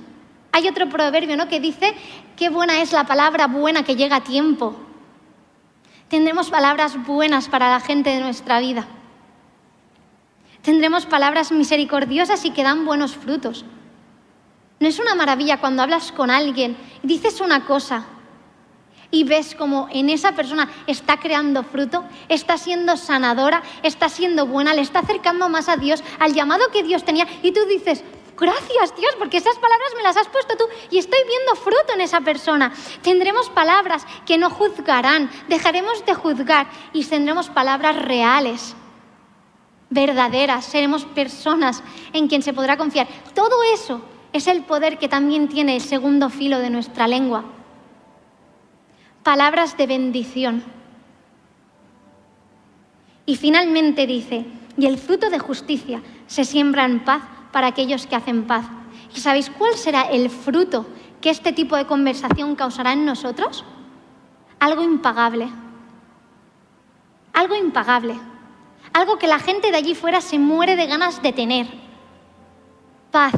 Hay 0.54 0.68
otro 0.68 0.90
proverbio 0.90 1.38
¿no? 1.38 1.48
que 1.48 1.60
dice, 1.60 1.94
qué 2.36 2.50
buena 2.50 2.82
es 2.82 2.94
la 2.94 3.04
palabra 3.04 3.46
buena 3.46 3.84
que 3.84 3.96
llega 3.96 4.18
a 4.18 4.24
tiempo 4.24 4.76
tendremos 6.12 6.50
palabras 6.50 7.02
buenas 7.06 7.48
para 7.48 7.70
la 7.70 7.80
gente 7.80 8.10
de 8.10 8.20
nuestra 8.20 8.60
vida. 8.60 8.86
Tendremos 10.62 11.06
palabras 11.06 11.54
misericordiosas 11.54 12.44
y 12.44 12.52
que 12.52 12.64
dan 12.64 12.86
buenos 12.86 13.16
frutos. 13.16 13.64
¿No 14.82 14.90
es 14.90 15.00
una 15.00 15.16
maravilla 15.16 15.62
cuando 15.62 15.82
hablas 15.82 16.12
con 16.12 16.30
alguien 16.30 16.76
dices 17.02 17.40
una 17.40 17.66
cosa 17.66 18.04
y 19.10 19.24
ves 19.24 19.56
como 19.56 19.88
en 19.90 20.10
esa 20.10 20.34
persona 20.34 20.70
está 20.86 21.18
creando 21.18 21.64
fruto, 21.64 22.04
está 22.28 22.58
siendo 22.58 22.98
sanadora, 22.98 23.64
está 23.82 24.10
siendo 24.10 24.46
buena, 24.46 24.74
le 24.74 24.82
está 24.82 25.00
acercando 25.00 25.48
más 25.48 25.70
a 25.70 25.78
Dios, 25.78 26.04
al 26.20 26.34
llamado 26.34 26.72
que 26.74 26.84
Dios 26.84 27.06
tenía 27.06 27.26
y 27.42 27.54
tú 27.54 27.62
dices, 27.70 28.04
Gracias 28.42 28.96
Dios, 28.96 29.14
porque 29.20 29.38
esas 29.38 29.56
palabras 29.60 29.92
me 29.96 30.02
las 30.02 30.18
has 30.18 30.28
puesto 30.28 30.58
tú 30.58 30.64
y 30.90 30.98
estoy 30.98 31.20
viendo 31.28 31.54
fruto 31.54 31.94
en 31.94 32.02
esa 32.02 32.22
persona. 32.22 32.74
Tendremos 33.04 33.52
palabras 33.52 34.04
que 34.26 34.40
no 34.40 34.50
juzgarán, 34.50 35.30
dejaremos 35.48 36.04
de 36.08 36.16
juzgar 36.16 36.66
y 36.92 37.06
tendremos 37.06 37.52
palabras 37.52 37.96
reales, 37.96 38.76
verdaderas, 39.92 40.66
seremos 40.66 41.06
personas 41.06 41.84
en 42.14 42.28
quien 42.28 42.42
se 42.42 42.52
podrá 42.52 42.78
confiar. 42.78 43.08
Todo 43.36 43.62
eso 43.76 44.02
es 44.34 44.48
el 44.48 44.64
poder 44.64 44.98
que 44.98 45.08
también 45.08 45.48
tiene 45.48 45.76
el 45.76 45.82
segundo 45.82 46.32
filo 46.32 46.58
de 46.58 46.72
nuestra 46.72 47.08
lengua. 47.08 47.44
Palabras 49.22 49.78
de 49.78 49.86
bendición. 49.86 50.64
Y 53.28 53.36
finalmente 53.36 54.08
dice, 54.08 54.48
y 54.80 54.88
el 54.88 54.98
fruto 54.98 55.30
de 55.30 55.38
justicia 55.38 56.02
se 56.26 56.44
siembra 56.44 56.86
en 56.86 57.06
paz 57.06 57.22
para 57.52 57.68
aquellos 57.68 58.08
que 58.08 58.16
hacen 58.16 58.46
paz. 58.46 58.66
¿Y 59.16 59.20
sabéis 59.20 59.50
cuál 59.50 59.76
será 59.76 60.04
el 60.04 60.30
fruto 60.30 60.86
que 61.20 61.30
este 61.30 61.54
tipo 61.54 61.76
de 61.76 61.86
conversación 61.86 62.56
causará 62.56 62.94
en 62.94 63.06
nosotros? 63.06 63.66
Algo 64.60 64.84
impagable. 64.84 65.50
Algo 67.34 67.56
impagable. 67.56 68.16
Algo 68.94 69.18
que 69.18 69.28
la 69.28 69.40
gente 69.40 69.72
de 69.72 69.78
allí 69.78 69.96
fuera 69.96 70.22
se 70.22 70.40
muere 70.40 70.76
de 70.76 70.88
ganas 70.88 71.22
de 71.22 71.34
tener. 71.34 71.68
Paz. 73.12 73.34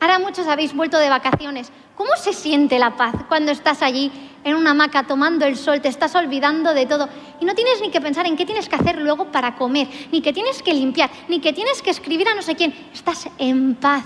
Ahora 0.00 0.18
muchos 0.18 0.46
habéis 0.46 0.74
vuelto 0.74 0.98
de 0.98 1.08
vacaciones. 1.08 1.72
¿Cómo 1.96 2.10
se 2.16 2.32
siente 2.32 2.78
la 2.78 2.96
paz 2.96 3.14
cuando 3.28 3.52
estás 3.52 3.82
allí 3.82 4.12
en 4.44 4.54
una 4.54 4.70
hamaca 4.70 5.06
tomando 5.06 5.46
el 5.46 5.56
sol, 5.56 5.80
te 5.80 5.88
estás 5.88 6.14
olvidando 6.14 6.74
de 6.74 6.86
todo 6.86 7.08
y 7.40 7.44
no 7.44 7.54
tienes 7.54 7.80
ni 7.80 7.90
que 7.90 8.00
pensar 8.00 8.26
en 8.26 8.36
qué 8.36 8.46
tienes 8.46 8.68
que 8.68 8.76
hacer 8.76 9.00
luego 9.00 9.32
para 9.32 9.56
comer, 9.56 9.88
ni 10.12 10.20
que 10.20 10.32
tienes 10.32 10.62
que 10.62 10.72
limpiar, 10.72 11.10
ni 11.28 11.40
que 11.40 11.52
tienes 11.52 11.82
que 11.82 11.90
escribir 11.90 12.28
a 12.28 12.34
no 12.34 12.42
sé 12.42 12.54
quién? 12.54 12.74
Estás 12.92 13.28
en 13.38 13.74
paz. 13.74 14.04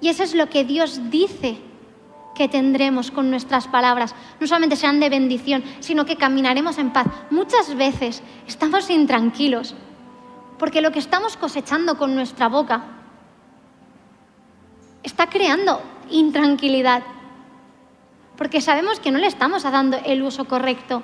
Y 0.00 0.08
eso 0.08 0.22
es 0.22 0.34
lo 0.34 0.48
que 0.48 0.64
Dios 0.64 1.10
dice 1.10 1.58
que 2.34 2.48
tendremos 2.48 3.10
con 3.10 3.30
nuestras 3.30 3.68
palabras. 3.68 4.14
No 4.40 4.46
solamente 4.46 4.76
serán 4.76 5.00
de 5.00 5.08
bendición, 5.08 5.62
sino 5.80 6.04
que 6.04 6.16
caminaremos 6.16 6.78
en 6.78 6.92
paz. 6.92 7.06
Muchas 7.30 7.74
veces 7.76 8.22
estamos 8.46 8.88
intranquilos 8.90 9.74
porque 10.58 10.80
lo 10.80 10.92
que 10.92 10.98
estamos 10.98 11.36
cosechando 11.36 11.96
con 11.98 12.14
nuestra 12.14 12.48
boca 12.48 12.84
está 15.02 15.28
creando 15.28 15.82
intranquilidad, 16.10 17.02
porque 18.36 18.60
sabemos 18.60 19.00
que 19.00 19.10
no 19.10 19.18
le 19.18 19.26
estamos 19.26 19.62
dando 19.62 19.98
el 20.04 20.22
uso 20.22 20.46
correcto. 20.46 21.02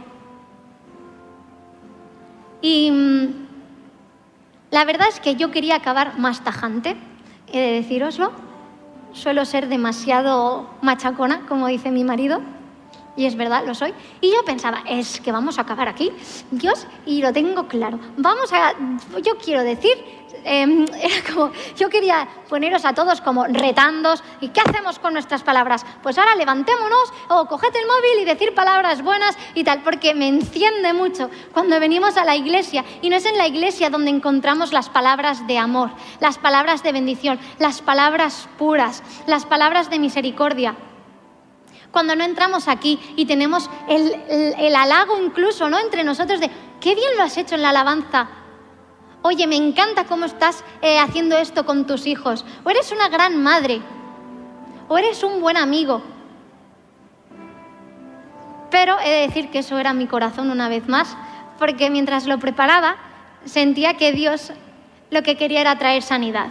Y 2.60 2.90
mm, 2.90 3.48
la 4.70 4.84
verdad 4.84 5.08
es 5.08 5.20
que 5.20 5.36
yo 5.36 5.50
quería 5.50 5.76
acabar 5.76 6.18
más 6.18 6.42
tajante, 6.42 6.96
he 7.52 7.60
de 7.60 7.72
deciroslo. 7.72 8.32
Suelo 9.12 9.44
ser 9.44 9.68
demasiado 9.68 10.68
machacona, 10.82 11.46
como 11.46 11.66
dice 11.66 11.90
mi 11.90 12.04
marido. 12.04 12.40
Y 13.18 13.26
es 13.26 13.34
verdad, 13.34 13.64
lo 13.66 13.74
soy. 13.74 13.92
Y 14.20 14.30
yo 14.30 14.44
pensaba, 14.44 14.84
es 14.86 15.20
que 15.20 15.32
vamos 15.32 15.58
a 15.58 15.62
acabar 15.62 15.88
aquí, 15.88 16.12
Dios, 16.52 16.86
y 17.04 17.20
lo 17.20 17.32
tengo 17.32 17.66
claro. 17.66 17.98
Vamos 18.16 18.52
a, 18.52 18.74
yo 19.20 19.36
quiero 19.38 19.64
decir, 19.64 19.92
em, 20.44 20.86
como, 21.34 21.50
yo 21.76 21.90
quería 21.90 22.28
poneros 22.48 22.84
a 22.84 22.94
todos 22.94 23.20
como 23.20 23.44
retandos, 23.46 24.22
¿y 24.40 24.50
qué 24.50 24.60
hacemos 24.60 25.00
con 25.00 25.14
nuestras 25.14 25.42
palabras? 25.42 25.84
Pues 26.00 26.16
ahora 26.16 26.36
levantémonos 26.36 27.12
o 27.28 27.46
coged 27.46 27.74
el 27.74 27.88
móvil 27.88 28.22
y 28.22 28.24
decir 28.24 28.54
palabras 28.54 29.02
buenas 29.02 29.36
y 29.52 29.64
tal, 29.64 29.82
porque 29.82 30.14
me 30.14 30.28
enciende 30.28 30.92
mucho 30.92 31.28
cuando 31.52 31.80
venimos 31.80 32.16
a 32.16 32.24
la 32.24 32.36
iglesia, 32.36 32.84
y 33.02 33.10
no 33.10 33.16
es 33.16 33.24
en 33.24 33.36
la 33.36 33.48
iglesia 33.48 33.90
donde 33.90 34.10
encontramos 34.10 34.72
las 34.72 34.90
palabras 34.90 35.44
de 35.48 35.58
amor, 35.58 35.90
las 36.20 36.38
palabras 36.38 36.84
de 36.84 36.92
bendición, 36.92 37.40
las 37.58 37.82
palabras 37.82 38.48
puras, 38.58 39.02
las 39.26 39.44
palabras 39.44 39.90
de 39.90 39.98
misericordia 39.98 40.76
cuando 41.90 42.14
no 42.14 42.24
entramos 42.24 42.68
aquí 42.68 42.98
y 43.16 43.26
tenemos 43.26 43.70
el, 43.88 44.74
halago 44.74 45.20
incluso 45.20 45.68
¿no? 45.68 45.78
entre 45.78 46.04
nosotros 46.04 46.40
de, 46.40 46.50
qué 46.80 46.94
bien 46.94 47.16
lo 47.16 47.22
has 47.22 47.36
hecho 47.36 47.54
en 47.54 47.62
la 47.62 47.70
alabanza. 47.70 48.28
Oye, 49.22 49.46
me 49.46 49.56
encanta 49.56 50.04
cómo 50.04 50.26
estás 50.26 50.64
eh, 50.80 50.98
haciendo 50.98 51.36
esto 51.36 51.66
con 51.66 51.86
tus 51.86 52.06
hijos. 52.06 52.44
O 52.64 52.70
eres 52.70 52.92
una 52.92 53.08
gran 53.08 53.42
madre. 53.42 53.80
O 54.86 54.96
eres 54.96 55.24
un 55.24 55.40
buen 55.40 55.56
amigo. 55.56 56.02
Pero 58.70 58.98
he 59.00 59.10
de 59.10 59.26
decir 59.26 59.50
que 59.50 59.58
eso 59.58 59.78
era 59.78 59.92
mi 59.92 60.06
corazón 60.06 60.50
una 60.50 60.68
vez 60.68 60.88
más, 60.88 61.16
porque 61.58 61.90
mientras 61.90 62.26
lo 62.26 62.38
preparaba 62.38 62.96
sentía 63.44 63.94
que 63.94 64.12
Dios 64.12 64.52
lo 65.10 65.22
que 65.22 65.36
quería 65.36 65.62
era 65.62 65.78
traer 65.78 66.02
sanidad 66.02 66.50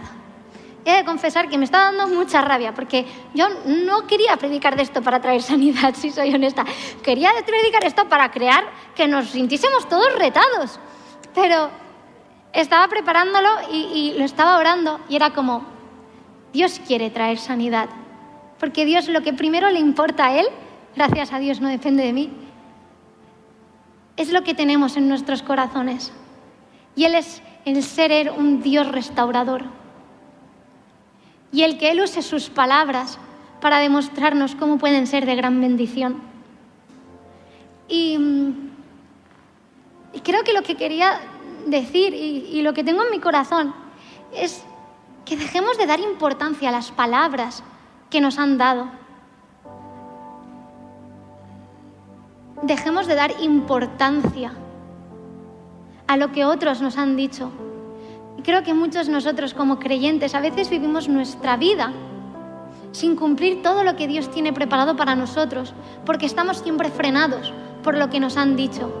he 0.88 0.96
de 0.96 1.04
confesar 1.04 1.48
que 1.48 1.58
me 1.58 1.64
está 1.64 1.90
dando 1.90 2.06
mucha 2.08 2.40
rabia, 2.40 2.72
porque 2.72 3.06
yo 3.34 3.48
no 3.66 4.06
quería 4.06 4.36
predicar 4.36 4.76
de 4.76 4.82
esto 4.82 5.02
para 5.02 5.20
traer 5.20 5.42
sanidad, 5.42 5.94
si 5.94 6.10
soy 6.10 6.34
honesta. 6.34 6.64
Quería 7.02 7.30
predicar 7.44 7.84
esto 7.84 8.08
para 8.08 8.30
crear 8.30 8.64
que 8.94 9.06
nos 9.06 9.30
sintiésemos 9.30 9.88
todos 9.88 10.14
retados. 10.18 10.80
Pero 11.34 11.70
estaba 12.52 12.88
preparándolo 12.88 13.48
y, 13.70 13.76
y 13.76 14.18
lo 14.18 14.24
estaba 14.24 14.56
orando 14.58 15.00
y 15.08 15.16
era 15.16 15.30
como, 15.30 15.64
Dios 16.52 16.80
quiere 16.86 17.10
traer 17.10 17.38
sanidad, 17.38 17.88
porque 18.58 18.84
Dios 18.84 19.08
lo 19.08 19.22
que 19.22 19.32
primero 19.32 19.70
le 19.70 19.78
importa 19.78 20.26
a 20.26 20.38
Él, 20.38 20.46
gracias 20.96 21.32
a 21.32 21.38
Dios 21.38 21.60
no 21.60 21.68
depende 21.68 22.02
de 22.02 22.12
mí, 22.12 22.32
es 24.16 24.32
lo 24.32 24.42
que 24.42 24.54
tenemos 24.54 24.96
en 24.96 25.08
nuestros 25.08 25.42
corazones. 25.42 26.12
Y 26.96 27.04
Él 27.04 27.14
es 27.14 27.42
el 27.64 27.82
ser 27.84 28.32
un 28.32 28.62
Dios 28.62 28.88
restaurador 28.88 29.77
y 31.52 31.62
el 31.62 31.78
que 31.78 31.90
Él 31.90 32.00
use 32.00 32.22
sus 32.22 32.50
palabras 32.50 33.18
para 33.60 33.78
demostrarnos 33.78 34.54
cómo 34.54 34.78
pueden 34.78 35.06
ser 35.06 35.26
de 35.26 35.34
gran 35.34 35.60
bendición. 35.60 36.20
Y, 37.88 38.18
creo 40.22 40.42
que 40.44 40.52
lo 40.52 40.62
que 40.62 40.76
quería 40.76 41.20
decir 41.66 42.12
y, 42.14 42.48
y 42.52 42.62
lo 42.62 42.74
que 42.74 42.84
tengo 42.84 43.02
en 43.02 43.10
mi 43.10 43.18
corazón 43.18 43.74
es 44.34 44.62
que 45.24 45.36
dejemos 45.36 45.78
de 45.78 45.86
dar 45.86 46.00
importancia 46.00 46.68
a 46.68 46.72
las 46.72 46.90
palabras 46.90 47.62
que 48.10 48.20
nos 48.20 48.38
han 48.38 48.58
dado. 48.58 48.88
Dejemos 52.62 53.06
de 53.06 53.14
dar 53.14 53.32
importancia 53.40 54.52
a 56.06 56.16
lo 56.16 56.32
que 56.32 56.44
otros 56.44 56.80
nos 56.80 56.98
han 56.98 57.16
dicho 57.16 57.50
y 58.38 58.42
creo 58.42 58.62
que 58.62 58.72
muchos 58.72 59.08
nosotros 59.08 59.52
como 59.52 59.80
creyentes 59.80 60.32
a 60.36 60.40
veces 60.40 60.70
vivimos 60.70 61.08
nuestra 61.08 61.56
vida 61.56 61.92
sin 62.92 63.16
cumplir 63.16 63.62
todo 63.62 63.82
lo 63.82 63.96
que 63.96 64.06
Dios 64.06 64.30
tiene 64.30 64.52
preparado 64.52 64.96
para 64.96 65.16
nosotros, 65.16 65.74
porque 66.06 66.26
estamos 66.26 66.58
siempre 66.58 66.88
frenados 66.88 67.52
por 67.82 67.96
lo 67.96 68.08
que 68.10 68.20
nos 68.20 68.36
han 68.36 68.54
dicho. 68.54 68.92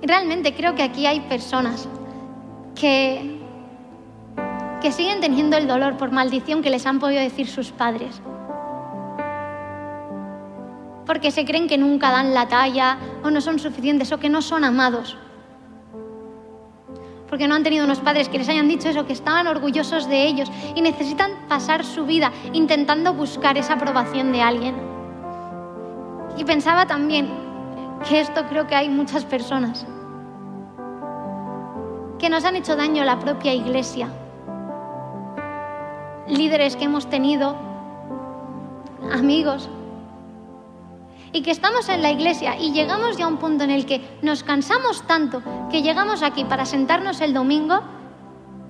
Y 0.00 0.06
realmente 0.06 0.54
creo 0.54 0.76
que 0.76 0.84
aquí 0.84 1.04
hay 1.04 1.20
personas 1.20 1.88
que, 2.76 3.40
que 4.80 4.92
siguen 4.92 5.20
teniendo 5.20 5.56
el 5.56 5.66
dolor 5.66 5.96
por 5.96 6.12
maldición 6.12 6.62
que 6.62 6.70
les 6.70 6.86
han 6.86 7.00
podido 7.00 7.20
decir 7.20 7.48
sus 7.48 7.72
padres. 7.72 8.22
Porque 11.06 11.32
se 11.32 11.44
creen 11.44 11.66
que 11.66 11.76
nunca 11.76 12.12
dan 12.12 12.34
la 12.34 12.46
talla 12.46 12.98
o 13.24 13.30
no 13.30 13.40
son 13.40 13.58
suficientes 13.58 14.12
o 14.12 14.18
que 14.18 14.28
no 14.28 14.42
son 14.42 14.62
amados 14.62 15.18
porque 17.32 17.48
no 17.48 17.54
han 17.54 17.62
tenido 17.62 17.86
unos 17.86 18.00
padres 18.00 18.28
que 18.28 18.36
les 18.36 18.46
hayan 18.50 18.68
dicho 18.68 18.90
eso, 18.90 19.06
que 19.06 19.14
estaban 19.14 19.46
orgullosos 19.46 20.06
de 20.06 20.26
ellos 20.26 20.52
y 20.74 20.82
necesitan 20.82 21.30
pasar 21.48 21.82
su 21.82 22.04
vida 22.04 22.30
intentando 22.52 23.14
buscar 23.14 23.56
esa 23.56 23.72
aprobación 23.72 24.32
de 24.32 24.42
alguien. 24.42 24.74
Y 26.36 26.44
pensaba 26.44 26.84
también 26.84 27.30
que 28.06 28.20
esto 28.20 28.44
creo 28.50 28.66
que 28.66 28.74
hay 28.74 28.90
muchas 28.90 29.24
personas 29.24 29.86
que 32.18 32.28
nos 32.28 32.44
han 32.44 32.54
hecho 32.54 32.76
daño 32.76 33.00
a 33.00 33.06
la 33.06 33.18
propia 33.18 33.54
iglesia. 33.54 34.10
Líderes 36.28 36.76
que 36.76 36.84
hemos 36.84 37.08
tenido, 37.08 37.56
amigos, 39.10 39.70
y 41.32 41.42
que 41.42 41.50
estamos 41.50 41.88
en 41.88 42.02
la 42.02 42.10
iglesia 42.10 42.56
y 42.58 42.72
llegamos 42.72 43.16
ya 43.16 43.24
a 43.24 43.28
un 43.28 43.38
punto 43.38 43.64
en 43.64 43.70
el 43.70 43.86
que 43.86 44.18
nos 44.22 44.42
cansamos 44.42 45.02
tanto 45.06 45.42
que 45.70 45.82
llegamos 45.82 46.22
aquí 46.22 46.44
para 46.44 46.66
sentarnos 46.66 47.20
el 47.20 47.32
domingo, 47.32 47.80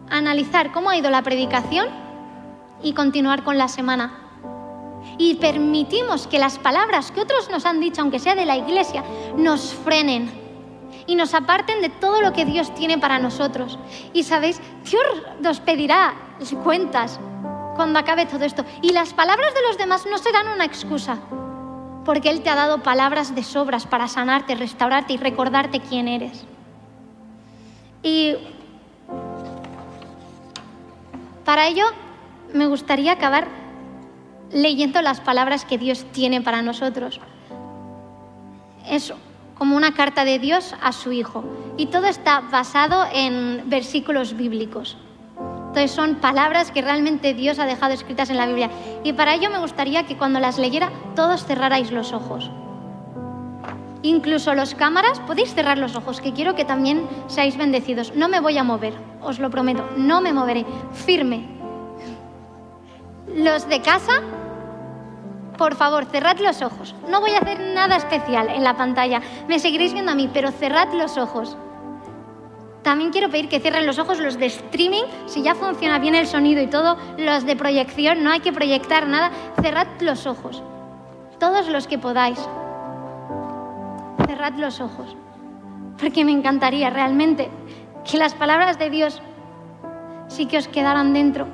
analizar 0.08 0.72
cómo 0.72 0.90
ha 0.90 0.96
ido 0.96 1.10
la 1.10 1.22
predicación 1.22 1.88
y 2.82 2.92
continuar 2.92 3.42
con 3.42 3.58
la 3.58 3.68
semana. 3.68 4.18
Y 5.18 5.34
permitimos 5.34 6.26
que 6.28 6.38
las 6.38 6.58
palabras 6.58 7.10
que 7.10 7.20
otros 7.20 7.50
nos 7.50 7.66
han 7.66 7.80
dicho, 7.80 8.00
aunque 8.00 8.20
sea 8.20 8.34
de 8.34 8.46
la 8.46 8.56
iglesia, 8.56 9.02
nos 9.36 9.74
frenen 9.74 10.30
y 11.06 11.16
nos 11.16 11.34
aparten 11.34 11.82
de 11.82 11.88
todo 11.88 12.20
lo 12.20 12.32
que 12.32 12.44
Dios 12.44 12.72
tiene 12.74 12.98
para 12.98 13.18
nosotros. 13.18 13.78
Y 14.12 14.22
sabéis, 14.22 14.60
Dios 14.88 15.02
nos 15.40 15.60
pedirá 15.60 16.14
cuentas 16.62 17.18
cuando 17.74 17.98
acabe 17.98 18.26
todo 18.26 18.44
esto. 18.44 18.64
Y 18.80 18.92
las 18.92 19.12
palabras 19.12 19.52
de 19.54 19.62
los 19.68 19.78
demás 19.78 20.06
no 20.08 20.18
serán 20.18 20.48
una 20.48 20.64
excusa 20.64 21.18
porque 22.04 22.30
Él 22.30 22.42
te 22.42 22.50
ha 22.50 22.54
dado 22.54 22.82
palabras 22.82 23.34
de 23.34 23.42
sobras 23.42 23.86
para 23.86 24.08
sanarte, 24.08 24.54
restaurarte 24.54 25.12
y 25.12 25.16
recordarte 25.16 25.80
quién 25.80 26.08
eres. 26.08 26.44
Y 28.02 28.34
para 31.44 31.68
ello 31.68 31.84
me 32.52 32.66
gustaría 32.66 33.12
acabar 33.12 33.46
leyendo 34.50 35.00
las 35.02 35.20
palabras 35.20 35.64
que 35.64 35.78
Dios 35.78 36.04
tiene 36.12 36.40
para 36.40 36.62
nosotros. 36.62 37.20
Es 38.88 39.12
como 39.56 39.76
una 39.76 39.94
carta 39.94 40.24
de 40.24 40.38
Dios 40.38 40.74
a 40.82 40.92
su 40.92 41.12
Hijo. 41.12 41.44
Y 41.76 41.86
todo 41.86 42.06
está 42.06 42.40
basado 42.40 43.06
en 43.12 43.62
versículos 43.66 44.36
bíblicos. 44.36 44.96
Entonces 45.72 45.92
son 45.92 46.16
palabras 46.16 46.70
que 46.70 46.82
realmente 46.82 47.32
Dios 47.32 47.58
ha 47.58 47.64
dejado 47.64 47.94
escritas 47.94 48.28
en 48.28 48.36
la 48.36 48.44
Biblia. 48.44 48.68
Y 49.04 49.14
para 49.14 49.32
ello 49.32 49.48
me 49.48 49.58
gustaría 49.58 50.04
que 50.04 50.18
cuando 50.18 50.38
las 50.38 50.58
leyera 50.58 50.90
todos 51.16 51.46
cerrarais 51.46 51.90
los 51.90 52.12
ojos. 52.12 52.50
Incluso 54.02 54.54
los 54.54 54.74
cámaras, 54.74 55.18
podéis 55.20 55.54
cerrar 55.54 55.78
los 55.78 55.96
ojos, 55.96 56.20
que 56.20 56.34
quiero 56.34 56.54
que 56.54 56.66
también 56.66 57.08
seáis 57.26 57.56
bendecidos. 57.56 58.14
No 58.14 58.28
me 58.28 58.40
voy 58.40 58.58
a 58.58 58.64
mover, 58.64 58.92
os 59.22 59.38
lo 59.38 59.48
prometo, 59.48 59.88
no 59.96 60.20
me 60.20 60.34
moveré, 60.34 60.66
firme. 60.92 61.48
Los 63.34 63.66
de 63.66 63.80
casa, 63.80 64.20
por 65.56 65.74
favor, 65.74 66.04
cerrad 66.04 66.38
los 66.40 66.60
ojos. 66.60 66.94
No 67.08 67.22
voy 67.22 67.30
a 67.30 67.38
hacer 67.38 67.58
nada 67.74 67.96
especial 67.96 68.50
en 68.50 68.62
la 68.62 68.76
pantalla, 68.76 69.22
me 69.48 69.58
seguiréis 69.58 69.94
viendo 69.94 70.12
a 70.12 70.16
mí, 70.16 70.28
pero 70.34 70.50
cerrad 70.50 70.92
los 70.92 71.16
ojos. 71.16 71.56
También 72.82 73.10
quiero 73.10 73.30
pedir 73.30 73.48
que 73.48 73.60
cierren 73.60 73.86
los 73.86 73.98
ojos 73.98 74.18
los 74.18 74.38
de 74.38 74.46
streaming, 74.46 75.04
si 75.26 75.42
ya 75.42 75.54
funciona 75.54 76.00
bien 76.00 76.16
el 76.16 76.26
sonido 76.26 76.60
y 76.60 76.66
todo, 76.66 76.96
los 77.16 77.46
de 77.46 77.54
proyección, 77.54 78.24
no 78.24 78.30
hay 78.30 78.40
que 78.40 78.52
proyectar 78.52 79.06
nada, 79.06 79.30
cerrad 79.60 79.86
los 80.00 80.26
ojos, 80.26 80.62
todos 81.38 81.68
los 81.68 81.86
que 81.86 81.98
podáis. 81.98 82.38
Cerrad 84.26 84.54
los 84.54 84.80
ojos, 84.80 85.16
porque 86.00 86.24
me 86.24 86.32
encantaría 86.32 86.90
realmente 86.90 87.50
que 88.10 88.18
las 88.18 88.34
palabras 88.34 88.78
de 88.78 88.90
Dios 88.90 89.22
sí 90.26 90.46
que 90.46 90.58
os 90.58 90.66
quedaran 90.66 91.12
dentro. 91.12 91.46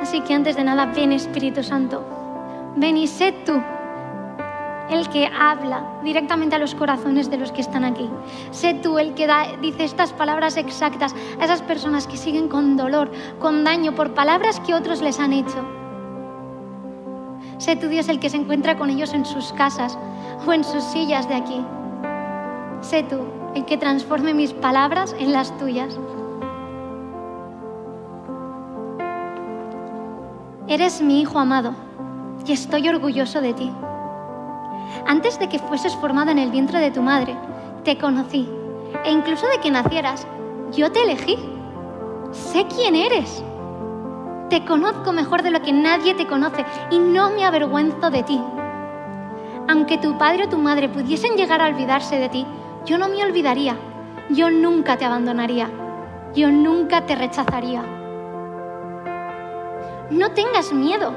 Así 0.00 0.22
que 0.22 0.32
antes 0.32 0.56
de 0.56 0.64
nada, 0.64 0.86
ven 0.86 1.12
Espíritu 1.12 1.62
Santo, 1.62 2.02
ven 2.76 2.96
y 2.96 3.06
sé 3.06 3.32
tú 3.44 3.60
el 4.90 5.08
que 5.08 5.26
habla 5.26 5.84
directamente 6.02 6.56
a 6.56 6.58
los 6.58 6.74
corazones 6.74 7.30
de 7.30 7.38
los 7.38 7.52
que 7.52 7.60
están 7.60 7.84
aquí. 7.84 8.08
Sé 8.50 8.74
tú 8.74 8.98
el 8.98 9.14
que 9.14 9.28
dice 9.60 9.84
estas 9.84 10.12
palabras 10.12 10.56
exactas 10.56 11.14
a 11.40 11.44
esas 11.44 11.62
personas 11.62 12.06
que 12.06 12.16
siguen 12.16 12.48
con 12.48 12.76
dolor, 12.76 13.10
con 13.38 13.64
daño 13.64 13.94
por 13.94 14.14
palabras 14.14 14.60
que 14.60 14.74
otros 14.74 15.00
les 15.00 15.18
han 15.20 15.32
hecho. 15.32 15.64
Sé 17.58 17.76
tú 17.76 17.88
Dios 17.88 18.08
el 18.08 18.18
que 18.18 18.28
se 18.28 18.36
encuentra 18.36 18.76
con 18.76 18.90
ellos 18.90 19.14
en 19.14 19.24
sus 19.24 19.52
casas 19.52 19.98
o 20.46 20.52
en 20.52 20.64
sus 20.64 20.82
sillas 20.84 21.28
de 21.28 21.34
aquí. 21.34 21.64
Sé 22.80 23.04
tú 23.04 23.20
el 23.54 23.64
que 23.64 23.76
transforme 23.76 24.34
mis 24.34 24.52
palabras 24.52 25.14
en 25.18 25.32
las 25.32 25.56
tuyas. 25.58 25.96
Eres 30.68 31.02
mi 31.02 31.20
hijo 31.20 31.38
amado 31.38 31.74
y 32.46 32.52
estoy 32.52 32.88
orgulloso 32.88 33.40
de 33.40 33.52
ti. 33.52 33.70
Antes 35.06 35.38
de 35.38 35.48
que 35.48 35.58
fueses 35.58 35.94
formado 35.96 36.30
en 36.30 36.38
el 36.38 36.50
vientre 36.50 36.78
de 36.78 36.90
tu 36.90 37.02
madre, 37.02 37.36
te 37.84 37.98
conocí 37.98 38.48
e 39.04 39.10
incluso 39.10 39.46
de 39.48 39.58
que 39.58 39.70
nacieras, 39.70 40.26
yo 40.72 40.90
te 40.92 41.02
elegí. 41.02 41.36
Sé 42.30 42.66
quién 42.66 42.94
eres. 42.94 43.42
Te 44.48 44.64
conozco 44.64 45.12
mejor 45.12 45.42
de 45.42 45.50
lo 45.50 45.60
que 45.62 45.72
nadie 45.72 46.14
te 46.14 46.26
conoce 46.26 46.64
y 46.90 46.98
no 46.98 47.30
me 47.30 47.44
avergüenzo 47.44 48.10
de 48.10 48.22
ti. 48.22 48.40
Aunque 49.68 49.98
tu 49.98 50.16
padre 50.18 50.44
o 50.44 50.48
tu 50.48 50.58
madre 50.58 50.88
pudiesen 50.88 51.36
llegar 51.36 51.60
a 51.60 51.68
olvidarse 51.68 52.18
de 52.18 52.28
ti, 52.28 52.46
yo 52.84 52.98
no 52.98 53.08
me 53.08 53.22
olvidaría. 53.22 53.76
Yo 54.30 54.50
nunca 54.50 54.96
te 54.96 55.04
abandonaría. 55.04 55.68
Yo 56.34 56.50
nunca 56.50 57.04
te 57.06 57.14
rechazaría. 57.14 57.82
No 60.10 60.30
tengas 60.32 60.72
miedo. 60.72 61.12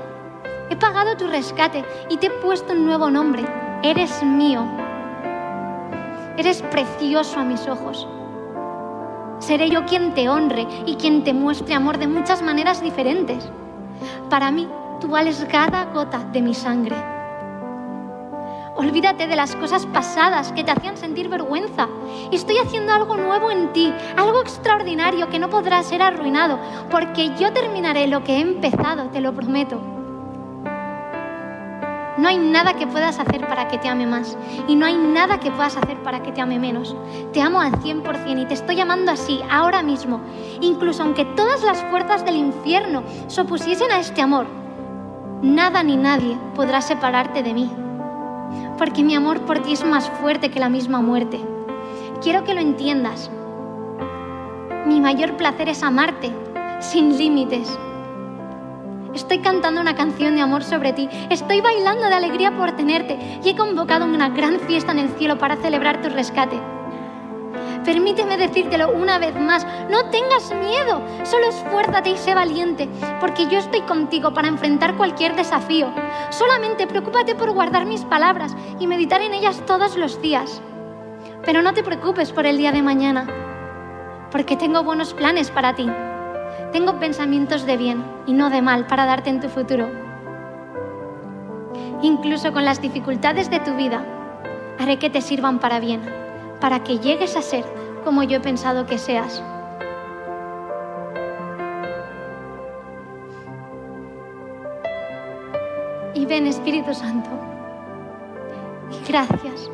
He 0.69 0.75
pagado 0.75 1.15
tu 1.15 1.27
rescate 1.27 1.83
y 2.09 2.17
te 2.17 2.27
he 2.27 2.31
puesto 2.31 2.73
un 2.73 2.85
nuevo 2.85 3.09
nombre. 3.09 3.64
Eres 3.85 4.23
mío. 4.23 4.65
Eres 6.37 6.63
precioso 6.63 7.39
a 7.39 7.43
mis 7.43 7.67
ojos. 7.67 8.07
Seré 9.37 9.69
yo 9.69 9.85
quien 9.85 10.15
te 10.15 10.27
honre 10.27 10.65
y 10.87 10.95
quien 10.95 11.23
te 11.23 11.35
muestre 11.35 11.75
amor 11.75 11.99
de 11.99 12.07
muchas 12.07 12.41
maneras 12.41 12.81
diferentes. 12.81 13.47
Para 14.27 14.49
mí, 14.49 14.67
tú 14.99 15.09
vales 15.09 15.45
cada 15.51 15.85
gota 15.93 16.17
de 16.33 16.41
mi 16.41 16.55
sangre. 16.55 16.95
Olvídate 18.75 19.27
de 19.27 19.35
las 19.35 19.55
cosas 19.55 19.85
pasadas 19.85 20.51
que 20.53 20.63
te 20.63 20.71
hacían 20.71 20.97
sentir 20.97 21.29
vergüenza. 21.29 21.87
Estoy 22.31 22.57
haciendo 22.57 22.91
algo 22.91 23.15
nuevo 23.17 23.51
en 23.51 23.71
ti, 23.71 23.93
algo 24.17 24.41
extraordinario 24.41 25.29
que 25.29 25.37
no 25.37 25.51
podrá 25.51 25.83
ser 25.83 26.01
arruinado, 26.01 26.57
porque 26.89 27.35
yo 27.37 27.53
terminaré 27.53 28.07
lo 28.07 28.23
que 28.23 28.37
he 28.37 28.41
empezado, 28.41 29.09
te 29.09 29.21
lo 29.21 29.31
prometo. 29.35 29.79
No 32.17 32.29
hay 32.29 32.37
nada 32.37 32.75
que 32.75 32.87
puedas 32.87 33.19
hacer 33.19 33.45
para 33.45 33.67
que 33.67 33.77
te 33.77 33.89
ame 33.89 34.07
más 34.07 34.37
y 34.67 34.75
no 34.75 34.85
hay 34.85 34.95
nada 34.95 35.39
que 35.39 35.51
puedas 35.51 35.75
hacer 35.75 36.01
para 36.01 36.23
que 36.23 36.31
te 36.31 36.39
ame 36.39 36.59
menos. 36.59 36.95
Te 37.33 37.41
amo 37.41 37.59
al 37.59 37.73
100% 37.73 38.41
y 38.41 38.45
te 38.45 38.53
estoy 38.53 38.79
amando 38.79 39.11
así, 39.11 39.41
ahora 39.51 39.83
mismo. 39.83 40.21
Incluso 40.61 41.03
aunque 41.03 41.25
todas 41.25 41.61
las 41.63 41.83
fuerzas 41.83 42.23
del 42.23 42.37
infierno 42.37 43.03
se 43.27 43.41
opusiesen 43.41 43.91
a 43.91 43.99
este 43.99 44.21
amor, 44.21 44.47
nada 45.41 45.83
ni 45.83 45.97
nadie 45.97 46.37
podrá 46.55 46.81
separarte 46.81 47.43
de 47.43 47.53
mí. 47.53 47.69
Porque 48.77 49.03
mi 49.03 49.15
amor 49.15 49.41
por 49.41 49.59
ti 49.59 49.73
es 49.73 49.85
más 49.85 50.09
fuerte 50.21 50.49
que 50.51 50.59
la 50.59 50.69
misma 50.69 51.01
muerte. 51.01 51.41
Quiero 52.21 52.45
que 52.45 52.53
lo 52.53 52.61
entiendas. 52.61 53.29
Mi 54.85 55.01
mayor 55.01 55.35
placer 55.35 55.67
es 55.67 55.83
amarte 55.83 56.31
sin 56.79 57.17
límites 57.17 57.77
Estoy 59.15 59.39
cantando 59.39 59.79
una 59.79 59.95
canción 59.95 60.35
de 60.35 60.41
amor 60.41 60.61
sobre 60.61 60.91
ti. 60.91 61.07
Estoy 61.29 61.61
bailando 61.61 62.07
de 62.07 62.15
alegría 62.15 62.55
por 62.55 62.73
tenerte 62.73 63.17
y 63.43 63.49
he 63.49 63.55
convocado 63.55 64.03
una 64.05 64.27
gran 64.27 64.59
fiesta 64.59 64.91
en 64.91 64.99
el 64.99 65.09
cielo 65.17 65.37
para 65.37 65.55
celebrar 65.55 66.01
tu 66.01 66.09
rescate. 66.09 66.59
Permíteme 67.85 68.35
decírtelo 68.35 68.91
una 68.91 69.17
vez 69.17 69.39
más, 69.39 69.65
no 69.89 70.09
tengas 70.09 70.53
miedo, 70.55 71.01
solo 71.23 71.47
esfuérzate 71.47 72.09
y 72.09 72.17
sé 72.17 72.35
valiente, 72.35 72.89
porque 73.21 73.47
yo 73.47 73.59
estoy 73.59 73.81
contigo 73.81 74.33
para 74.33 74.49
enfrentar 74.49 74.97
cualquier 74.97 75.35
desafío. 75.35 75.87
Solamente 76.29 76.85
preocúpate 76.85 77.35
por 77.35 77.51
guardar 77.53 77.85
mis 77.85 78.03
palabras 78.03 78.53
y 78.79 78.87
meditar 78.87 79.21
en 79.21 79.33
ellas 79.33 79.61
todos 79.65 79.95
los 79.95 80.21
días. 80.21 80.61
Pero 81.45 81.61
no 81.61 81.73
te 81.73 81.83
preocupes 81.83 82.33
por 82.33 82.45
el 82.45 82.57
día 82.57 82.73
de 82.73 82.81
mañana, 82.81 83.27
porque 84.31 84.57
tengo 84.57 84.83
buenos 84.83 85.13
planes 85.13 85.51
para 85.51 85.73
ti. 85.73 85.87
Tengo 86.75 86.99
pensamientos 86.99 87.65
de 87.65 87.77
bien 87.77 88.03
y 88.25 88.33
no 88.33 88.49
de 88.49 88.61
mal 88.61 88.85
para 88.85 89.05
darte 89.05 89.29
en 89.29 89.39
tu 89.39 89.47
futuro. 89.47 89.89
Incluso 92.01 92.51
con 92.51 92.65
las 92.65 92.81
dificultades 92.81 93.49
de 93.49 93.61
tu 93.61 93.77
vida, 93.77 94.05
haré 94.77 94.99
que 94.99 95.09
te 95.09 95.21
sirvan 95.21 95.59
para 95.59 95.79
bien, 95.79 96.01
para 96.59 96.83
que 96.83 96.99
llegues 96.99 97.37
a 97.37 97.41
ser 97.41 97.63
como 98.03 98.23
yo 98.23 98.39
he 98.39 98.39
pensado 98.41 98.85
que 98.85 98.97
seas. 98.97 99.41
Y 106.13 106.25
ven 106.25 106.45
Espíritu 106.45 106.93
Santo. 106.93 107.29
gracias. 109.07 109.71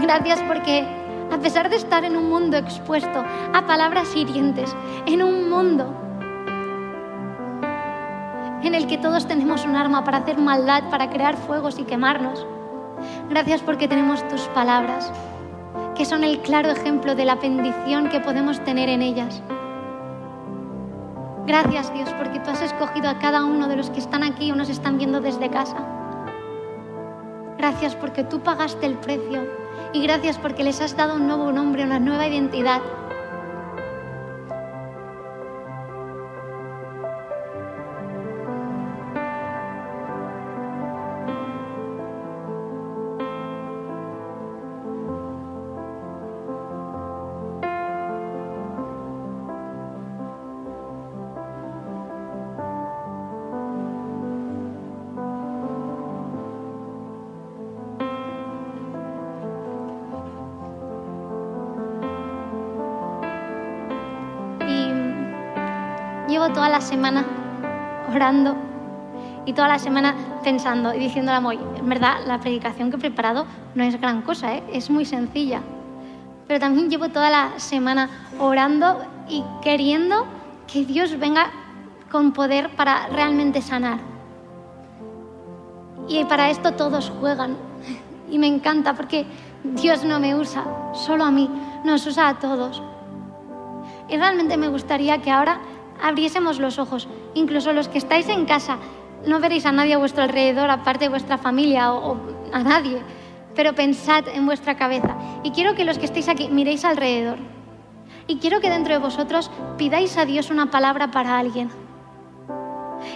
Gracias 0.00 0.42
porque 0.48 1.01
a 1.32 1.38
pesar 1.38 1.70
de 1.70 1.76
estar 1.76 2.04
en 2.04 2.14
un 2.14 2.28
mundo 2.28 2.58
expuesto 2.58 3.24
a 3.54 3.66
palabras 3.66 4.14
hirientes, 4.14 4.76
en 5.06 5.22
un 5.22 5.48
mundo 5.48 5.86
en 8.62 8.74
el 8.74 8.86
que 8.86 8.98
todos 8.98 9.26
tenemos 9.26 9.64
un 9.64 9.74
arma 9.74 10.04
para 10.04 10.18
hacer 10.18 10.36
maldad, 10.38 10.90
para 10.90 11.08
crear 11.08 11.36
fuegos 11.36 11.78
y 11.78 11.84
quemarnos. 11.84 12.46
Gracias 13.30 13.62
porque 13.62 13.88
tenemos 13.88 14.26
tus 14.28 14.42
palabras, 14.48 15.10
que 15.96 16.04
son 16.04 16.22
el 16.22 16.40
claro 16.42 16.70
ejemplo 16.70 17.14
de 17.14 17.24
la 17.24 17.36
bendición 17.36 18.10
que 18.10 18.20
podemos 18.20 18.62
tener 18.62 18.90
en 18.90 19.00
ellas. 19.00 19.42
Gracias 21.46 21.92
Dios 21.94 22.10
porque 22.18 22.40
tú 22.40 22.50
has 22.50 22.60
escogido 22.60 23.08
a 23.08 23.18
cada 23.18 23.44
uno 23.44 23.68
de 23.68 23.76
los 23.76 23.88
que 23.88 24.00
están 24.00 24.22
aquí 24.22 24.52
o 24.52 24.54
nos 24.54 24.68
están 24.68 24.98
viendo 24.98 25.22
desde 25.22 25.48
casa. 25.48 25.76
Gracias 27.56 27.96
porque 27.96 28.22
tú 28.22 28.40
pagaste 28.40 28.86
el 28.86 28.98
precio 28.98 29.61
y 29.92 30.02
gracias 30.02 30.38
porque 30.38 30.64
les 30.64 30.80
has 30.80 30.96
dado 30.96 31.16
un 31.16 31.26
nuevo 31.26 31.52
nombre, 31.52 31.84
una 31.84 31.98
nueva 31.98 32.26
identidad. 32.26 32.80
Semana 66.92 67.24
orando 68.14 68.54
y 69.46 69.54
toda 69.54 69.66
la 69.66 69.78
semana 69.78 70.14
pensando 70.44 70.92
y 70.92 70.98
diciendo 70.98 71.32
a 71.32 71.40
Moy, 71.40 71.58
en 71.78 71.88
verdad 71.88 72.16
la 72.26 72.38
predicación 72.38 72.90
que 72.90 72.96
he 72.96 73.00
preparado 73.00 73.46
no 73.74 73.82
es 73.82 73.98
gran 73.98 74.20
cosa, 74.20 74.56
¿eh? 74.56 74.62
es 74.74 74.90
muy 74.90 75.06
sencilla. 75.06 75.62
Pero 76.46 76.60
también 76.60 76.90
llevo 76.90 77.08
toda 77.08 77.30
la 77.30 77.58
semana 77.58 78.10
orando 78.38 79.00
y 79.26 79.42
queriendo 79.62 80.26
que 80.70 80.84
Dios 80.84 81.18
venga 81.18 81.46
con 82.10 82.32
poder 82.32 82.68
para 82.76 83.06
realmente 83.06 83.62
sanar. 83.62 83.98
Y 86.08 86.22
para 86.26 86.50
esto 86.50 86.72
todos 86.72 87.10
juegan. 87.20 87.56
Y 88.30 88.38
me 88.38 88.48
encanta 88.48 88.92
porque 88.92 89.24
Dios 89.64 90.04
no 90.04 90.20
me 90.20 90.34
usa 90.34 90.62
solo 90.92 91.24
a 91.24 91.30
mí, 91.30 91.48
nos 91.84 92.06
usa 92.06 92.28
a 92.28 92.38
todos. 92.38 92.82
Y 94.10 94.16
realmente 94.18 94.58
me 94.58 94.68
gustaría 94.68 95.22
que 95.22 95.30
ahora 95.30 95.58
abriésemos 96.02 96.58
los 96.58 96.78
ojos, 96.78 97.08
incluso 97.34 97.72
los 97.72 97.88
que 97.88 97.98
estáis 97.98 98.28
en 98.28 98.44
casa, 98.44 98.78
no 99.26 99.38
veréis 99.38 99.64
a 99.66 99.72
nadie 99.72 99.94
a 99.94 99.98
vuestro 99.98 100.24
alrededor, 100.24 100.68
aparte 100.68 101.04
de 101.04 101.08
vuestra 101.08 101.38
familia 101.38 101.92
o, 101.92 102.16
a 102.52 102.62
nadie, 102.62 103.00
pero 103.54 103.74
pensad 103.74 104.26
en 104.28 104.44
vuestra 104.44 104.76
cabeza. 104.76 105.16
Y 105.44 105.52
quiero 105.52 105.74
que 105.74 105.84
los 105.84 105.98
que 105.98 106.06
estéis 106.06 106.28
aquí 106.28 106.48
miréis 106.48 106.84
alrededor. 106.84 107.38
Y 108.26 108.36
quiero 108.36 108.60
que 108.60 108.70
dentro 108.70 108.92
de 108.92 108.98
vosotros 108.98 109.50
pidáis 109.78 110.16
a 110.16 110.24
Dios 110.24 110.50
una 110.50 110.70
palabra 110.70 111.10
para 111.10 111.38
alguien. 111.38 111.70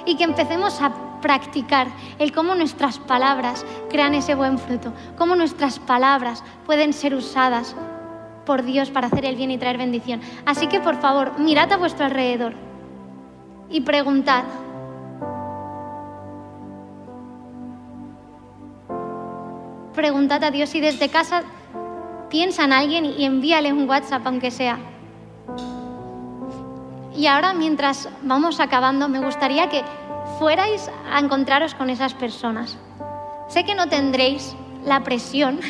Y 0.05 0.17
que 0.17 0.25
empecemos 0.25 0.81
a 0.81 0.93
practicar 1.21 1.89
el 2.19 2.33
cómo 2.33 2.55
nuestras 2.55 2.99
palabras 2.99 3.65
crean 3.89 4.15
ese 4.15 4.35
buen 4.35 4.59
fruto, 4.59 4.93
cómo 5.17 5.35
nuestras 5.35 5.79
palabras 5.79 6.45
pueden 6.67 6.93
ser 6.93 7.15
usadas 7.15 7.75
por 8.45 8.63
Dios 8.63 8.91
para 8.91 9.09
hacer 9.09 9.25
el 9.25 9.35
bien 9.35 9.51
y 9.51 9.59
traer 9.59 9.79
bendición. 9.79 10.21
Así 10.45 10.69
que 10.69 10.81
por 10.81 11.01
favor, 11.01 11.39
mirad 11.39 11.73
a 11.73 11.79
vuestro 11.79 12.05
alrededor 12.05 12.66
y 13.71 13.81
preguntad. 13.81 14.45
Preguntad 19.95 20.45
a 20.45 20.51
Dios 20.51 20.69
si 20.69 20.81
desde 20.81 21.09
casa 21.09 21.43
piensa 22.29 22.65
en 22.65 22.73
alguien 22.73 23.07
y 23.07 23.25
envíale 23.25 23.73
un 23.73 23.89
WhatsApp 23.89 24.27
aunque 24.27 24.51
sea. 24.51 24.79
Y 27.17 27.27
ahora 27.27 27.55
mientras 27.55 28.09
vamos 28.23 28.61
acabando, 28.61 29.09
me 29.09 29.21
gustaría 29.21 29.69
que 29.71 29.83
fuerais 30.39 30.91
a 31.11 31.19
encontraros 31.19 31.75
con 31.75 31.89
esas 31.89 32.13
personas. 32.13 32.77
Sé 33.49 33.65
que 33.65 33.75
no 33.75 33.89
tendréis 33.89 34.55
la 34.85 35.03
presión 35.03 35.61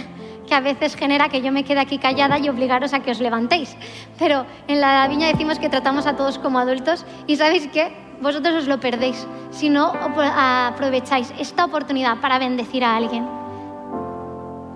que 0.46 0.54
a 0.54 0.60
veces 0.60 0.96
genera 0.96 1.28
que 1.28 1.42
yo 1.42 1.52
me 1.52 1.64
quede 1.64 1.80
aquí 1.80 1.98
callada 1.98 2.38
y 2.38 2.48
obligaros 2.48 2.94
a 2.94 3.00
que 3.00 3.10
os 3.10 3.20
levantéis. 3.20 3.76
Pero 4.18 4.46
en 4.68 4.80
la 4.80 5.06
viña 5.08 5.28
decimos 5.28 5.58
que 5.58 5.68
tratamos 5.68 6.06
a 6.06 6.16
todos 6.16 6.38
como 6.38 6.58
adultos 6.58 7.04
y 7.26 7.36
¿sabéis 7.36 7.68
qué? 7.68 8.06
vosotros 8.20 8.54
os 8.54 8.68
lo 8.68 8.80
perdéis 8.80 9.26
si 9.50 9.68
no 9.68 9.92
aprovecháis 9.92 11.32
esta 11.38 11.64
oportunidad 11.64 12.18
para 12.20 12.38
bendecir 12.38 12.84
a 12.84 12.96
alguien. 12.96 13.26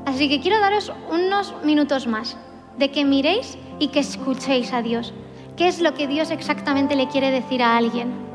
Así 0.07 0.29
que 0.29 0.41
quiero 0.41 0.61
daros 0.61 0.93
unos 1.11 1.55
minutos 1.65 2.07
más 2.07 2.37
de 2.79 2.91
que 2.91 3.05
miréis 3.05 3.59
y 3.79 3.89
que 3.89 4.01
escuchéis 4.01 4.73
a 4.73 4.83
Dios. 4.83 5.13
¿Qué 5.57 5.69
es 5.69 5.81
lo 5.81 5.95
que 5.95 6.07
Dios 6.07 6.31
exactamente 6.31 6.97
le 6.97 7.09
quiere 7.09 7.31
decir 7.31 7.63
a 7.63 7.77
alguien? 7.77 8.30